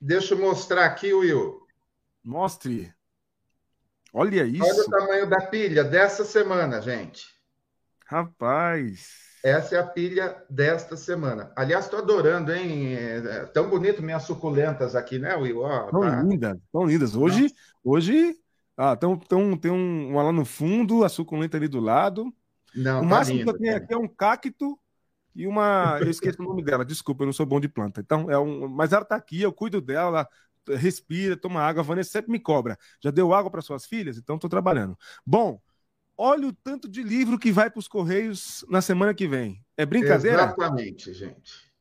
Deixa 0.00 0.34
eu 0.34 0.38
mostrar 0.38 0.84
aqui, 0.84 1.12
Will. 1.12 1.66
Mostre. 2.22 2.93
Olha 4.16 4.44
isso. 4.44 4.64
Olha 4.64 4.82
o 4.82 4.90
tamanho 4.90 5.28
da 5.28 5.40
pilha 5.40 5.82
dessa 5.82 6.24
semana, 6.24 6.80
gente. 6.80 7.26
Rapaz. 8.06 9.08
Essa 9.42 9.74
é 9.74 9.78
a 9.80 9.86
pilha 9.86 10.40
desta 10.48 10.96
semana. 10.96 11.52
Aliás, 11.56 11.84
estou 11.86 11.98
adorando, 11.98 12.54
hein? 12.54 12.94
É 12.94 13.44
tão 13.46 13.68
bonito 13.68 14.00
minhas 14.00 14.22
suculentas 14.22 14.94
aqui, 14.94 15.18
né, 15.18 15.34
Will? 15.34 15.62
Oh, 15.62 15.90
tão 15.90 16.00
tá. 16.00 16.22
lindas, 16.22 16.56
tão 16.72 16.86
lindas. 16.86 17.16
Hoje, 17.16 17.42
Nossa. 17.42 17.54
hoje, 17.82 18.36
ah, 18.76 18.94
tão, 18.94 19.18
tão, 19.18 19.56
tem 19.56 19.72
um, 19.72 20.12
uma 20.12 20.22
lá 20.22 20.32
no 20.32 20.44
fundo, 20.44 21.02
a 21.02 21.08
suculenta 21.08 21.56
ali 21.56 21.66
do 21.66 21.80
lado. 21.80 22.32
Não, 22.72 23.00
o 23.00 23.02
tá 23.02 23.08
máximo 23.08 23.38
lindo, 23.38 23.52
que 23.52 23.56
eu 23.56 23.60
tenho 23.60 23.76
aqui 23.76 23.94
é 23.94 23.98
um 23.98 24.08
cacto 24.08 24.78
e 25.34 25.44
uma. 25.44 25.98
Eu 26.00 26.08
esqueci 26.08 26.40
o 26.40 26.44
nome 26.44 26.62
dela, 26.62 26.84
desculpa, 26.84 27.24
eu 27.24 27.26
não 27.26 27.32
sou 27.32 27.44
bom 27.44 27.58
de 27.58 27.68
planta. 27.68 28.00
Então, 28.00 28.30
é 28.30 28.38
um. 28.38 28.68
Mas 28.68 28.92
ela 28.92 29.02
está 29.02 29.16
aqui, 29.16 29.42
eu 29.42 29.52
cuido 29.52 29.80
dela, 29.80 30.28
respira, 30.68 31.36
toma 31.36 31.60
água. 31.60 31.82
A 31.82 31.84
Vanessa 31.84 32.10
sempre 32.10 32.30
me 32.30 32.40
cobra. 32.40 32.78
Já 33.02 33.10
deu 33.10 33.32
água 33.34 33.50
para 33.50 33.62
suas 33.62 33.86
filhas? 33.86 34.16
Então, 34.16 34.36
estou 34.36 34.50
trabalhando. 34.50 34.96
Bom. 35.24 35.60
Olha 36.16 36.46
o 36.46 36.52
tanto 36.52 36.88
de 36.88 37.02
livro 37.02 37.36
que 37.36 37.50
vai 37.50 37.68
para 37.68 37.80
os 37.80 37.88
Correios 37.88 38.64
na 38.68 38.80
semana 38.80 39.12
que 39.12 39.26
vem. 39.26 39.60
É 39.76 39.84
brincadeira? 39.84 40.44
Exatamente, 40.44 41.12
gente. 41.12 41.72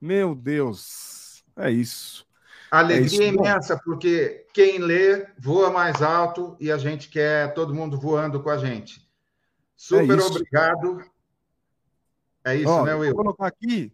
Meu 0.00 0.34
Deus. 0.34 1.44
É 1.54 1.70
isso. 1.70 2.26
Alegria 2.70 3.24
é 3.24 3.28
isso. 3.28 3.38
imensa, 3.38 3.78
porque 3.84 4.46
quem 4.54 4.78
lê 4.78 5.26
voa 5.38 5.70
mais 5.70 6.00
alto 6.00 6.56
e 6.58 6.72
a 6.72 6.78
gente 6.78 7.10
quer 7.10 7.52
todo 7.52 7.74
mundo 7.74 8.00
voando 8.00 8.42
com 8.42 8.48
a 8.48 8.56
gente. 8.56 9.06
Super 9.76 10.18
é 10.18 10.22
obrigado. 10.22 11.04
É 12.44 12.56
isso, 12.56 12.70
Ó, 12.70 12.84
né, 12.84 12.94
Will? 12.94 13.14
Vou 13.14 13.24
colocar 13.24 13.46
aqui 13.46 13.92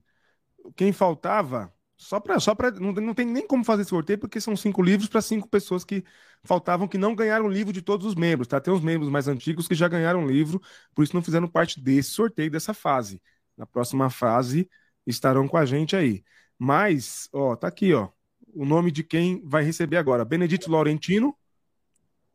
quem 0.77 0.93
faltava 0.93 1.73
só 1.99 2.21
para. 2.21 2.39
Só 2.39 2.57
não, 2.81 2.93
não 2.93 3.13
tem 3.13 3.27
nem 3.27 3.47
como 3.47 3.65
fazer 3.65 3.85
sorteio, 3.85 4.19
porque 4.21 4.41
são 4.41 4.57
cinco 4.57 4.81
livros 4.81 5.09
para 5.09 5.21
cinco 5.21 5.49
pessoas 5.49 5.85
que 5.85 6.05
faltavam 6.45 6.87
que 6.87 6.97
não 6.97 7.15
ganharam 7.15 7.49
livro 7.49 7.73
de 7.73 7.83
todos 7.83 8.07
os 8.07 8.15
membros, 8.15 8.47
tá? 8.47 8.61
Tem 8.61 8.73
os 8.73 8.81
membros 8.81 9.11
mais 9.11 9.27
antigos 9.27 9.67
que 9.67 9.75
já 9.75 9.89
ganharam 9.89 10.25
livro, 10.25 10.63
por 10.95 11.03
isso 11.03 11.15
não 11.15 11.23
fizeram 11.23 11.49
parte 11.49 11.81
desse 11.81 12.11
sorteio, 12.11 12.51
dessa 12.53 12.73
fase. 12.73 13.21
Na 13.57 13.67
próxima 13.67 14.09
fase 14.09 14.71
estarão 15.05 15.49
com 15.49 15.57
a 15.57 15.67
gente 15.67 15.97
aí. 15.97 16.25
Mas, 16.57 17.29
ó, 17.33 17.57
tá 17.57 17.67
aqui, 17.67 17.93
ó. 17.93 18.09
O 18.55 18.65
nome 18.65 18.93
de 18.93 19.03
quem 19.03 19.43
vai 19.45 19.65
receber 19.65 19.97
agora: 19.97 20.25
Benedito 20.25 20.71
Laurentino, 20.71 21.37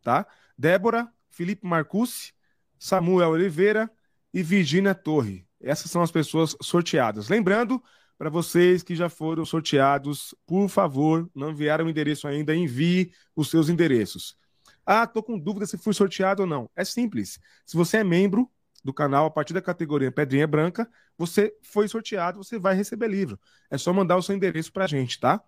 tá? 0.04 0.28
Débora, 0.58 1.10
Felipe 1.30 1.66
Marcucci, 1.66 2.34
Samuel 2.78 3.30
Oliveira 3.30 3.90
e 4.34 4.44
Virginia 4.44 4.94
Torre. 4.94 5.48
Essas 5.62 5.90
são 5.90 6.02
as 6.02 6.12
pessoas 6.12 6.54
sorteadas. 6.62 7.30
Lembrando 7.30 7.82
para 8.24 8.30
vocês 8.30 8.82
que 8.82 8.96
já 8.96 9.10
foram 9.10 9.44
sorteados, 9.44 10.34
por 10.48 10.70
favor, 10.70 11.30
não 11.36 11.52
enviaram 11.52 11.86
o 11.86 11.90
endereço 11.90 12.26
ainda, 12.26 12.56
envie 12.56 13.12
os 13.36 13.50
seus 13.50 13.68
endereços. 13.68 14.38
Ah, 14.86 15.06
tô 15.06 15.22
com 15.22 15.38
dúvida 15.38 15.66
se 15.66 15.78
fui 15.78 15.94
sorteado 15.94 16.44
ou 16.44 16.48
não. 16.48 16.70
É 16.74 16.86
simples. 16.86 17.38
Se 17.66 17.76
você 17.76 17.98
é 17.98 18.04
membro 18.04 18.50
do 18.82 18.94
canal 18.94 19.26
a 19.26 19.30
partir 19.30 19.54
da 19.54 19.62
categoria 19.62 20.10
Pedrinha 20.10 20.48
Branca, 20.48 20.90
você 21.18 21.54
foi 21.62 21.86
sorteado, 21.90 22.42
você 22.42 22.58
vai 22.58 22.76
receber 22.76 23.10
livro. 23.10 23.38
É 23.70 23.78
só 23.78 23.92
mandar 23.92 24.16
o 24.16 24.22
seu 24.22 24.34
endereço 24.34 24.72
para 24.72 24.86
a 24.86 24.88
gente, 24.88 25.20
tá? 25.20 25.44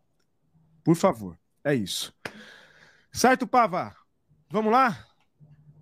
Por 0.84 0.98
favor. 0.98 1.40
É 1.64 1.74
isso. 1.74 2.14
Certo, 3.10 3.48
Pava? 3.48 3.96
Vamos 4.50 4.74
lá? 4.74 5.02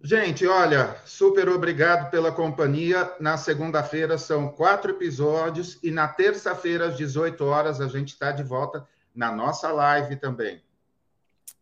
Gente, 0.05 0.45
olha, 0.45 0.97
super 1.05 1.47
obrigado 1.47 2.11
pela 2.11 2.29
companhia. 2.29 3.09
Na 3.21 3.37
segunda-feira 3.37 4.17
são 4.17 4.49
quatro 4.49 4.91
episódios 4.91 5.79
e 5.81 5.89
na 5.91 6.09
terça-feira, 6.09 6.87
às 6.87 6.97
18 6.97 7.41
horas, 7.45 7.79
a 7.79 7.87
gente 7.87 8.09
está 8.09 8.33
de 8.33 8.43
volta 8.43 8.85
na 9.15 9.31
nossa 9.31 9.71
live 9.71 10.17
também. 10.17 10.61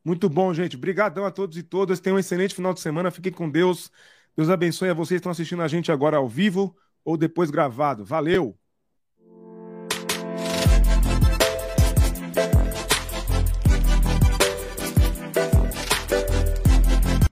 Muito 0.04 0.28
bom, 0.28 0.52
gente. 0.56 0.76
Obrigadão 0.76 1.24
a 1.24 1.30
todos 1.30 1.56
e 1.56 1.62
todas. 1.62 2.00
Tenham 2.00 2.16
um 2.16 2.20
excelente 2.20 2.56
final 2.56 2.74
de 2.74 2.80
semana. 2.80 3.12
Fiquem 3.12 3.32
com 3.32 3.48
Deus. 3.48 3.92
Deus 4.36 4.50
abençoe 4.50 4.90
a 4.90 4.94
vocês 4.96 5.20
que 5.20 5.22
estão 5.22 5.32
assistindo 5.32 5.62
a 5.62 5.68
gente 5.68 5.92
agora 5.92 6.18
ao 6.18 6.28
vivo 6.28 6.76
ou 7.06 7.16
depois 7.16 7.52
gravado. 7.52 8.04
Valeu! 8.04 8.58